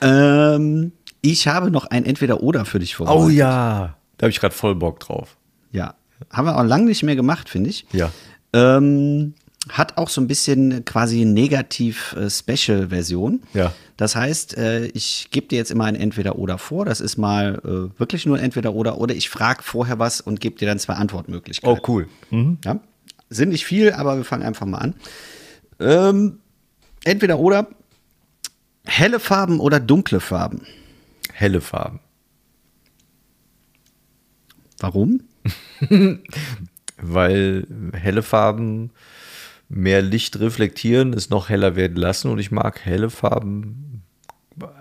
Ähm, 0.00 0.92
ich 1.20 1.48
habe 1.48 1.70
noch 1.70 1.86
ein 1.86 2.04
Entweder-Oder 2.04 2.64
für 2.64 2.78
dich 2.78 2.94
Oh 3.00 3.04
vorbereitet. 3.06 3.36
ja, 3.38 3.96
da 4.18 4.24
habe 4.24 4.30
ich 4.30 4.40
gerade 4.40 4.54
voll 4.54 4.74
Bock 4.74 5.00
drauf. 5.00 5.36
Ja, 5.72 5.94
haben 6.30 6.46
wir 6.46 6.58
auch 6.58 6.64
lange 6.64 6.84
nicht 6.86 7.02
mehr 7.02 7.16
gemacht, 7.16 7.48
finde 7.48 7.70
ich. 7.70 7.86
Ja. 7.92 8.10
Ähm, 8.52 9.34
hat 9.68 9.96
auch 9.96 10.08
so 10.08 10.20
ein 10.20 10.26
bisschen 10.26 10.84
quasi 10.84 11.24
Negativ-Special-Version. 11.24 13.42
Ja. 13.54 13.72
Das 14.02 14.16
heißt, 14.16 14.58
äh, 14.58 14.86
ich 14.86 15.28
gebe 15.30 15.46
dir 15.46 15.58
jetzt 15.58 15.70
immer 15.70 15.84
ein 15.84 15.94
Entweder-Oder 15.94 16.58
vor. 16.58 16.84
Das 16.84 17.00
ist 17.00 17.18
mal 17.18 17.60
äh, 17.64 18.00
wirklich 18.00 18.26
nur 18.26 18.36
ein 18.36 18.42
Entweder-Oder. 18.42 18.98
Oder 18.98 19.14
ich 19.14 19.30
frage 19.30 19.62
vorher 19.62 20.00
was 20.00 20.20
und 20.20 20.40
gebe 20.40 20.58
dir 20.58 20.66
dann 20.66 20.80
zwei 20.80 20.94
Antwortmöglichkeiten. 20.94 21.78
Oh, 21.80 21.86
cool. 21.86 22.08
Ja? 22.64 22.80
Sind 23.30 23.50
nicht 23.50 23.64
viel, 23.64 23.92
aber 23.92 24.16
wir 24.16 24.24
fangen 24.24 24.42
einfach 24.42 24.66
mal 24.66 24.78
an. 24.78 24.94
Ähm, 25.78 26.40
entweder 27.04 27.38
oder 27.38 27.68
helle 28.84 29.20
Farben 29.20 29.60
oder 29.60 29.78
dunkle 29.78 30.18
Farben. 30.18 30.62
Helle 31.32 31.60
Farben. 31.60 32.00
Warum? 34.80 35.20
Weil 36.96 37.68
helle 37.92 38.24
Farben 38.24 38.90
mehr 39.74 40.02
Licht 40.02 40.38
reflektieren, 40.38 41.12
es 41.14 41.30
noch 41.30 41.48
heller 41.48 41.76
werden 41.76 41.96
lassen 41.96 42.30
und 42.30 42.38
ich 42.38 42.50
mag 42.50 42.84
helle 42.84 43.10
Farben 43.10 44.02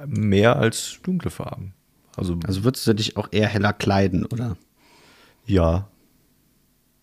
mehr 0.06 0.58
als 0.58 0.99
dunkle 1.01 1.32
Farben. 1.32 1.73
Also, 2.17 2.38
Also 2.45 2.63
würdest 2.65 2.86
du 2.88 2.93
dich 2.93 3.15
auch 3.15 3.30
eher 3.32 3.47
heller 3.47 3.73
kleiden, 3.73 4.25
oder? 4.25 4.58
ja. 5.45 5.88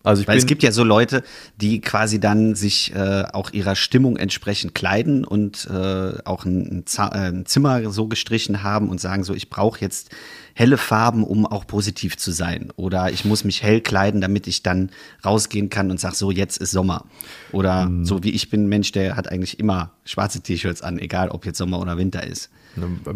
Also 0.01 0.25
Weil 0.27 0.37
es 0.37 0.45
gibt 0.45 0.63
ja 0.63 0.71
so 0.71 0.85
Leute, 0.85 1.23
die 1.57 1.81
quasi 1.81 2.21
dann 2.21 2.55
sich 2.55 2.95
äh, 2.95 3.23
auch 3.33 3.51
ihrer 3.51 3.75
Stimmung 3.75 4.15
entsprechend 4.15 4.73
kleiden 4.73 5.25
und 5.25 5.67
äh, 5.69 6.13
auch 6.23 6.45
ein, 6.45 6.85
äh, 6.97 7.17
ein 7.17 7.45
Zimmer 7.45 7.91
so 7.91 8.07
gestrichen 8.07 8.63
haben 8.63 8.87
und 8.87 9.01
sagen 9.01 9.25
so, 9.25 9.33
ich 9.33 9.49
brauche 9.49 9.81
jetzt 9.81 10.09
helle 10.53 10.77
Farben, 10.77 11.25
um 11.25 11.45
auch 11.45 11.67
positiv 11.67 12.15
zu 12.15 12.31
sein. 12.31 12.71
Oder 12.77 13.11
ich 13.11 13.25
muss 13.25 13.43
mich 13.43 13.61
hell 13.61 13.81
kleiden, 13.81 14.21
damit 14.21 14.47
ich 14.47 14.63
dann 14.63 14.89
rausgehen 15.25 15.69
kann 15.69 15.91
und 15.91 15.99
sage, 15.99 16.15
so, 16.15 16.31
jetzt 16.31 16.57
ist 16.59 16.71
Sommer. 16.71 17.03
Oder 17.51 17.89
so 18.03 18.23
wie 18.23 18.31
ich 18.31 18.49
bin 18.49 18.65
ein 18.65 18.69
Mensch, 18.69 18.93
der 18.93 19.17
hat 19.17 19.29
eigentlich 19.29 19.59
immer 19.59 19.91
schwarze 20.05 20.39
T-Shirts 20.39 20.81
an, 20.81 20.97
egal 20.97 21.27
ob 21.29 21.45
jetzt 21.45 21.57
Sommer 21.57 21.79
oder 21.79 21.97
Winter 21.97 22.25
ist. 22.25 22.49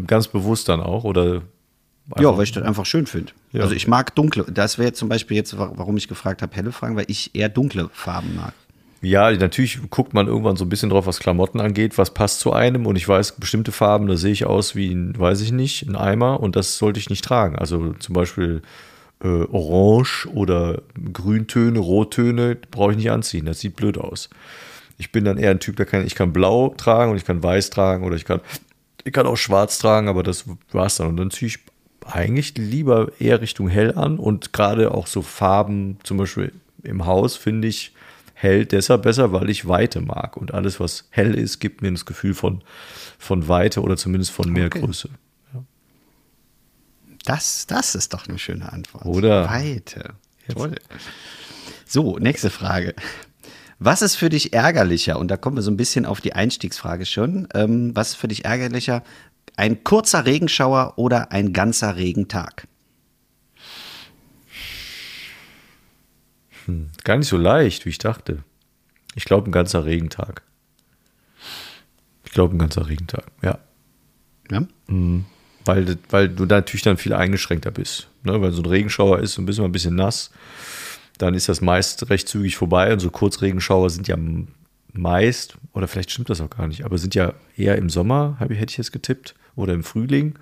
ganz 0.05 0.27
bewusst 0.27 0.67
dann 0.67 0.81
auch 0.81 1.05
oder 1.05 1.43
Ja, 2.09 2.15
einfach- 2.29 2.37
weil 2.37 2.43
ich 2.43 2.51
das 2.51 2.63
einfach 2.63 2.85
schön 2.85 3.05
finde. 3.05 3.31
Ja. 3.51 3.61
Also 3.61 3.73
ich 3.75 3.87
mag 3.87 4.13
dunkle. 4.15 4.45
Das 4.51 4.77
wäre 4.77 4.93
zum 4.93 5.09
Beispiel 5.09 5.37
jetzt, 5.37 5.57
wa- 5.57 5.71
warum 5.75 5.95
ich 5.97 6.07
gefragt 6.07 6.41
habe, 6.41 6.55
helle 6.55 6.71
Farben, 6.71 6.95
weil 6.95 7.05
ich 7.07 7.33
eher 7.33 7.49
dunkle 7.49 7.89
Farben 7.93 8.35
mag. 8.35 8.53
Ja, 9.01 9.29
natürlich 9.31 9.79
guckt 9.89 10.13
man 10.13 10.27
irgendwann 10.27 10.55
so 10.55 10.63
ein 10.63 10.69
bisschen 10.69 10.89
drauf, 10.89 11.05
was 11.07 11.19
Klamotten 11.19 11.59
angeht, 11.59 11.97
was 11.97 12.13
passt 12.13 12.39
zu 12.39 12.53
einem. 12.53 12.85
Und 12.85 12.95
ich 12.95 13.07
weiß, 13.07 13.33
bestimmte 13.33 13.71
Farben, 13.73 14.07
da 14.07 14.15
sehe 14.15 14.31
ich 14.31 14.45
aus 14.45 14.75
wie 14.75 14.93
ein, 14.93 15.17
weiß 15.19 15.41
ich 15.41 15.51
nicht, 15.51 15.83
ein 15.87 15.95
Eimer 15.97 16.39
und 16.39 16.55
das 16.55 16.77
sollte 16.77 16.99
ich 16.99 17.09
nicht 17.09 17.23
tragen. 17.25 17.57
Also 17.57 17.93
zum 17.99 18.13
Beispiel 18.15 18.61
äh, 19.23 19.27
Orange 19.51 20.27
oder 20.33 20.81
Grüntöne, 21.13 21.79
Rottöne 21.79 22.57
brauche 22.71 22.91
ich 22.91 22.97
nicht 22.97 23.11
anziehen. 23.11 23.45
Das 23.45 23.59
sieht 23.59 23.75
blöd 23.75 23.97
aus. 23.97 24.29
Ich 24.97 25.11
bin 25.11 25.25
dann 25.25 25.37
eher 25.37 25.51
ein 25.51 25.59
Typ, 25.59 25.75
der 25.77 25.85
kann, 25.85 26.05
ich 26.05 26.15
kann 26.15 26.31
blau 26.33 26.73
tragen 26.77 27.11
und 27.11 27.17
ich 27.17 27.25
kann 27.25 27.41
weiß 27.43 27.69
tragen 27.71 28.05
oder 28.05 28.15
ich 28.15 28.25
kann, 28.25 28.39
ich 29.03 29.11
kann 29.13 29.25
auch 29.25 29.37
schwarz 29.37 29.79
tragen, 29.79 30.07
aber 30.07 30.23
das 30.23 30.45
war's 30.71 30.95
dann. 30.97 31.07
Und 31.07 31.17
dann 31.17 31.31
ziehe 31.31 31.47
ich 31.47 31.59
eigentlich 32.05 32.57
lieber 32.57 33.11
eher 33.19 33.41
Richtung 33.41 33.67
hell 33.67 33.97
an 33.97 34.19
und 34.19 34.53
gerade 34.53 34.91
auch 34.91 35.07
so 35.07 35.21
Farben, 35.21 35.97
zum 36.03 36.17
Beispiel 36.17 36.51
im 36.83 37.05
Haus, 37.05 37.35
finde 37.35 37.67
ich 37.67 37.93
hell 38.33 38.65
deshalb 38.65 39.03
besser, 39.03 39.31
weil 39.31 39.49
ich 39.49 39.67
Weite 39.67 40.01
mag. 40.01 40.37
Und 40.37 40.53
alles, 40.53 40.79
was 40.79 41.07
hell 41.09 41.33
ist, 41.35 41.59
gibt 41.59 41.81
mir 41.81 41.91
das 41.91 42.05
Gefühl 42.05 42.33
von, 42.33 42.61
von 43.17 43.47
Weite 43.47 43.81
oder 43.81 43.97
zumindest 43.97 44.31
von 44.31 44.51
mehr 44.51 44.67
Okay. 44.67 44.81
Größe. 44.81 45.09
Das, 47.25 47.67
das 47.67 47.95
ist 47.95 48.13
doch 48.13 48.27
eine 48.27 48.37
schöne 48.37 48.71
Antwort. 48.71 49.05
Oder? 49.05 49.49
Weite. 49.49 50.15
Toll. 50.51 50.75
So, 51.85 52.17
nächste 52.19 52.49
Frage. 52.49 52.95
Was 53.79 54.01
ist 54.01 54.15
für 54.15 54.29
dich 54.29 54.53
ärgerlicher? 54.53 55.17
Und 55.19 55.29
da 55.29 55.37
kommen 55.37 55.55
wir 55.55 55.61
so 55.61 55.71
ein 55.71 55.77
bisschen 55.77 56.05
auf 56.05 56.21
die 56.21 56.33
Einstiegsfrage 56.33 57.05
schon. 57.05 57.47
Ähm, 57.53 57.95
was 57.95 58.09
ist 58.09 58.15
für 58.15 58.27
dich 58.27 58.45
ärgerlicher? 58.45 59.03
Ein 59.55 59.83
kurzer 59.83 60.25
Regenschauer 60.25 60.93
oder 60.97 61.31
ein 61.31 61.53
ganzer 61.53 61.95
Regentag? 61.95 62.67
Gar 67.03 67.17
nicht 67.17 67.27
so 67.27 67.37
leicht, 67.37 67.85
wie 67.85 67.89
ich 67.89 67.97
dachte. 67.97 68.43
Ich 69.15 69.25
glaube, 69.25 69.49
ein 69.49 69.51
ganzer 69.51 69.85
Regentag. 69.85 70.43
Ich 72.25 72.31
glaube, 72.31 72.55
ein 72.55 72.59
ganzer 72.59 72.87
Regentag, 72.87 73.25
ja. 73.41 73.59
Ja? 74.49 74.65
Weil, 75.65 75.97
weil 76.09 76.29
du 76.29 76.45
da 76.45 76.55
natürlich 76.55 76.81
dann 76.81 76.97
viel 76.97 77.13
eingeschränkter 77.13 77.71
bist. 77.71 78.09
Ne? 78.23 78.41
Weil 78.41 78.53
so 78.53 78.61
ein 78.61 78.67
Regenschauer 78.67 79.19
ist, 79.19 79.33
so 79.33 79.41
ein 79.41 79.45
bisschen, 79.45 79.65
ein 79.65 79.71
bisschen 79.71 79.95
nass, 79.95 80.31
dann 81.17 81.35
ist 81.35 81.47
das 81.47 81.61
meist 81.61 82.09
recht 82.09 82.27
zügig 82.27 82.55
vorbei. 82.55 82.91
Und 82.91 82.99
so 82.99 83.11
Kurzregenschauer 83.11 83.89
sind 83.89 84.07
ja 84.07 84.17
meist, 84.93 85.57
oder 85.73 85.87
vielleicht 85.87 86.11
stimmt 86.11 86.29
das 86.29 86.41
auch 86.41 86.49
gar 86.49 86.67
nicht, 86.67 86.85
aber 86.85 86.97
sind 86.97 87.15
ja 87.15 87.33
eher 87.57 87.77
im 87.77 87.89
Sommer, 87.89 88.37
hab 88.39 88.49
hätte 88.49 88.71
ich 88.71 88.77
jetzt 88.77 88.91
getippt, 88.91 89.35
oder 89.55 89.73
im 89.73 89.83
Frühling. 89.83 90.35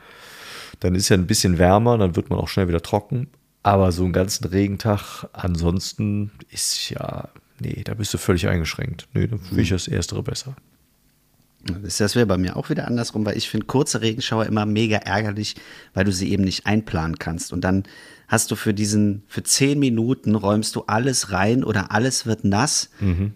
Dann 0.79 0.95
ist 0.95 1.09
ja 1.09 1.17
ein 1.17 1.27
bisschen 1.27 1.57
wärmer, 1.57 1.97
dann 1.97 2.15
wird 2.15 2.29
man 2.29 2.39
auch 2.39 2.47
schnell 2.47 2.67
wieder 2.67 2.81
trocken. 2.81 3.27
Aber 3.63 3.91
so 3.91 4.03
einen 4.03 4.13
ganzen 4.13 4.45
Regentag 4.45 5.25
ansonsten 5.33 6.31
ist 6.49 6.89
ja, 6.89 7.29
nee, 7.59 7.81
da 7.83 7.93
bist 7.93 8.13
du 8.13 8.17
völlig 8.17 8.47
eingeschränkt. 8.47 9.07
Nee, 9.13 9.27
dann 9.27 9.39
finde 9.39 9.61
ich 9.61 9.69
das 9.69 9.87
Erstere 9.87 10.23
besser. 10.23 10.55
Das, 11.83 11.97
das 11.97 12.15
wäre 12.15 12.25
bei 12.25 12.37
mir 12.37 12.57
auch 12.57 12.69
wieder 12.69 12.87
andersrum, 12.87 13.25
weil 13.25 13.37
ich 13.37 13.49
finde 13.49 13.67
kurze 13.67 14.01
Regenschauer 14.01 14.47
immer 14.47 14.65
mega 14.65 14.97
ärgerlich, 14.97 15.55
weil 15.93 16.05
du 16.05 16.11
sie 16.11 16.31
eben 16.31 16.43
nicht 16.43 16.65
einplanen 16.65 17.19
kannst. 17.19 17.53
Und 17.53 17.61
dann 17.61 17.83
hast 18.27 18.49
du 18.49 18.55
für 18.55 18.73
diesen, 18.73 19.23
für 19.27 19.43
zehn 19.43 19.77
Minuten 19.77 20.35
räumst 20.35 20.75
du 20.75 20.83
alles 20.87 21.31
rein 21.31 21.63
oder 21.63 21.91
alles 21.91 22.25
wird 22.25 22.45
nass 22.45 22.89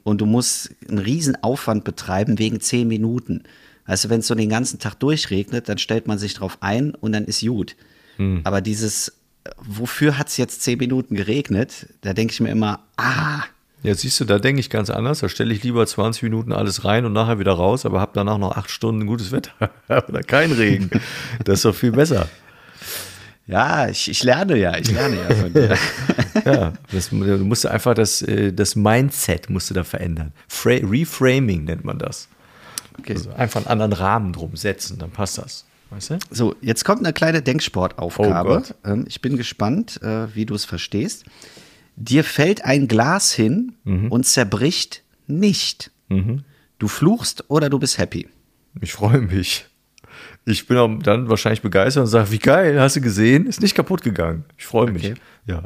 und 0.04 0.22
du 0.22 0.26
musst 0.26 0.74
einen 0.88 1.00
riesen 1.00 1.44
Aufwand 1.44 1.84
betreiben 1.84 2.40
wegen 2.40 2.62
zehn 2.62 2.88
Minuten. 2.88 3.44
Du, 3.88 4.10
wenn 4.10 4.20
es 4.20 4.28
so 4.28 4.36
den 4.36 4.50
ganzen 4.50 4.80
Tag 4.80 4.96
durchregnet, 4.96 5.70
dann 5.70 5.78
stellt 5.78 6.08
man 6.08 6.18
sich 6.18 6.34
drauf 6.34 6.58
ein 6.62 6.96
und 6.96 7.12
dann 7.12 7.26
ist 7.26 7.42
gut. 7.46 7.76
Aber 8.46 8.62
dieses, 8.62 9.10
äh, 9.44 9.50
wofür 9.58 10.18
hat 10.18 10.30
es 10.30 10.38
jetzt 10.38 10.62
zehn 10.62 10.78
Minuten 10.80 11.16
geregnet? 11.16 11.88
Da 12.02 12.14
denke 12.14 12.32
ich 12.34 12.40
mir 12.40 12.50
immer, 12.50 12.80
ah, 12.98 13.44
Ja, 13.84 13.94
siehst 13.94 14.20
du, 14.20 14.26
da 14.26 14.40
denke 14.40 14.60
ich 14.62 14.70
ganz 14.70 14.90
anders. 14.90 15.20
Da 15.20 15.30
stelle 15.30 15.54
ich 15.54 15.62
lieber 15.64 15.86
20 15.86 16.24
Minuten 16.24 16.52
alles 16.54 16.86
rein 16.86 17.06
und 17.06 17.14
nachher 17.14 17.40
wieder 17.40 17.52
raus, 17.54 17.86
aber 17.86 18.00
habe 18.02 18.12
danach 18.16 18.38
noch 18.38 18.56
acht 18.56 18.72
Stunden 18.72 19.06
gutes 19.06 19.32
Wetter 19.32 19.52
oder 20.08 20.24
kein 20.24 20.52
Regen. 20.54 20.90
Das 21.44 21.60
ist 21.60 21.66
doch 21.66 21.76
viel 21.76 21.92
besser. 21.92 22.28
ja, 23.48 23.88
ich, 23.90 24.10
ich 24.10 24.24
lerne 24.24 24.58
ja, 24.58 24.78
ich 24.78 24.90
lerne 24.92 25.18
ja 25.18 25.36
von 25.36 25.54
dir. 25.54 25.78
Ja, 26.46 26.74
das, 26.92 27.10
du 27.10 27.16
musst 27.16 27.66
einfach 27.66 27.94
das, 27.94 28.22
äh, 28.22 28.52
das 28.52 28.76
Mindset 28.76 29.50
musst 29.50 29.70
du 29.70 29.74
da 29.74 29.84
verändern. 29.86 30.32
Fra 30.50 30.72
Reframing 30.84 31.64
nennt 31.64 31.86
man 31.86 31.98
das. 31.98 32.28
Okay. 33.00 33.14
Also 33.14 33.32
einfach 33.34 33.62
einen 33.62 33.82
anderen 33.82 33.94
Rahmen 33.94 34.34
drum 34.34 34.56
setzen, 34.56 34.98
dann 35.00 35.12
passt 35.12 35.38
das. 35.38 35.66
Weißt 35.90 36.10
du? 36.12 36.20
So, 36.32 36.56
jetzt 36.62 36.84
kommt 36.84 37.00
eine 37.02 37.14
kleine 37.14 37.42
Denksportaufgabe. 37.42 38.64
Oh 38.84 38.88
ähm, 38.90 39.06
ich 39.08 39.22
bin 39.22 39.38
gespannt, 39.38 40.02
äh, 40.02 40.34
wie 40.36 40.46
du 40.46 40.56
es 40.56 40.66
verstehst. 40.66 41.26
Dir 41.96 42.24
fällt 42.24 42.66
ein 42.66 42.88
Glas 42.88 43.32
hin 43.32 43.74
Mhm. 43.84 44.12
und 44.12 44.26
zerbricht 44.26 45.04
nicht. 45.28 45.92
Du 46.78 46.88
fluchst 46.88 47.46
oder 47.50 47.70
du 47.70 47.80
bist 47.80 47.98
happy. 47.98 48.28
Ich 48.82 48.94
freue 48.94 49.22
mich. 49.22 49.66
Ich 50.46 50.68
bin 50.68 51.00
dann 51.02 51.30
wahrscheinlich 51.30 51.62
begeistert 51.62 52.02
und 52.02 52.08
sage, 52.08 52.30
wie 52.32 52.38
geil, 52.40 52.80
hast 52.80 52.96
du 52.98 53.02
gesehen? 53.02 53.48
Ist 53.48 53.62
nicht 53.62 53.74
kaputt 53.76 54.04
gegangen. 54.04 54.44
Ich 54.58 54.66
freue 54.66 54.92
mich. 54.92 55.04
Okay. 55.06 55.16
Ja. 55.48 55.64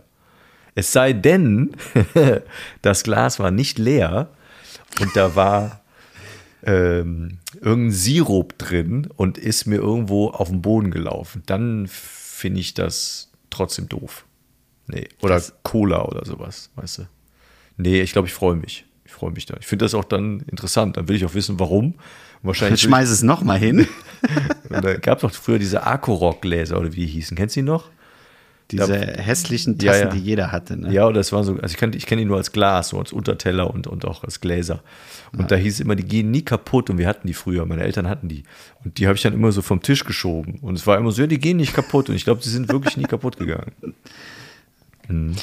Es 0.75 0.93
sei 0.93 1.11
denn, 1.13 1.71
das 2.81 3.03
Glas 3.03 3.39
war 3.39 3.51
nicht 3.51 3.77
leer 3.79 4.29
und 5.01 5.13
da 5.15 5.35
war 5.35 5.78
ähm, 6.63 7.39
irgendein 7.61 7.91
Sirup 7.91 8.57
drin 8.57 9.07
und 9.15 9.37
ist 9.37 9.65
mir 9.65 9.77
irgendwo 9.77 10.29
auf 10.29 10.49
den 10.49 10.61
Boden 10.61 10.91
gelaufen. 10.91 11.43
Dann 11.45 11.87
finde 11.87 12.59
ich 12.59 12.73
das 12.73 13.31
trotzdem 13.49 13.87
doof. 13.89 14.25
Nee. 14.87 15.07
Oder 15.21 15.41
Cola 15.63 16.03
oder 16.05 16.25
sowas, 16.25 16.71
weißt 16.75 16.99
du. 16.99 17.03
Nee, 17.77 18.01
ich 18.01 18.11
glaube, 18.11 18.27
ich 18.27 18.33
freue 18.33 18.55
mich. 18.55 18.85
Ich 19.05 19.11
freue 19.11 19.31
mich 19.31 19.45
da. 19.45 19.55
Ich 19.59 19.67
finde 19.67 19.85
das 19.85 19.93
auch 19.93 20.03
dann 20.03 20.41
interessant. 20.41 20.97
Dann 20.97 21.07
will 21.07 21.15
ich 21.15 21.25
auch 21.25 21.33
wissen, 21.33 21.59
warum. 21.59 21.95
Wahrscheinlich 22.43 22.81
ich- 22.83 22.87
Schmeiß 22.87 23.09
es 23.09 23.23
nochmal 23.23 23.57
hin. 23.59 23.87
da 24.69 24.95
gab 24.97 25.17
es 25.17 25.21
doch 25.21 25.31
früher 25.31 25.59
diese 25.59 25.83
Akku-Rock-Gläser 25.83 26.79
oder 26.79 26.91
wie 26.93 27.05
die 27.05 27.07
hießen. 27.07 27.35
Kennst 27.37 27.55
du 27.55 27.61
die 27.61 27.65
noch? 27.65 27.89
Diese 28.71 28.95
hässlichen 28.95 29.77
Ja, 29.79 29.91
Tassen, 29.91 30.07
ja. 30.07 30.13
die 30.13 30.19
jeder 30.19 30.51
hatte. 30.51 30.77
Ne? 30.77 30.93
Ja, 30.93 31.05
oder 31.05 31.15
das 31.15 31.31
waren 31.31 31.43
so, 31.43 31.53
also 31.53 31.65
ich 31.65 31.77
kenne 31.77 31.95
ich 31.95 32.05
kenn 32.05 32.17
die 32.17 32.25
nur 32.25 32.37
als 32.37 32.51
Glas, 32.51 32.89
so 32.89 32.99
als 32.99 33.11
Unterteller 33.11 33.73
und, 33.73 33.87
und 33.87 34.05
auch 34.05 34.23
als 34.23 34.41
Gläser. 34.41 34.81
Und 35.31 35.51
da 35.51 35.55
hieß 35.55 35.75
es 35.75 35.79
immer, 35.79 35.95
die 35.95 36.05
gehen 36.05 36.31
nie 36.31 36.41
kaputt 36.41 36.89
und 36.89 36.97
wir 36.97 37.07
hatten 37.07 37.27
die 37.27 37.33
früher, 37.33 37.65
meine 37.65 37.83
Eltern 37.83 38.07
hatten 38.07 38.27
die. 38.27 38.43
Und 38.83 38.97
die 38.97 39.07
habe 39.07 39.15
ich 39.15 39.21
dann 39.21 39.33
immer 39.33 39.51
so 39.51 39.61
vom 39.61 39.81
Tisch 39.81 40.03
geschoben. 40.05 40.59
Und 40.61 40.75
es 40.75 40.87
war 40.87 40.97
immer 40.97 41.11
so, 41.11 41.21
ja, 41.21 41.27
die 41.27 41.39
gehen 41.39 41.57
nicht 41.57 41.73
kaputt. 41.73 42.09
Und 42.09 42.15
ich 42.15 42.23
glaube, 42.23 42.41
die 42.41 42.49
sind 42.49 42.69
wirklich 42.69 42.97
nie 42.97 43.03
kaputt 43.03 43.37
gegangen. 43.37 43.71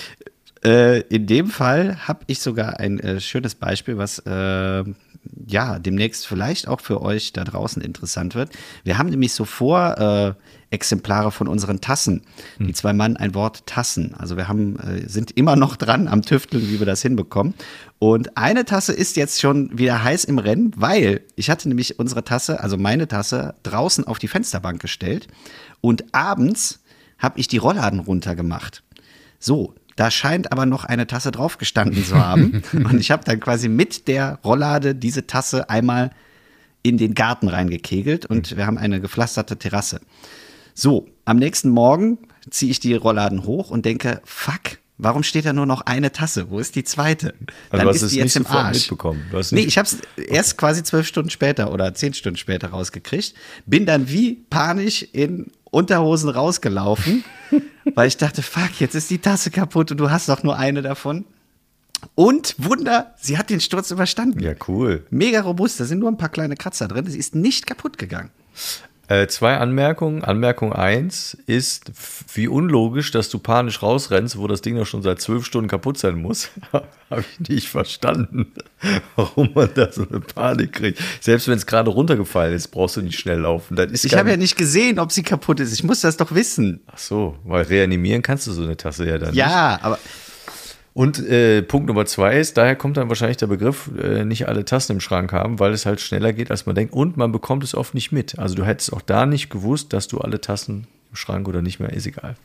Äh, 0.65 1.01
in 1.03 1.27
dem 1.27 1.49
Fall 1.49 2.09
habe 2.09 2.21
ich 2.27 2.41
sogar 2.41 2.81
ein 2.81 2.99
äh, 2.99 3.21
schönes 3.21 3.55
Beispiel, 3.55 3.99
was 3.99 4.19
äh, 4.21 4.85
ja 5.47 5.79
demnächst 5.79 6.27
vielleicht 6.27 6.67
auch 6.67 6.81
für 6.81 7.03
euch 7.03 7.33
da 7.33 7.45
draußen 7.45 7.83
interessant 7.83 8.35
wird. 8.35 8.51
Wir 8.83 8.99
haben 8.99 9.11
nämlich 9.11 9.33
so 9.33 9.45
vor, 9.45 9.99
äh, 9.99 10.35
Exemplare 10.71 11.31
von 11.31 11.49
unseren 11.49 11.81
Tassen. 11.81 12.23
Die 12.59 12.73
zwei 12.73 12.93
Mann, 12.93 13.17
ein 13.17 13.35
Wort 13.35 13.67
Tassen. 13.67 14.15
Also 14.15 14.37
wir 14.37 14.49
haben, 14.49 14.79
äh, 14.81 15.09
sind 15.09 15.31
immer 15.33 15.57
noch 15.57 15.77
dran 15.77 16.09
am 16.09 16.23
Tüfteln, 16.23 16.69
wie 16.69 16.79
wir 16.79 16.87
das 16.87 17.03
hinbekommen. 17.03 17.55
Und 17.99 18.37
eine 18.37 18.65
Tasse 18.65 18.93
ist 18.93 19.17
jetzt 19.17 19.41
schon 19.41 19.77
wieder 19.79 20.03
heiß 20.03 20.25
im 20.25 20.39
Rennen, 20.39 20.73
weil 20.77 21.23
ich 21.37 21.51
hatte 21.51 21.69
nämlich 21.69 21.99
unsere 21.99 22.25
Tasse, 22.25 22.61
also 22.61 22.77
meine 22.77 23.09
Tasse, 23.09 23.55
draußen 23.63 24.05
auf 24.05 24.19
die 24.19 24.29
Fensterbank 24.29 24.81
gestellt. 24.81 25.29
Und 25.81 26.05
abends 26.13 26.81
habe 27.19 27.39
ich 27.39 27.49
die 27.49 27.59
Rollladen 27.59 28.01
runtergemacht. 28.01 28.83
So, 29.39 29.75
da 29.95 30.11
scheint 30.11 30.53
aber 30.53 30.67
noch 30.67 30.85
eine 30.85 31.07
Tasse 31.07 31.31
drauf 31.31 31.59
gestanden 31.59 32.05
zu 32.05 32.17
haben. 32.17 32.63
Und 32.73 33.01
ich 33.01 33.11
habe 33.11 33.25
dann 33.25 33.41
quasi 33.41 33.69
mit 33.69 34.09
der 34.09 34.39
Rolllade 34.45 34.95
diese 34.95 35.27
Tasse 35.27 35.71
einmal 35.71 36.11
in 36.83 36.99
den 36.99 37.15
Garten 37.15 37.49
reingekegelt 37.49 38.27
und 38.27 38.57
wir 38.57 38.65
haben 38.65 38.79
eine 38.79 39.01
gepflasterte 39.01 39.57
Terrasse. 39.57 40.01
So, 40.79 41.09
am 41.25 41.39
nächsten 41.39 41.71
Morgen 41.71 42.19
ziehe 42.51 42.71
ich 42.71 42.81
die 42.81 42.95
Rollladen 42.95 43.45
hoch 43.45 43.71
und 43.71 43.87
denke, 43.87 44.21
fuck, 44.25 44.61
warum 44.99 45.23
steht 45.23 45.47
da 45.47 45.55
nur 45.55 45.65
noch 45.65 45.81
eine 45.81 46.13
Tasse? 46.13 46.51
Wo 46.51 46.59
ist 46.59 46.75
die 46.77 46.85
zweite? 46.85 47.29
Also 47.29 47.47
Dann 47.71 47.81
du 47.81 47.89
hast 47.89 47.97
ist 47.97 48.03
es 48.03 48.13
die 48.13 48.19
jetzt 48.19 48.37
im 48.37 48.47
Arsch. 48.47 48.81
mitbekommen. 48.81 49.23
Du 49.31 49.39
hast 49.39 49.53
Nee, 49.53 49.61
nicht- 49.61 49.69
ich 49.69 49.79
habe 49.79 49.89
es 49.89 49.99
erst 50.29 50.59
quasi 50.59 50.83
zwölf 50.83 51.07
Stunden 51.07 51.31
später 51.31 51.73
oder 51.73 51.95
zehn 51.95 52.13
Stunden 52.13 52.37
später 52.37 52.69
rausgekriegt. 52.69 53.33
Bin 53.65 53.87
dann 53.87 54.11
wie 54.11 54.35
panisch 54.51 55.03
in 55.13 55.47
Unterhosen 55.71 56.29
rausgelaufen, 56.29 57.25
weil 57.95 58.09
ich 58.09 58.19
dachte, 58.19 58.43
fuck, 58.43 58.79
jetzt 58.79 58.95
ist 58.95 59.09
die 59.11 59.19
Tasse 59.19 59.51
kaputt 59.51 59.91
und 59.93 59.97
du 59.99 60.11
hast 60.11 60.29
doch 60.29 60.43
nur 60.43 60.59
eine 60.59 60.83
davon. 60.83 61.25
Und 62.15 62.55
Wunder, 62.59 63.15
sie 63.19 63.39
hat 63.39 63.49
den 63.49 63.61
Sturz 63.61 63.91
überstanden. 63.91 64.41
Ja, 64.41 64.53
cool. 64.69 65.07
Mega 65.09 65.41
robust, 65.41 65.81
da 65.81 65.87
sind 65.87 66.01
nur 66.01 66.11
ein 66.11 66.19
paar 66.19 66.29
kleine 66.29 66.55
Kratzer 66.55 66.87
drin. 66.87 67.07
Sie 67.07 67.19
ist 67.19 67.35
nicht 67.35 67.67
kaputt 67.67 67.97
gegangen. 67.97 68.29
Äh, 69.09 69.29
zwei 69.29 69.57
Anmerkungen. 69.59 70.25
Anmerkung 70.25 70.73
eins 70.73 71.37
ist, 71.47 71.91
f- 71.91 72.25
wie 72.35 72.49
unlogisch, 72.49 73.13
dass 73.13 73.29
du 73.29 73.39
panisch 73.39 73.81
rausrennst, 73.83 74.37
wo 74.37 74.49
das 74.49 74.63
Ding 74.63 74.77
doch 74.77 74.87
schon 74.87 75.03
seit 75.03 75.21
zwölf 75.21 75.45
Stunden 75.45 75.69
kaputt 75.69 75.97
sein 75.97 76.17
muss. 76.21 76.51
Habe 77.11 77.25
ich 77.41 77.49
nicht 77.49 77.69
verstanden, 77.69 78.53
warum 79.17 79.51
man 79.55 79.71
da 79.75 79.93
so 79.93 80.07
eine 80.09 80.19
Panik 80.21 80.73
kriegt. 80.73 81.01
Selbst 81.21 81.47
wenn 81.47 81.57
es 81.57 81.67
gerade 81.67 81.91
runtergefallen 81.91 82.53
ist, 82.55 82.69
brauchst 82.69 82.97
du 82.97 83.03
nicht 83.03 83.19
schnell 83.19 83.39
laufen. 83.41 83.77
Das 83.77 83.93
ist 83.93 84.05
Ich 84.05 84.15
habe 84.17 84.31
ja 84.31 84.37
nicht 84.37 84.57
gesehen, 84.57 84.99
ob 84.99 85.13
sie 85.13 85.23
kaputt 85.23 85.61
ist. 85.61 85.73
Ich 85.73 85.85
muss 85.85 86.01
das 86.01 86.17
doch 86.17 86.35
wissen. 86.35 86.81
Ach 86.89 86.99
so, 86.99 87.37
weil 87.45 87.63
reanimieren 87.65 88.23
kannst 88.23 88.49
du 88.49 88.53
so 88.53 88.65
eine 88.65 88.77
Tasse 88.77 89.07
ja 89.07 89.19
dann 89.19 89.29
nicht. 89.31 89.39
Ja, 89.39 89.79
aber 89.83 89.99
Und 90.97 91.19
äh, 91.19 91.61
Punkt 91.61 91.89
Nummer 91.89 92.07
zwei 92.07 92.39
ist, 92.39 92.57
daher 92.57 92.75
kommt 92.75 92.97
dann 92.97 93.11
wahrscheinlich 93.11 93.37
der 93.37 93.49
Begriff, 93.49 93.91
äh, 94.03 94.25
nicht 94.25 94.49
alle 94.49 94.65
Tassen 94.65 94.93
im 94.93 95.01
Schrank 95.01 95.31
haben, 95.31 95.59
weil 95.59 95.75
es 95.75 95.85
halt 95.85 96.01
schneller 96.01 96.33
geht, 96.33 96.51
als 96.51 96.65
man 96.65 96.75
denkt. 96.75 96.95
Und 96.95 97.19
man 97.19 97.33
bekommt 97.33 97.63
es 97.65 97.75
oft 97.75 97.93
nicht 97.93 98.13
mit. 98.13 98.39
Also 98.39 98.55
du 98.55 98.65
hättest 98.65 98.95
auch 98.95 99.03
da 99.03 99.27
nicht 99.27 99.51
gewusst, 99.51 99.93
dass 99.93 100.09
du 100.09 100.21
alle 100.21 100.41
Tassen 100.41 100.87
im 101.11 101.17
Schrank 101.17 101.49
oder 101.49 101.61
nicht 101.61 101.81
mehr, 101.81 101.93
ist 101.93 102.07
egal. 102.07 102.37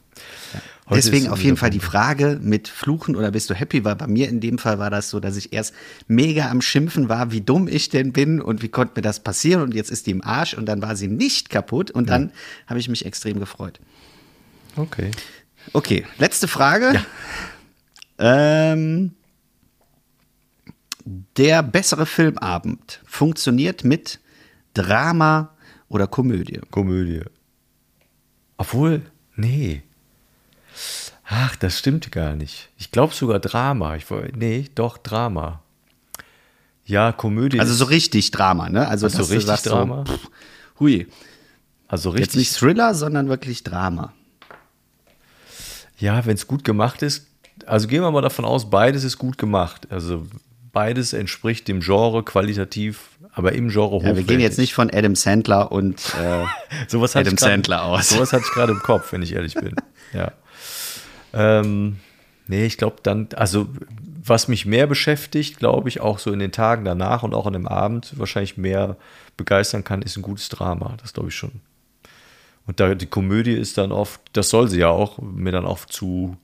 Heute 0.86 0.96
Deswegen 0.96 1.28
ist 1.28 1.32
auf 1.32 1.42
jeden 1.42 1.56
Fall 1.56 1.70
die. 1.70 1.80
Frage 1.80 2.42
mit 2.42 2.68
Fluchen 2.68 3.16
oder 3.16 3.32
bist 3.32 3.50
du 3.50 3.54
happy, 3.54 3.86
weil 3.86 3.96
bei 3.96 4.08
mir 4.08 4.28
in 4.28 4.42
dem 4.42 4.58
Fall 4.58 4.80
war 4.80 4.90
das 4.90 5.10
so, 5.10 5.22
dass 5.22 5.38
ich 5.38 5.54
erst 5.54 5.74
mega 6.10 6.50
am 6.50 6.60
Schimpfen 6.60 7.08
war, 7.08 7.32
wie 7.32 7.40
dumm 7.40 7.70
ich 7.70 7.88
denn 7.88 8.12
bin 8.12 8.42
und 8.42 8.62
wie 8.62 8.68
konnte 8.68 8.96
mir 8.98 9.02
das 9.02 9.22
passieren 9.22 9.62
und 9.62 9.74
jetzt 9.74 9.90
ist 9.90 10.08
die 10.08 10.12
im 10.12 10.22
Arsch 10.22 10.56
und 10.56 10.66
dann 10.66 10.82
war 10.82 10.98
sie 10.98 11.08
nicht 11.08 11.50
kaputt 11.50 11.90
und 11.90 12.10
dann 12.10 12.34
habe 12.68 12.82
ich 12.82 12.90
mich 12.90 13.06
extrem 13.06 13.40
gefreut. 13.40 13.80
Okay. 14.76 15.12
Okay, 15.72 16.06
letzte 16.18 16.50
Frage. 16.50 17.02
Ähm, 18.22 19.16
der 21.36 21.64
bessere 21.64 22.06
Filmabend 22.06 23.02
funktioniert 23.04 23.84
mit 23.84 24.20
Drama 24.76 25.50
oder 25.90 26.06
Komödie. 26.06 26.62
Komödie. 26.70 27.24
Obwohl, 28.58 29.02
nee. 29.36 29.82
Ach, 31.26 31.56
das 31.56 31.80
stimmt 31.80 32.12
gar 32.12 32.36
nicht. 32.36 32.70
Ich 32.78 32.92
glaube 32.92 33.14
sogar 33.16 33.40
Drama. 33.40 33.96
Ich, 33.96 34.06
nee, 34.36 34.70
doch 34.76 35.00
Drama. 35.00 35.64
Ja, 36.86 37.12
Komödie. 37.14 37.60
Also 37.60 37.74
so 37.74 37.86
richtig 37.86 38.30
Drama, 38.30 38.70
ne? 38.70 38.88
Also 38.88 39.08
Ach 39.08 39.12
so, 39.12 39.24
richtig 39.34 39.62
Drama? 39.62 40.04
So, 40.06 40.14
pff, 40.14 40.30
hui. 40.80 41.08
also 41.88 42.12
Jetzt 42.12 42.20
richtig. 42.20 42.36
nicht 42.36 42.56
Thriller, 42.56 42.94
sondern 42.94 43.30
wirklich 43.30 43.64
Drama. 43.64 44.14
Ja, 45.98 46.24
wenn 46.26 46.36
es 46.36 46.46
gut 46.46 46.64
gemacht 46.64 47.02
ist, 47.02 47.31
also 47.68 47.88
gehen 47.88 48.02
wir 48.02 48.12
mal 48.12 48.22
davon 48.22 48.46
aus, 48.46 48.70
beides 48.70 49.04
ist 49.04 49.18
gut 49.18 49.38
gemacht. 49.38 49.88
Also 49.92 50.26
beides 50.74 51.14
entspricht 51.14 51.68
dem 51.68 51.82
Genre 51.82 52.24
qualitativ, 52.24 53.10
aber 53.34 53.52
im 53.54 53.70
Genre 53.70 54.02
Ja, 54.06 54.16
wir 54.16 54.24
gehen 54.24 54.40
jetzt 54.40 54.58
nicht 54.58 54.74
von 54.74 54.90
Adam 54.94 55.16
Sandler 55.16 55.72
und 55.72 56.00
äh, 56.22 56.44
sowas 56.88 57.16
Adam 57.16 57.36
grad- 57.36 57.40
Sandler 57.50 57.84
aus. 57.84 58.10
Sowas 58.10 58.32
hatte 58.34 58.44
ich 58.48 58.52
gerade 58.54 58.72
im 58.74 58.80
Kopf, 58.80 59.12
wenn 59.12 59.22
ich 59.22 59.34
ehrlich 59.34 59.54
bin. 59.56 59.76
Ja. 60.14 60.34
Ähm, 61.34 62.00
nee, 62.48 62.66
ich 62.66 62.78
glaube 62.78 62.98
dann, 63.02 63.30
also 63.38 63.70
was 64.24 64.50
mich 64.50 64.66
mehr 64.66 64.86
beschäftigt, 64.86 65.58
glaube 65.58 65.88
ich, 65.88 66.02
auch 66.02 66.20
so 66.20 66.34
in 66.34 66.40
den 66.40 66.52
Tagen 66.52 66.84
danach 66.84 67.24
und 67.24 67.34
auch 67.34 67.46
an 67.48 67.54
dem 67.54 67.66
Abend 67.68 68.12
wahrscheinlich 68.20 68.58
mehr 68.58 68.98
begeistern 69.38 69.86
kann, 69.86 70.02
ist 70.02 70.18
ein 70.18 70.22
gutes 70.22 70.50
Drama. 70.50 70.98
Das 71.02 71.14
glaube 71.14 71.30
ich 71.30 71.36
schon. 71.36 71.62
Und 72.68 72.80
da 72.82 72.94
die 72.94 73.06
Komödie 73.08 73.54
ist 73.54 73.78
dann 73.78 73.92
oft, 73.94 74.20
das 74.34 74.50
soll 74.50 74.68
sie 74.68 74.80
ja 74.80 74.90
auch, 74.90 75.18
mir 75.20 75.52
dann 75.54 75.66
auch 75.66 75.86
zu 75.86 76.36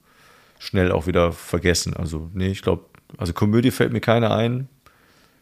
schnell 0.60 0.92
auch 0.92 1.08
wieder 1.08 1.32
vergessen. 1.32 1.96
Also, 1.96 2.30
nee, 2.34 2.48
ich 2.48 2.62
glaube, 2.62 2.86
also 3.18 3.34
Komödie 3.34 3.72
fällt 3.72 3.94
mir 3.94 4.02
keine 4.02 4.32
ein, 4.32 4.68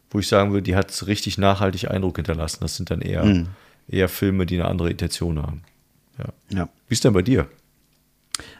wo 0.09 0.20
ich 0.20 0.28
sagen 0.28 0.51
würde, 0.51 0.63
die 0.63 0.76
hat 0.76 1.07
richtig 1.07 1.38
nachhaltig 1.38 1.89
Eindruck 1.89 2.18
hinterlassen. 2.18 2.59
Das 2.61 2.76
sind 2.76 2.91
dann 2.91 3.01
eher, 3.01 3.45
eher 3.88 4.09
Filme, 4.09 4.45
die 4.45 4.55
eine 4.55 4.70
andere 4.70 4.89
Intention 4.89 5.41
haben. 5.41 5.63
Ja. 6.18 6.57
ja. 6.57 6.70
Wie 6.88 6.93
ist 6.93 7.03
denn 7.03 7.13
bei 7.13 7.22
dir? 7.22 7.47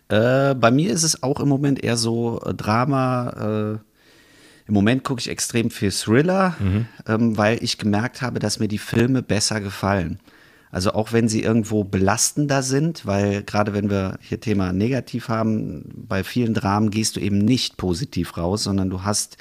Äh, 0.08 0.56
bei 0.56 0.72
mir 0.72 0.92
ist 0.92 1.04
es 1.04 1.24
auch 1.24 1.40
im 1.40 1.50
Moment 1.50 1.84
eher 1.84 1.98
so 1.98 2.42
äh, 2.42 2.54
Drama. 2.54 3.30
Äh, 3.30 4.68
Im 4.68 4.74
Moment 4.74 5.04
gucke 5.04 5.20
ich 5.20 5.30
extrem 5.30 5.70
viel 5.70 5.92
Thriller, 5.92 6.56
ähm, 7.08 7.38
weil 7.38 7.64
ich 7.64 7.78
gemerkt 7.78 8.22
habe, 8.22 8.40
dass 8.40 8.60
mir 8.60 8.68
die 8.68 8.78
Filme 8.78 9.22
besser 9.22 9.62
gefallen. 9.62 10.20
Also 10.76 10.92
auch 10.92 11.14
wenn 11.14 11.30
sie 11.30 11.42
irgendwo 11.42 11.86
belastender 11.86 12.62
sind, 12.62 13.06
weil 13.06 13.44
gerade 13.44 13.74
wenn 13.74 13.90
wir 13.90 14.20
hier 14.20 14.42
Thema 14.42 14.74
negativ 14.74 15.30
haben, 15.30 15.86
bei 15.96 16.22
vielen 16.22 16.54
Dramen 16.54 16.92
gehst 16.92 17.16
du 17.16 17.22
eben 17.22 17.38
nicht 17.38 17.78
positiv 17.78 18.36
raus, 18.36 18.66
sondern 18.66 18.90
du 18.90 19.04
hast 19.04 19.38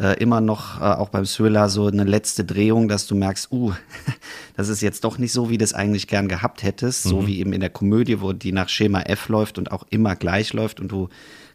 äh, 0.00 0.18
immer 0.18 0.40
noch 0.40 0.80
äh, 0.80 0.84
auch 0.84 1.10
beim 1.10 1.26
Thriller 1.26 1.68
so 1.68 1.88
eine 1.88 2.04
letzte 2.04 2.46
Drehung, 2.46 2.88
dass 2.88 3.06
du 3.06 3.14
merkst, 3.14 3.52
uh, 3.52 3.74
das 4.56 4.70
ist 4.70 4.80
jetzt 4.80 5.04
doch 5.04 5.18
nicht 5.18 5.32
so, 5.32 5.50
wie 5.50 5.58
du 5.58 5.64
es 5.64 5.74
eigentlich 5.74 6.08
gern 6.08 6.26
gehabt 6.26 6.62
hättest, 6.62 7.02
so 7.02 7.26
wie 7.26 7.38
eben 7.38 7.52
in 7.52 7.60
der 7.60 7.68
Komödie, 7.68 8.22
wo 8.22 8.32
die 8.32 8.52
nach 8.52 8.70
Schema 8.70 9.02
F 9.02 9.28
läuft 9.28 9.58
und 9.58 9.72
auch 9.72 9.84
immer 9.90 10.16
gleich 10.16 10.54
läuft 10.54 10.80
und 10.80 10.90
du 10.90 11.10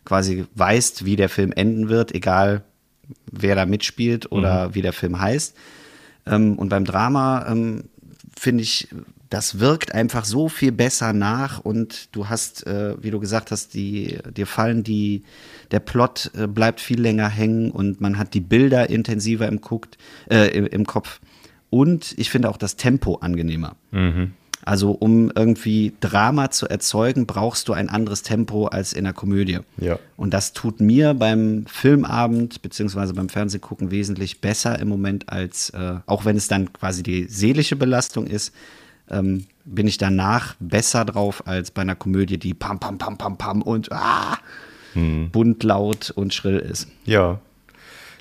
quasi 0.05 0.45
weißt, 0.53 1.05
wie 1.05 1.15
der 1.15 1.29
Film 1.29 1.51
enden 1.53 1.89
wird, 1.89 2.13
egal 2.13 2.65
wer 3.31 3.55
da 3.55 3.65
mitspielt 3.65 4.31
oder 4.31 4.75
wie 4.75 4.83
der 4.83 4.93
Film 4.93 5.19
heißt. 5.19 5.55
Ähm, 6.27 6.59
und 6.59 6.69
beim 6.69 6.85
Drama 6.85 7.47
ähm, 7.49 7.85
finde 8.37 8.63
ich, 8.63 8.87
das 9.29 9.59
wirkt 9.59 9.93
einfach 9.93 10.25
so 10.25 10.47
viel 10.47 10.71
besser 10.71 11.13
nach 11.13 11.59
und 11.59 12.15
du 12.15 12.29
hast, 12.29 12.65
äh, 12.67 12.95
wie 13.01 13.11
du 13.11 13.19
gesagt 13.19 13.51
hast, 13.51 13.73
die, 13.73 14.19
dir 14.35 14.47
fallen 14.47 14.83
die, 14.83 15.23
der 15.71 15.79
Plot 15.79 16.31
äh, 16.35 16.47
bleibt 16.47 16.79
viel 16.79 17.01
länger 17.01 17.27
hängen 17.27 17.71
und 17.71 17.99
man 17.99 18.17
hat 18.17 18.33
die 18.33 18.41
Bilder 18.41 18.89
intensiver 18.89 19.47
im, 19.47 19.61
guckt, 19.61 19.97
äh, 20.29 20.47
im, 20.55 20.65
im 20.67 20.85
Kopf. 20.85 21.19
Und 21.69 22.13
ich 22.17 22.29
finde 22.29 22.49
auch 22.49 22.57
das 22.57 22.75
Tempo 22.77 23.15
angenehmer. 23.15 23.75
Also 24.67 24.91
um 24.91 25.31
irgendwie 25.33 25.93
Drama 26.01 26.51
zu 26.51 26.67
erzeugen, 26.67 27.25
brauchst 27.25 27.69
du 27.69 27.73
ein 27.73 27.87
anderes 27.87 28.21
Tempo 28.21 28.65
als 28.65 28.91
in 28.91 29.05
der 29.05 29.13
Komödie. 29.13 29.59
Ja. 29.77 29.97
Und 30.17 30.33
das 30.33 30.51
tut 30.51 30.81
mir 30.81 31.13
beim 31.13 31.65
Filmabend 31.67 32.61
beziehungsweise 32.61 33.13
beim 33.13 33.29
Fernsehgucken 33.29 33.91
wesentlich 33.91 34.41
besser 34.41 34.77
im 34.77 34.89
Moment 34.89 35.29
als, 35.29 35.69
äh, 35.69 35.99
auch 36.05 36.25
wenn 36.25 36.35
es 36.35 36.49
dann 36.49 36.73
quasi 36.73 37.01
die 37.01 37.27
seelische 37.29 37.77
Belastung 37.77 38.27
ist, 38.27 38.53
ähm, 39.09 39.45
bin 39.63 39.87
ich 39.87 39.99
danach 39.99 40.55
besser 40.59 41.05
drauf 41.05 41.47
als 41.47 41.71
bei 41.71 41.83
einer 41.83 41.95
Komödie, 41.95 42.37
die 42.37 42.53
pam, 42.53 42.77
pam, 42.77 42.97
pam, 42.97 43.17
pam, 43.17 43.37
pam 43.37 43.61
und 43.61 43.89
ah, 43.93 44.37
bunt, 45.31 45.63
laut 45.63 46.11
und 46.11 46.33
schrill 46.33 46.59
ist. 46.59 46.89
Ja. 47.05 47.39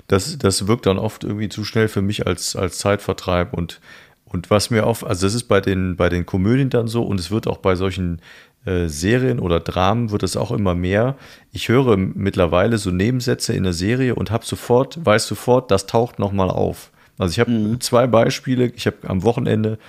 Das, 0.07 0.37
das 0.37 0.67
wirkt 0.67 0.85
dann 0.85 0.97
oft 0.97 1.25
irgendwie 1.25 1.49
zu 1.49 1.65
schnell 1.65 1.89
für 1.89 2.01
mich 2.01 2.25
als, 2.25 2.55
als 2.55 2.77
Zeitvertreib 2.77 3.53
und, 3.53 3.81
und 4.29 4.49
was 4.49 4.69
mir 4.69 4.85
oft, 4.85 5.03
also 5.03 5.25
das 5.25 5.33
ist 5.33 5.45
bei 5.45 5.61
den, 5.61 5.95
bei 5.95 6.09
den 6.09 6.25
Komödien 6.25 6.69
dann 6.69 6.87
so 6.87 7.03
und 7.03 7.19
es 7.19 7.31
wird 7.31 7.47
auch 7.47 7.57
bei 7.57 7.75
solchen 7.75 8.21
äh, 8.65 8.87
Serien 8.87 9.39
oder 9.39 9.59
Dramen 9.59 10.11
wird 10.11 10.23
es 10.23 10.35
auch 10.35 10.51
immer 10.51 10.75
mehr. 10.75 11.15
Ich 11.51 11.69
höre 11.69 11.95
mittlerweile 11.97 12.77
so 12.77 12.91
Nebensätze 12.91 13.53
in 13.53 13.63
der 13.63 13.73
Serie 13.73 14.15
und 14.15 14.29
habe 14.29 14.45
sofort, 14.45 15.03
weiß 15.05 15.27
sofort, 15.27 15.71
das 15.71 15.87
taucht 15.87 16.19
nochmal 16.19 16.49
auf. 16.49 16.91
Also 17.17 17.31
ich 17.31 17.39
habe 17.39 17.79
zwei 17.79 18.05
Beispiele. 18.07 18.67
Ich 18.75 18.85
habe 18.85 18.97
am 19.07 19.23
Wochenende 19.23 19.79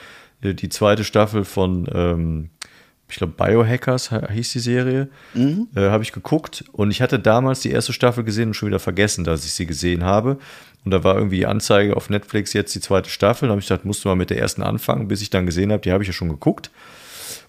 äh, 0.41 0.55
die 0.55 0.69
zweite 0.69 1.05
Staffel 1.05 1.45
von 1.45 1.89
ähm, 1.93 2.51
ich 3.11 3.17
glaube, 3.17 3.33
Biohackers 3.37 4.11
hieß 4.11 4.53
die 4.53 4.59
Serie, 4.59 5.09
äh, 5.75 5.89
habe 5.89 6.03
ich 6.03 6.13
geguckt 6.13 6.65
und 6.73 6.91
ich 6.91 7.01
hatte 7.01 7.19
damals 7.19 7.61
die 7.61 7.71
erste 7.71 7.95
Staffel 7.95 8.23
gesehen 8.23 8.49
und 8.49 8.55
schon 8.55 8.69
wieder 8.69 8.79
vergessen, 8.79 9.25
dass 9.25 9.47
ich 9.47 9.53
sie 9.55 9.65
gesehen 9.65 10.05
habe. 10.05 10.39
Und 10.89 10.93
da 10.93 11.05
war 11.05 11.17
irgendwie 11.17 11.45
Anzeige 11.45 11.95
auf 11.95 12.09
Netflix 12.09 12.55
jetzt 12.55 12.75
die 12.75 12.81
zweite 12.81 13.11
Staffel. 13.11 13.49
Da 13.49 13.51
habe 13.51 13.61
ich 13.61 13.69
gedacht, 13.69 13.85
musst 13.85 14.03
du 14.03 14.09
mal 14.09 14.15
mit 14.15 14.31
der 14.31 14.39
ersten 14.39 14.63
anfangen, 14.63 15.07
bis 15.07 15.21
ich 15.21 15.29
dann 15.29 15.45
gesehen 15.45 15.71
habe, 15.71 15.83
die 15.83 15.93
habe 15.93 16.03
ich 16.03 16.07
ja 16.07 16.15
schon 16.15 16.31
geguckt. 16.31 16.71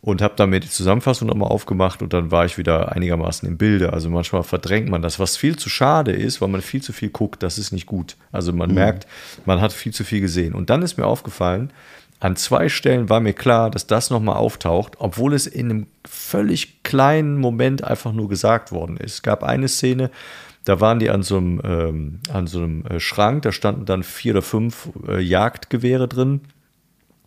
und 0.02 0.22
habe 0.22 0.34
dann 0.36 0.50
mir 0.50 0.60
die 0.60 0.70
Zusammenfassung 0.70 1.30
nochmal 1.30 1.48
aufgemacht 1.50 2.02
und 2.02 2.12
dann 2.12 2.32
war 2.32 2.44
ich 2.44 2.58
wieder 2.58 2.94
einigermaßen 2.94 3.48
im 3.48 3.58
Bilde. 3.58 3.94
Also 3.94 4.10
manchmal 4.10 4.44
verdrängt 4.44 4.90
man 4.90 5.02
das, 5.02 5.20
was 5.20 5.38
viel 5.38 5.56
zu 5.58 5.70
schade 5.70 6.12
ist, 6.12 6.42
weil 6.42 6.50
man 6.50 6.62
viel 6.62 6.82
zu 6.82 6.92
viel 6.92 7.10
guckt, 7.10 7.44
das 7.44 7.58
ist 7.58 7.72
nicht 7.72 7.86
gut. 7.86 8.18
Also 8.34 8.52
man 8.52 8.70
mhm. 8.70 8.76
merkt, 8.76 9.08
man 9.46 9.62
hat 9.62 9.72
viel 9.72 9.94
zu 9.94 10.04
viel 10.04 10.20
gesehen. 10.20 10.54
Und 10.54 10.70
dann 10.70 10.82
ist 10.82 10.98
mir 10.98 11.06
aufgefallen, 11.06 11.72
an 12.20 12.36
zwei 12.36 12.68
Stellen 12.68 13.08
war 13.08 13.22
mir 13.22 13.34
klar, 13.34 13.70
dass 13.70 13.88
das 13.88 14.10
nochmal 14.10 14.36
auftaucht, 14.36 14.96
obwohl 15.00 15.34
es 15.34 15.48
in 15.48 15.70
einem 15.70 15.88
völlig 16.06 16.84
kleinen 16.84 17.38
Moment 17.38 17.86
einfach 17.86 18.12
nur 18.12 18.28
gesagt 18.28 18.74
worden 18.74 18.98
ist. 18.98 19.14
Es 19.14 19.22
gab 19.22 19.44
eine 19.44 19.70
Szene, 19.70 20.12
da 20.66 20.80
waren 20.80 21.00
die 21.00 21.10
an 21.10 21.24
so 21.24 21.38
einem, 21.38 21.62
ähm, 21.64 22.20
an 22.32 22.48
so 22.48 22.60
einem 22.60 22.86
äh, 22.86 23.00
Schrank, 23.00 23.44
da 23.44 23.52
standen 23.52 23.86
dann 23.86 24.04
vier 24.04 24.34
oder 24.34 24.42
fünf 24.42 24.90
äh, 25.08 25.20
Jagdgewehre 25.20 26.08
drin. 26.08 26.42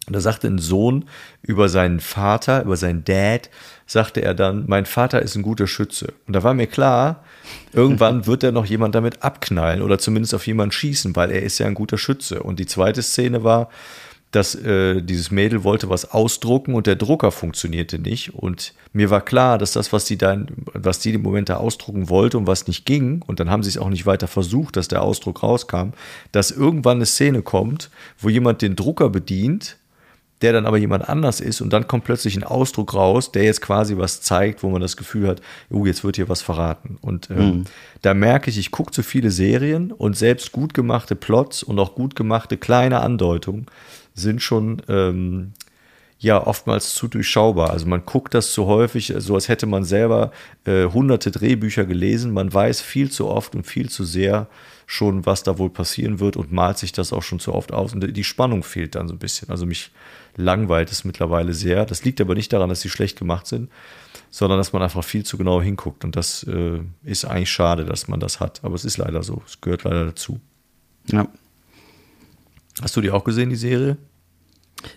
Und 0.07 0.17
da 0.17 0.21
sagte 0.21 0.49
ein 0.49 0.59
Sohn 0.59 1.05
über 1.43 1.69
seinen 1.69 2.01
Vater, 2.01 2.65
über 2.65 2.77
seinen 2.77 3.05
Dad, 3.05 3.51
sagte 3.87 4.21
er 4.21 4.35
dann, 4.35 4.65
mein 4.67 4.85
Vater 4.85 5.23
ist 5.23 5.37
ein 5.37 5.43
guter 5.43 5.69
Schütze. 5.69 6.13
Und 6.27 6.35
da 6.35 6.43
war 6.43 6.55
mir 6.55 6.67
klar, 6.67 7.23
irgendwann 7.73 8.27
wird 8.27 8.43
er 8.43 8.53
noch 8.53 8.67
jemand 8.67 8.95
damit 8.97 9.23
abknallen 9.23 9.81
oder 9.81 9.99
zumindest 9.99 10.35
auf 10.35 10.47
jemanden 10.47 10.73
schießen, 10.73 11.15
weil 11.15 11.31
er 11.31 11.43
ist 11.43 11.59
ja 11.59 11.67
ein 11.67 11.75
guter 11.75 11.99
Schütze. 11.99 12.43
Und 12.43 12.59
die 12.59 12.67
zweite 12.67 13.01
Szene 13.01 13.45
war, 13.45 13.69
dass 14.33 14.55
äh, 14.55 15.03
dieses 15.03 15.31
Mädel 15.31 15.63
wollte 15.63 15.91
was 15.91 16.11
ausdrucken 16.11 16.75
und 16.75 16.87
der 16.87 16.97
Drucker 16.97 17.31
funktionierte 17.31 17.99
nicht. 17.99 18.35
Und 18.35 18.73
mir 18.95 19.11
war 19.11 19.21
klar, 19.21 19.59
dass 19.59 19.73
das, 19.73 19.93
was 19.93 20.07
sie 20.07 20.17
dann, 20.17 20.49
was 20.73 20.99
die 20.99 21.13
im 21.13 21.23
Moment 21.23 21.51
da 21.51 21.59
ausdrucken 21.59 22.09
wollte 22.09 22.39
und 22.39 22.47
was 22.47 22.67
nicht 22.67 22.87
ging, 22.87 23.23
und 23.27 23.41
dann 23.41 23.51
haben 23.51 23.63
sie 23.63 23.69
es 23.69 23.79
auch 23.79 23.91
nicht 23.91 24.07
weiter 24.07 24.27
versucht, 24.27 24.77
dass 24.77 24.89
der 24.89 25.03
Ausdruck 25.03 25.43
rauskam, 25.43 25.91
dass 26.33 26.51
irgendwann 26.51 26.97
eine 26.97 27.07
Szene 27.07 27.43
kommt, 27.43 27.91
wo 28.19 28.31
jemand 28.31 28.63
den 28.63 28.75
Drucker 28.75 29.11
bedient, 29.11 29.77
der 30.41 30.55
dann 30.55 30.67
aber 30.67 30.79
jemand 30.79 31.09
anders 31.09 31.41
ist 31.41 31.61
und 31.61 31.73
dann 31.73 31.87
kommt 31.87 32.05
plötzlich 32.05 32.35
ein 32.35 32.43
Ausdruck 32.43 32.95
raus, 32.95 33.31
der 33.33 33.45
jetzt 33.45 33.61
quasi 33.61 33.97
was 33.97 34.23
zeigt, 34.23 34.63
wo 34.63 34.71
man 34.71 34.81
das 34.81 34.97
Gefühl 34.97 35.29
hat, 35.29 35.41
oh, 35.71 35.87
jetzt 35.87 36.05
wird 36.05 36.17
hier 36.17 36.29
was 36.29 36.43
verraten. 36.43 36.99
Und 37.01 37.31
ähm, 37.31 37.37
mhm. 37.39 37.65
da 38.01 38.13
merke 38.13 38.51
ich, 38.51 38.59
ich 38.59 38.73
gucke 38.73 38.91
zu 38.91 39.03
viele 39.03 39.31
Serien 39.31 39.93
und 39.93 40.17
selbst 40.17 40.51
gut 40.51 40.75
gemachte 40.75 41.15
Plots 41.15 41.63
und 41.63 41.79
auch 41.79 41.95
gut 41.95 42.17
gemachte 42.17 42.57
kleine 42.57 43.01
Andeutungen 43.01 43.67
sind 44.15 44.43
schon 44.43 44.83
ähm, 44.89 45.53
ja 46.19 46.47
oftmals 46.47 46.95
zu 46.95 47.09
durchschaubar. 47.09 47.71
Also 47.71 47.87
man 47.87 48.07
guckt 48.07 48.35
das 48.35 48.53
zu 48.53 48.67
häufig, 48.67 49.13
so 49.19 49.35
als 49.35 49.49
hätte 49.49 49.67
man 49.67 49.85
selber 49.85 50.31
äh, 50.65 50.85
hunderte 50.85 51.31
Drehbücher 51.31 51.85
gelesen. 51.85 52.33
Man 52.33 52.53
weiß 52.53 52.81
viel 52.81 53.11
zu 53.11 53.29
oft 53.29 53.55
und 53.55 53.67
viel 53.67 53.91
zu 53.91 54.05
sehr 54.05 54.49
schon, 54.87 55.27
was 55.27 55.43
da 55.43 55.59
wohl 55.59 55.71
passieren 55.71 56.21
wird 56.21 56.37
und 56.37 56.53
malt 56.53 56.79
sich 56.79 56.93
das 56.93 57.13
auch 57.13 57.23
schon 57.23 57.41
zu 57.41 57.55
oft 57.55 57.73
aus. 57.73 57.93
Und 57.95 58.17
die 58.17 58.25
Spannung 58.25 58.63
fehlt 58.63 58.95
dann 58.95 59.09
so 59.09 59.15
ein 59.15 59.19
bisschen. 59.19 59.49
Also 59.51 59.67
mich 59.67 59.91
langweilt 60.37 60.91
es 60.93 61.05
mittlerweile 61.05 61.55
sehr. 61.55 61.87
Das 61.87 62.05
liegt 62.05 62.21
aber 62.21 62.35
nicht 62.35 62.53
daran, 62.53 62.69
dass 62.69 62.83
sie 62.83 62.91
schlecht 62.91 63.19
gemacht 63.19 63.47
sind, 63.47 63.71
sondern 64.31 64.59
dass 64.59 64.73
man 64.73 64.83
einfach 64.83 65.03
viel 65.03 65.25
zu 65.25 65.39
genau 65.39 65.61
hinguckt. 65.61 66.05
Und 66.05 66.15
das 66.15 66.45
äh, 66.45 66.81
ist 67.05 67.25
eigentlich 67.25 67.51
schade, 67.51 67.85
dass 67.85 68.07
man 68.07 68.21
das 68.21 68.39
hat. 68.39 68.61
Aber 68.63 68.75
es 68.75 68.85
ist 68.85 68.99
leider 68.99 69.23
so. 69.23 69.43
Es 69.47 69.61
gehört 69.61 69.85
leider 69.85 70.05
dazu. 70.05 70.41
Ja. 71.07 71.27
Hast 72.81 72.97
du 72.97 73.01
die 73.01 73.11
auch 73.11 73.25
gesehen, 73.25 73.51
die 73.51 73.57
Serie? 73.57 73.97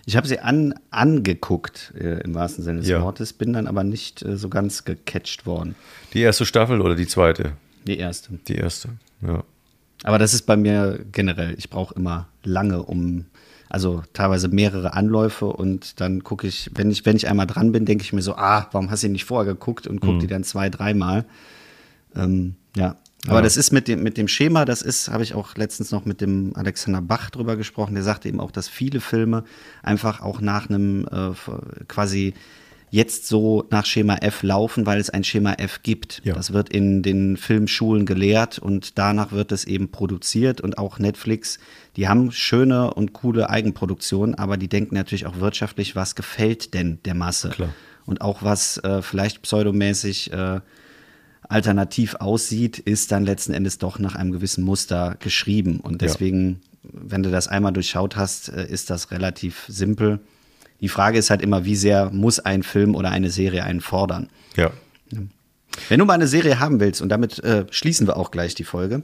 Ich 0.06 0.16
habe 0.16 0.28
sie 0.28 0.40
an, 0.40 0.74
angeguckt, 0.90 1.94
äh, 2.00 2.22
im 2.22 2.34
wahrsten 2.34 2.64
Sinne 2.64 2.80
des 2.80 2.90
ja. 2.90 3.02
Wortes, 3.02 3.34
bin 3.34 3.54
dann 3.54 3.68
aber 3.68 3.84
nicht 3.84 4.24
äh, 4.24 4.38
so 4.38 4.50
ganz 4.50 4.84
gecatcht 4.84 5.46
worden. 5.46 5.76
Die 6.14 6.22
erste 6.22 6.46
Staffel 6.46 6.82
oder 6.82 6.96
die 6.96 7.08
zweite? 7.08 7.54
Die 7.86 7.98
erste. 7.98 8.40
Die 8.48 8.56
erste, 8.56 8.90
ja. 9.22 9.44
Aber 10.04 10.20
das 10.20 10.34
ist 10.34 10.44
bei 10.44 10.58
mir 10.58 11.00
generell. 11.12 11.56
Ich 11.58 11.70
brauche 11.70 11.94
immer 11.96 12.28
lange, 12.44 12.84
um, 12.84 13.26
also 13.70 14.04
teilweise 14.14 14.48
mehrere 14.48 14.94
Anläufe 14.94 15.46
und 15.46 16.00
dann 16.00 16.24
gucke 16.24 16.48
ich, 16.48 16.70
wenn 16.74 16.92
ich, 16.92 17.06
wenn 17.06 17.16
ich 17.16 17.28
einmal 17.28 17.48
dran 17.48 17.72
bin, 17.72 17.86
denke 17.86 18.04
ich 18.04 18.14
mir 18.14 18.22
so, 18.22 18.36
ah, 18.36 18.68
warum 18.72 18.92
hast 18.92 19.04
du 19.04 19.10
nicht 19.10 19.26
vorher 19.26 19.54
geguckt 19.54 19.88
und 19.88 20.02
guck 20.02 20.16
mhm. 20.16 20.20
die 20.20 20.28
dann 20.28 20.44
zwei, 20.44 20.70
dreimal. 20.70 21.26
Ähm, 22.16 22.56
ja, 22.76 22.98
aber 23.28 23.38
ja. 23.38 23.42
das 23.42 23.58
ist 23.58 23.72
mit 23.72 23.88
dem, 23.88 24.04
mit 24.04 24.18
dem 24.18 24.28
Schema, 24.28 24.66
das 24.66 24.82
ist, 24.82 25.10
habe 25.10 25.24
ich 25.24 25.34
auch 25.34 25.56
letztens 25.56 25.92
noch 25.92 26.06
mit 26.06 26.22
dem 26.22 26.56
Alexander 26.56 27.02
Bach 27.02 27.30
drüber 27.32 27.56
gesprochen, 27.56 27.96
der 27.96 28.04
sagte 28.04 28.28
eben 28.28 28.40
auch, 28.40 28.52
dass 28.52 28.68
viele 28.68 29.02
Filme 29.02 29.44
einfach 29.82 30.22
auch 30.22 30.42
nach 30.42 30.70
einem 30.70 31.08
äh, 31.12 31.32
quasi 31.88 32.34
jetzt 32.92 33.28
so 33.28 33.66
nach 33.72 33.86
Schema 33.86 34.16
F 34.18 34.44
laufen, 34.44 34.86
weil 34.86 35.00
es 35.00 35.10
ein 35.10 35.24
Schema 35.24 35.54
F 35.54 35.82
gibt. 35.84 36.22
Ja. 36.24 36.34
Das 36.34 36.54
wird 36.54 36.70
in 36.70 37.02
den 37.02 37.36
Filmschulen 37.36 38.06
gelehrt 38.06 38.60
und 38.60 38.98
danach 38.98 39.32
wird 39.32 39.52
es 39.52 39.66
eben 39.66 39.92
produziert 39.92 40.62
und 40.62 40.78
auch 40.78 41.00
Netflix, 41.00 41.60
die 41.98 42.08
haben 42.08 42.32
schöne 42.32 42.94
und 42.94 43.12
coole 43.12 43.50
Eigenproduktionen, 43.50 44.36
aber 44.36 44.56
die 44.56 44.70
denken 44.70 44.96
natürlich 44.96 45.26
auch 45.26 45.40
wirtschaftlich, 45.40 45.96
was 45.96 46.16
gefällt 46.16 46.74
denn 46.74 47.00
der 47.06 47.16
Masse? 47.16 47.50
Klar. 47.50 47.74
Und 48.06 48.22
auch 48.22 48.44
was 48.44 48.78
äh, 48.78 49.02
vielleicht 49.02 49.42
pseudomäßig 49.42 50.32
äh, 50.32 50.62
alternativ 51.50 52.16
aussieht, 52.16 52.80
ist 52.80 53.12
dann 53.12 53.26
letzten 53.26 53.54
Endes 53.54 53.78
doch 53.78 54.00
nach 54.00 54.16
einem 54.16 54.32
gewissen 54.32 54.64
Muster 54.64 55.16
geschrieben. 55.20 55.80
Und 55.80 56.02
deswegen, 56.02 56.62
ja. 56.84 56.90
wenn 56.94 57.24
du 57.24 57.32
das 57.32 57.48
einmal 57.48 57.74
durchschaut 57.74 58.16
hast, 58.16 58.50
äh, 58.50 58.68
ist 58.68 58.90
das 58.90 59.12
relativ 59.12 59.66
simpel. 59.68 60.20
Die 60.82 60.90
Frage 60.90 61.18
ist 61.18 61.30
halt 61.30 61.42
immer, 61.42 61.66
wie 61.66 61.76
sehr 61.76 62.12
muss 62.12 62.40
ein 62.40 62.64
Film 62.64 62.96
oder 62.96 63.10
eine 63.10 63.30
Serie 63.30 63.64
einen 63.64 63.82
fordern? 63.82 64.30
Ja. 64.56 64.72
Wenn 65.90 66.00
du 66.00 66.06
mal 66.06 66.14
eine 66.14 66.28
Serie 66.28 66.60
haben 66.60 66.80
willst, 66.80 67.02
und 67.02 67.10
damit 67.10 67.44
äh, 67.44 67.66
schließen 67.70 68.08
wir 68.08 68.18
auch 68.18 68.32
gleich 68.32 68.56
die 68.56 68.64
Folge, 68.64 69.04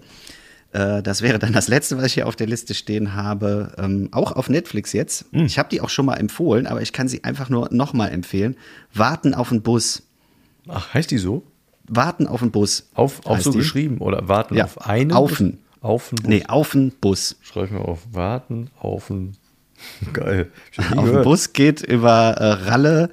äh, 0.74 1.02
das 1.02 1.22
wäre 1.22 1.40
dann 1.40 1.54
das 1.54 1.68
letzte, 1.68 1.98
was 1.98 2.06
ich 2.06 2.14
hier 2.14 2.28
auf 2.28 2.36
der 2.36 2.48
Liste 2.48 2.74
stehen 2.74 3.14
habe, 3.14 3.74
ähm, 3.78 4.10
auch 4.12 4.32
auf 4.32 4.50
Netflix 4.50 4.94
jetzt. 4.94 5.32
Mhm. 5.34 5.46
Ich 5.46 5.60
habe 5.60 5.70
die 5.70 5.82
auch 5.82 5.90
schon 5.90 6.06
mal 6.06 6.16
empfohlen, 6.16 6.68
aber 6.68 6.82
ich 6.82 6.94
kann 6.94 7.08
sie 7.08 7.24
einfach 7.24 7.50
nur 7.50 7.70
nochmal 7.72 8.12
empfehlen. 8.12 8.56
Warten 8.94 9.34
auf 9.34 9.50
den 9.50 9.62
Bus. 9.62 10.04
Ach, 10.68 10.94
heißt 10.94 11.12
die 11.12 11.18
so? 11.18 11.44
Warten 11.92 12.26
auf 12.26 12.40
den 12.40 12.52
Bus. 12.52 12.90
Auf, 12.94 13.26
auf 13.26 13.42
so 13.42 13.52
die? 13.52 13.60
geschrieben 13.60 14.00
oder 14.00 14.28
warten 14.28 14.56
ja, 14.56 14.66
auf 14.66 14.88
einen? 14.88 15.12
Aufen. 15.12 15.60
Auf 15.82 16.10
den 16.10 16.16
Bus. 16.18 16.28
Nee, 16.28 16.44
auf 16.48 16.72
den 16.72 16.92
Bus. 16.92 17.36
Schreibe 17.42 17.66
ich 17.68 17.72
mir 17.74 17.82
auf. 17.82 18.00
Warten 18.12 18.70
auf 18.80 19.08
den. 19.08 19.38
Geil. 20.14 20.52
Auf 20.96 21.10
den 21.10 21.22
Bus 21.24 21.54
geht 21.54 21.82
über 21.82 22.32
äh, 22.38 22.70
Ralle, 22.70 23.10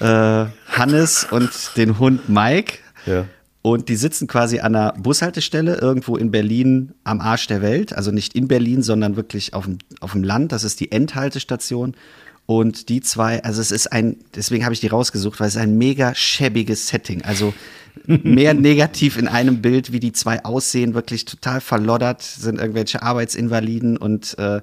äh, 0.00 0.46
Hannes 0.72 1.26
und 1.30 1.50
den 1.76 1.98
Hund 1.98 2.28
Mike. 2.28 2.78
Ja. 3.06 3.26
Und 3.62 3.88
die 3.88 3.96
sitzen 3.96 4.26
quasi 4.28 4.60
an 4.60 4.74
einer 4.74 4.92
Bushaltestelle 4.92 5.76
irgendwo 5.76 6.16
in 6.16 6.30
Berlin 6.30 6.94
am 7.04 7.20
Arsch 7.20 7.46
der 7.48 7.62
Welt. 7.62 7.92
Also 7.92 8.12
nicht 8.12 8.34
in 8.34 8.48
Berlin, 8.48 8.82
sondern 8.82 9.16
wirklich 9.16 9.54
auf 9.54 9.64
dem, 9.64 9.78
auf 10.00 10.12
dem 10.12 10.24
Land. 10.24 10.52
Das 10.52 10.64
ist 10.64 10.80
die 10.80 10.90
Endhaltestation. 10.92 11.94
Und 12.46 12.88
die 12.88 13.00
zwei, 13.00 13.42
also 13.42 13.60
es 13.60 13.72
ist 13.72 13.92
ein, 13.92 14.16
deswegen 14.34 14.64
habe 14.64 14.72
ich 14.72 14.80
die 14.80 14.86
rausgesucht, 14.86 15.40
weil 15.40 15.48
es 15.48 15.56
ein 15.56 15.76
mega 15.76 16.14
schäbiges 16.14 16.88
Setting. 16.88 17.22
Also 17.22 17.52
mehr 18.06 18.54
negativ 18.54 19.18
in 19.18 19.26
einem 19.26 19.60
Bild, 19.60 19.90
wie 19.92 20.00
die 20.00 20.12
zwei 20.12 20.44
aussehen, 20.44 20.94
wirklich 20.94 21.24
total 21.24 21.60
verloddert, 21.60 22.22
sind 22.22 22.60
irgendwelche 22.60 23.02
Arbeitsinvaliden 23.02 23.96
und 23.96 24.38
äh, 24.38 24.60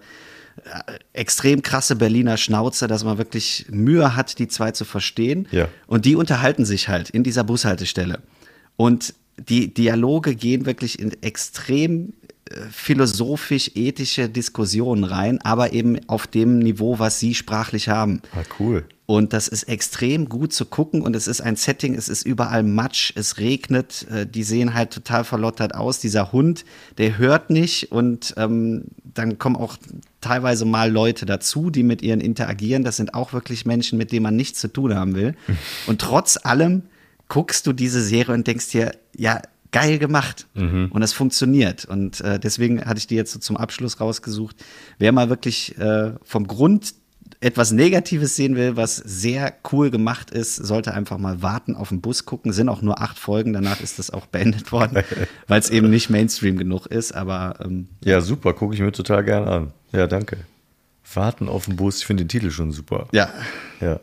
extrem 1.11 1.61
krasse 1.61 1.95
Berliner 1.95 2.37
Schnauze, 2.37 2.87
dass 2.87 3.03
man 3.03 3.17
wirklich 3.17 3.65
Mühe 3.69 4.15
hat, 4.15 4.39
die 4.39 4.47
zwei 4.47 4.71
zu 4.71 4.85
verstehen. 4.85 5.47
Ja. 5.51 5.67
Und 5.87 6.05
die 6.05 6.15
unterhalten 6.15 6.63
sich 6.63 6.87
halt 6.87 7.09
in 7.09 7.23
dieser 7.23 7.43
Bushaltestelle. 7.43 8.19
Und 8.77 9.13
die 9.37 9.73
Dialoge 9.73 10.35
gehen 10.35 10.65
wirklich 10.65 10.99
in 10.99 11.11
extrem 11.21 12.09
äh, 12.09 12.22
philosophisch-ethische 12.71 14.29
Diskussionen 14.29 15.03
rein, 15.03 15.39
aber 15.41 15.73
eben 15.73 15.97
auf 16.07 16.27
dem 16.27 16.59
Niveau, 16.59 16.99
was 16.99 17.19
sie 17.19 17.35
sprachlich 17.35 17.89
haben. 17.89 18.21
Ah, 18.33 18.43
cool. 18.59 18.85
Und 19.05 19.33
das 19.33 19.49
ist 19.49 19.63
extrem 19.63 20.29
gut 20.29 20.53
zu 20.53 20.65
gucken 20.65 21.01
und 21.01 21.15
es 21.15 21.27
ist 21.27 21.41
ein 21.41 21.57
Setting, 21.57 21.93
es 21.93 22.07
ist 22.07 22.25
überall 22.25 22.63
Matsch, 22.63 23.11
es 23.15 23.37
regnet, 23.37 24.07
äh, 24.09 24.25
die 24.25 24.43
sehen 24.43 24.73
halt 24.73 24.91
total 24.91 25.25
verlottert 25.25 25.75
aus. 25.75 25.99
Dieser 25.99 26.31
Hund, 26.31 26.63
der 26.97 27.17
hört 27.17 27.49
nicht 27.49 27.91
und 27.91 28.33
ähm, 28.37 28.85
dann 29.03 29.37
kommen 29.39 29.57
auch 29.57 29.75
teilweise 30.21 30.63
mal 30.65 30.89
Leute 30.89 31.25
dazu, 31.25 31.69
die 31.69 31.83
mit 31.83 32.01
ihren 32.01 32.21
interagieren. 32.21 32.83
Das 32.83 32.95
sind 32.95 33.13
auch 33.13 33.33
wirklich 33.33 33.65
Menschen, 33.65 33.97
mit 33.97 34.13
denen 34.13 34.23
man 34.23 34.37
nichts 34.37 34.59
zu 34.59 34.69
tun 34.69 34.95
haben 34.95 35.15
will. 35.15 35.35
Und 35.87 35.99
trotz 35.99 36.37
allem 36.41 36.83
guckst 37.27 37.67
du 37.67 37.73
diese 37.73 38.01
Serie 38.01 38.35
und 38.35 38.45
denkst 38.45 38.69
dir, 38.69 38.91
ja, 39.15 39.41
geil 39.73 39.99
gemacht. 39.99 40.47
Mhm. 40.53 40.89
Und 40.93 41.01
das 41.01 41.11
funktioniert. 41.11 41.83
Und 41.83 42.21
äh, 42.21 42.39
deswegen 42.39 42.85
hatte 42.85 42.99
ich 42.99 43.07
die 43.07 43.15
jetzt 43.15 43.33
so 43.33 43.39
zum 43.39 43.57
Abschluss 43.57 43.99
rausgesucht. 43.99 44.55
Wer 44.99 45.11
mal 45.11 45.29
wirklich 45.29 45.77
äh, 45.77 46.13
vom 46.23 46.47
Grund 46.47 46.93
etwas 47.41 47.71
Negatives 47.71 48.37
sehen 48.37 48.55
will, 48.55 48.77
was 48.77 48.95
sehr 48.95 49.53
cool 49.71 49.91
gemacht 49.91 50.31
ist, 50.31 50.55
sollte 50.55 50.93
einfach 50.93 51.17
mal 51.17 51.41
warten 51.41 51.75
auf 51.75 51.89
den 51.89 51.99
Bus 51.99 52.25
gucken. 52.25 52.53
Sind 52.53 52.69
auch 52.69 52.81
nur 52.81 53.01
acht 53.01 53.19
Folgen, 53.19 53.51
danach 53.51 53.81
ist 53.81 53.99
das 53.99 54.11
auch 54.11 54.27
beendet 54.27 54.71
worden, 54.71 55.03
weil 55.47 55.59
es 55.59 55.69
eben 55.69 55.89
nicht 55.89 56.09
Mainstream 56.09 56.57
genug 56.57 56.85
ist. 56.85 57.11
Aber 57.13 57.55
ähm, 57.61 57.89
ja, 58.03 58.21
super, 58.21 58.53
gucke 58.53 58.75
ich 58.75 58.81
mir 58.81 58.93
total 58.93 59.25
gerne 59.25 59.47
an. 59.47 59.73
Ja, 59.91 60.07
danke. 60.07 60.37
Warten 61.13 61.49
auf 61.49 61.65
den 61.65 61.75
Bus, 61.75 61.97
ich 61.99 62.05
finde 62.05 62.23
den 62.23 62.29
Titel 62.29 62.49
schon 62.49 62.71
super. 62.71 63.07
Ja. 63.11 63.29
Ja. 63.81 63.99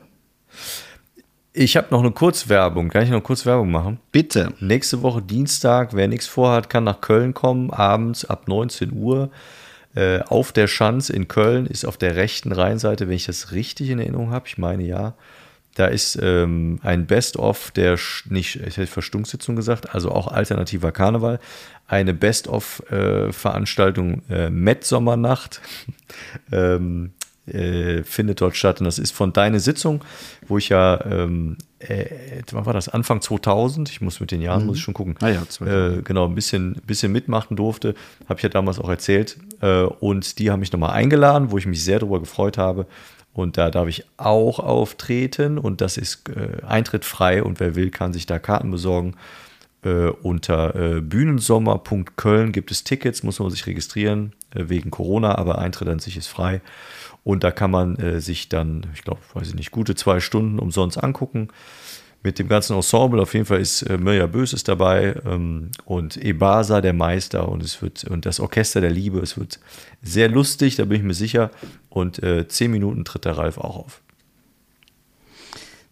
Ich 1.53 1.76
habe 1.76 1.88
noch 1.90 2.01
eine 2.01 2.12
Kurzwerbung. 2.12 2.90
Kann 2.90 3.03
ich 3.03 3.11
noch 3.11 3.24
kurz 3.24 3.44
Werbung 3.44 3.72
machen? 3.72 3.98
Bitte. 4.12 4.55
Nächste 4.61 5.03
Woche 5.03 5.20
Dienstag, 5.20 5.94
wer 5.94 6.07
nichts 6.07 6.28
vorhat, 6.28 6.70
kann 6.70 6.84
nach 6.84 7.01
Köln 7.01 7.34
kommen, 7.34 7.70
abends 7.70 8.24
ab 8.24 8.46
19 8.46 8.92
Uhr. 8.92 9.30
Äh, 9.96 10.20
auf 10.20 10.53
der 10.53 10.68
Schanz 10.68 11.11
in 11.11 11.26
Köln 11.26 11.66
ist 11.66 11.84
auf 11.84 11.96
der 11.96 12.14
rechten 12.14 12.53
Rheinseite, 12.53 13.09
wenn 13.09 13.16
ich 13.16 13.26
das 13.26 13.51
richtig 13.51 13.90
in 13.90 13.98
Erinnerung 13.98 14.30
habe, 14.30 14.46
ich 14.46 14.59
meine 14.59 14.84
ja, 14.84 15.14
Da 15.74 15.86
ist 15.86 16.16
ähm, 16.22 16.78
ein 16.84 17.07
Best-of 17.07 17.72
der, 17.72 17.98
nicht, 18.26 18.55
ich 18.55 18.76
hätte 18.76 18.86
Verstunksitzung 18.86 19.57
gesagt, 19.57 19.92
also 19.92 20.12
auch 20.12 20.28
alternativer 20.28 20.92
Karneval. 20.92 21.40
Eine 21.88 22.14
Best-of-Veranstaltung 22.14 24.22
äh, 24.30 24.51
Met 24.51 24.84
Sommernacht 24.84 25.61
ähm, 26.53 27.11
äh, 27.47 28.03
findet 28.03 28.41
dort 28.41 28.57
statt. 28.57 28.80
Und 28.80 28.84
das 28.84 28.99
ist 28.99 29.12
von 29.12 29.32
Deine 29.32 29.61
Sitzung, 29.61 30.05
wo 30.47 30.59
ich 30.59 30.68
ja, 30.68 31.05
ähm, 31.05 31.57
äh, 31.78 32.07
wann 32.53 32.66
war 32.66 32.72
das? 32.72 32.88
Anfang 32.88 33.20
2000, 33.20 33.91
ich 33.91 34.01
muss 34.01 34.20
mit 34.20 34.30
den 34.30 34.43
Jahren, 34.43 34.66
muss 34.66 34.76
ich 34.76 34.82
schon 34.82 34.95
gucken. 34.95 35.16
Ah 35.20 35.28
ja, 35.28 35.49
2000. 35.49 35.99
äh, 35.99 36.03
genau, 36.03 36.26
ein 36.26 36.34
bisschen, 36.34 36.74
bisschen 36.86 37.12
mitmachen 37.12 37.57
durfte. 37.57 37.95
Habe 38.28 38.38
ich 38.38 38.43
ja 38.43 38.49
damals 38.49 38.78
auch 38.78 38.88
erzählt. 38.88 39.36
Äh, 39.61 39.82
und 39.82 40.38
die 40.38 40.51
haben 40.51 40.61
mich 40.61 40.72
nochmal 40.72 40.93
eingeladen, 40.93 41.51
wo 41.51 41.59
ich 41.59 41.66
mich 41.66 41.84
sehr 41.84 41.99
darüber 41.99 42.20
gefreut 42.20 42.59
habe. 42.59 42.86
Und 43.32 43.57
da 43.57 43.70
darf 43.70 43.88
ich 43.88 44.05
auch 44.16 44.59
auftreten. 44.59 45.59
Und 45.59 45.80
das 45.80 45.97
ist 45.97 46.28
äh, 46.28 46.64
Eintritt 46.66 47.05
frei. 47.05 47.43
Und 47.43 47.61
wer 47.61 47.74
will, 47.74 47.91
kann 47.91 48.12
sich 48.12 48.26
da 48.26 48.38
Karten 48.38 48.70
besorgen. 48.70 49.14
Äh, 49.82 50.11
unter 50.22 50.74
äh, 50.74 51.01
bühnensommer.köln 51.01 52.53
gibt 52.53 52.70
es 52.70 52.84
Tickets, 52.84 53.22
muss 53.22 53.38
man 53.38 53.49
sich 53.49 53.66
registrieren, 53.66 54.34
äh, 54.55 54.64
wegen 54.68 54.91
Corona, 54.91 55.38
aber 55.38 55.59
Eintritt 55.59 55.88
an 55.88 56.01
sich 56.01 56.18
ist 56.18 56.26
frei. 56.26 56.61
Und 57.22 57.44
da 57.44 57.50
kann 57.50 57.70
man 57.70 57.96
äh, 57.96 58.20
sich 58.20 58.48
dann, 58.48 58.86
ich 58.94 59.02
glaube, 59.02 59.20
weiß 59.34 59.48
ich 59.48 59.54
nicht, 59.54 59.70
gute 59.70 59.94
zwei 59.94 60.20
Stunden 60.20 60.58
umsonst 60.58 61.02
angucken. 61.02 61.48
Mit 62.22 62.38
dem 62.38 62.48
ganzen 62.48 62.76
Ensemble, 62.76 63.22
auf 63.22 63.32
jeden 63.32 63.46
Fall 63.46 63.60
ist 63.60 63.82
äh, 63.82 63.96
Mirja 63.96 64.26
Bös 64.26 64.52
ist 64.52 64.68
dabei 64.68 65.14
ähm, 65.24 65.70
und 65.86 66.18
Ebasa, 66.18 66.82
der 66.82 66.92
Meister, 66.92 67.48
und 67.48 67.62
es 67.62 67.80
wird, 67.80 68.04
und 68.04 68.26
das 68.26 68.40
Orchester 68.40 68.82
der 68.82 68.90
Liebe, 68.90 69.20
es 69.20 69.38
wird 69.38 69.58
sehr 70.02 70.28
lustig, 70.28 70.76
da 70.76 70.84
bin 70.84 70.98
ich 70.98 71.02
mir 71.02 71.14
sicher. 71.14 71.50
Und 71.88 72.22
äh, 72.22 72.46
zehn 72.46 72.70
Minuten 72.70 73.04
tritt 73.04 73.24
der 73.24 73.38
Ralf 73.38 73.56
auch 73.58 73.76
auf. 73.76 74.02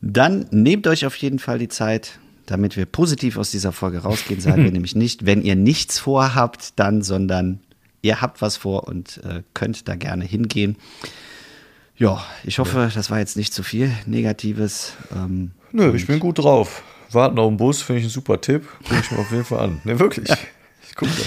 Dann 0.00 0.46
nehmt 0.50 0.86
euch 0.86 1.06
auf 1.06 1.16
jeden 1.16 1.38
Fall 1.38 1.58
die 1.58 1.68
Zeit, 1.68 2.18
damit 2.46 2.76
wir 2.76 2.86
positiv 2.86 3.36
aus 3.36 3.50
dieser 3.50 3.72
Folge 3.72 3.98
rausgehen. 3.98 4.40
Sagen 4.40 4.64
wir 4.64 4.72
nämlich 4.72 4.94
nicht, 4.94 5.26
wenn 5.26 5.42
ihr 5.42 5.56
nichts 5.56 5.98
vorhabt, 5.98 6.78
dann, 6.78 7.02
sondern 7.02 7.60
ihr 8.02 8.20
habt 8.20 8.42
was 8.42 8.56
vor 8.56 8.84
und 8.86 9.20
äh, 9.24 9.42
könnt 9.54 9.88
da 9.88 9.94
gerne 9.96 10.24
hingehen. 10.24 10.76
Ja, 11.96 12.22
ich 12.44 12.60
hoffe, 12.60 12.90
das 12.94 13.10
war 13.10 13.18
jetzt 13.18 13.36
nicht 13.36 13.52
zu 13.52 13.62
viel 13.62 13.90
Negatives. 14.06 14.92
Ähm, 15.14 15.50
Nö, 15.72 15.94
ich 15.96 16.06
bin 16.06 16.20
gut 16.20 16.38
drauf. 16.38 16.82
Warten 17.10 17.38
auf 17.38 17.48
den 17.48 17.56
Bus, 17.56 17.82
finde 17.82 18.00
ich 18.00 18.06
ein 18.06 18.10
super 18.10 18.40
Tipp. 18.40 18.68
Gucke 18.84 19.00
ich 19.00 19.10
mir 19.10 19.18
auf 19.18 19.30
jeden 19.32 19.44
Fall 19.44 19.60
an. 19.60 19.80
Ne, 19.84 19.98
wirklich. 19.98 20.30
Ich 20.88 20.94
gucke 20.94 21.10
das. 21.10 21.26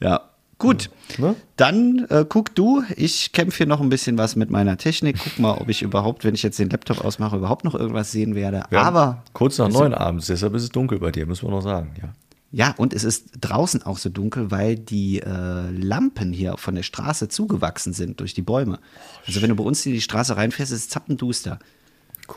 ja, 0.00 0.20
gut. 0.58 0.90
Ne? 1.18 1.34
Dann 1.56 2.06
äh, 2.10 2.24
guck 2.28 2.54
du, 2.54 2.82
ich 2.96 3.32
kämpfe 3.32 3.58
hier 3.58 3.66
noch 3.66 3.80
ein 3.80 3.88
bisschen 3.88 4.16
was 4.18 4.36
mit 4.36 4.50
meiner 4.50 4.76
Technik. 4.76 5.16
Guck 5.22 5.38
mal, 5.38 5.58
ob 5.58 5.68
ich 5.68 5.82
überhaupt, 5.82 6.24
wenn 6.24 6.34
ich 6.34 6.42
jetzt 6.42 6.58
den 6.58 6.70
Laptop 6.70 7.04
ausmache, 7.04 7.36
überhaupt 7.36 7.64
noch 7.64 7.74
irgendwas 7.74 8.12
sehen 8.12 8.34
werde. 8.34 8.60
Haben 8.64 8.76
Aber 8.76 9.22
kurz 9.32 9.58
nach 9.58 9.68
neun 9.68 9.94
abends, 9.94 10.26
deshalb 10.26 10.54
ist 10.54 10.62
es 10.62 10.68
dunkel 10.70 10.98
bei 11.00 11.10
dir, 11.10 11.26
müssen 11.26 11.46
wir 11.46 11.50
noch 11.50 11.62
sagen. 11.62 11.92
Ja. 12.00 12.10
Ja, 12.56 12.72
und 12.76 12.94
es 12.94 13.02
ist 13.02 13.30
draußen 13.40 13.82
auch 13.82 13.98
so 13.98 14.10
dunkel, 14.10 14.52
weil 14.52 14.76
die 14.76 15.18
äh, 15.20 15.70
Lampen 15.70 16.32
hier 16.32 16.56
von 16.56 16.76
der 16.76 16.84
Straße 16.84 17.26
zugewachsen 17.28 17.92
sind 17.92 18.20
durch 18.20 18.32
die 18.32 18.42
Bäume. 18.42 18.78
Also 19.26 19.42
wenn 19.42 19.48
du 19.48 19.56
bei 19.56 19.64
uns 19.64 19.84
in 19.86 19.92
die 19.92 20.00
Straße 20.00 20.36
reinfährst, 20.36 20.70
ist 20.70 20.78
es 20.82 20.88
zappenduster. 20.88 21.58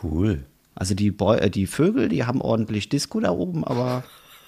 Cool. 0.02 0.44
Also 0.74 0.96
die, 0.96 1.12
Bäu 1.12 1.36
äh, 1.36 1.52
die 1.52 1.68
Vögel, 1.68 2.10
die 2.10 2.26
haben 2.26 2.42
ordentlich 2.42 2.90
Disco 2.90 3.20
da 3.20 3.30
oben, 3.30 3.64
aber 3.64 4.04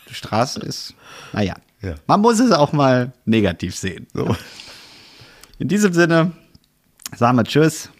die 0.09 0.15
Straße 0.15 0.59
ist, 0.61 0.95
naja, 1.34 1.53
Ja. 1.84 1.93
man 2.07 2.20
muss 2.22 2.39
es 2.39 2.51
auch 2.51 2.74
mal 2.74 3.13
negativ 3.26 3.76
sehen. 3.76 4.07
So. 4.11 4.36
In 5.59 5.67
diesem 5.67 5.93
Sinne 5.93 6.32
sagen 7.15 7.38
wir 7.38 7.43
Tschüss 7.43 7.91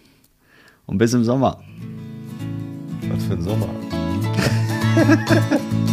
und 0.88 0.98
bis 0.98 1.14
im 1.14 1.24
Sommer. 1.24 1.62
Was 3.12 3.24
für 3.26 3.34
ein 3.34 3.44
Sommer. 3.44 3.70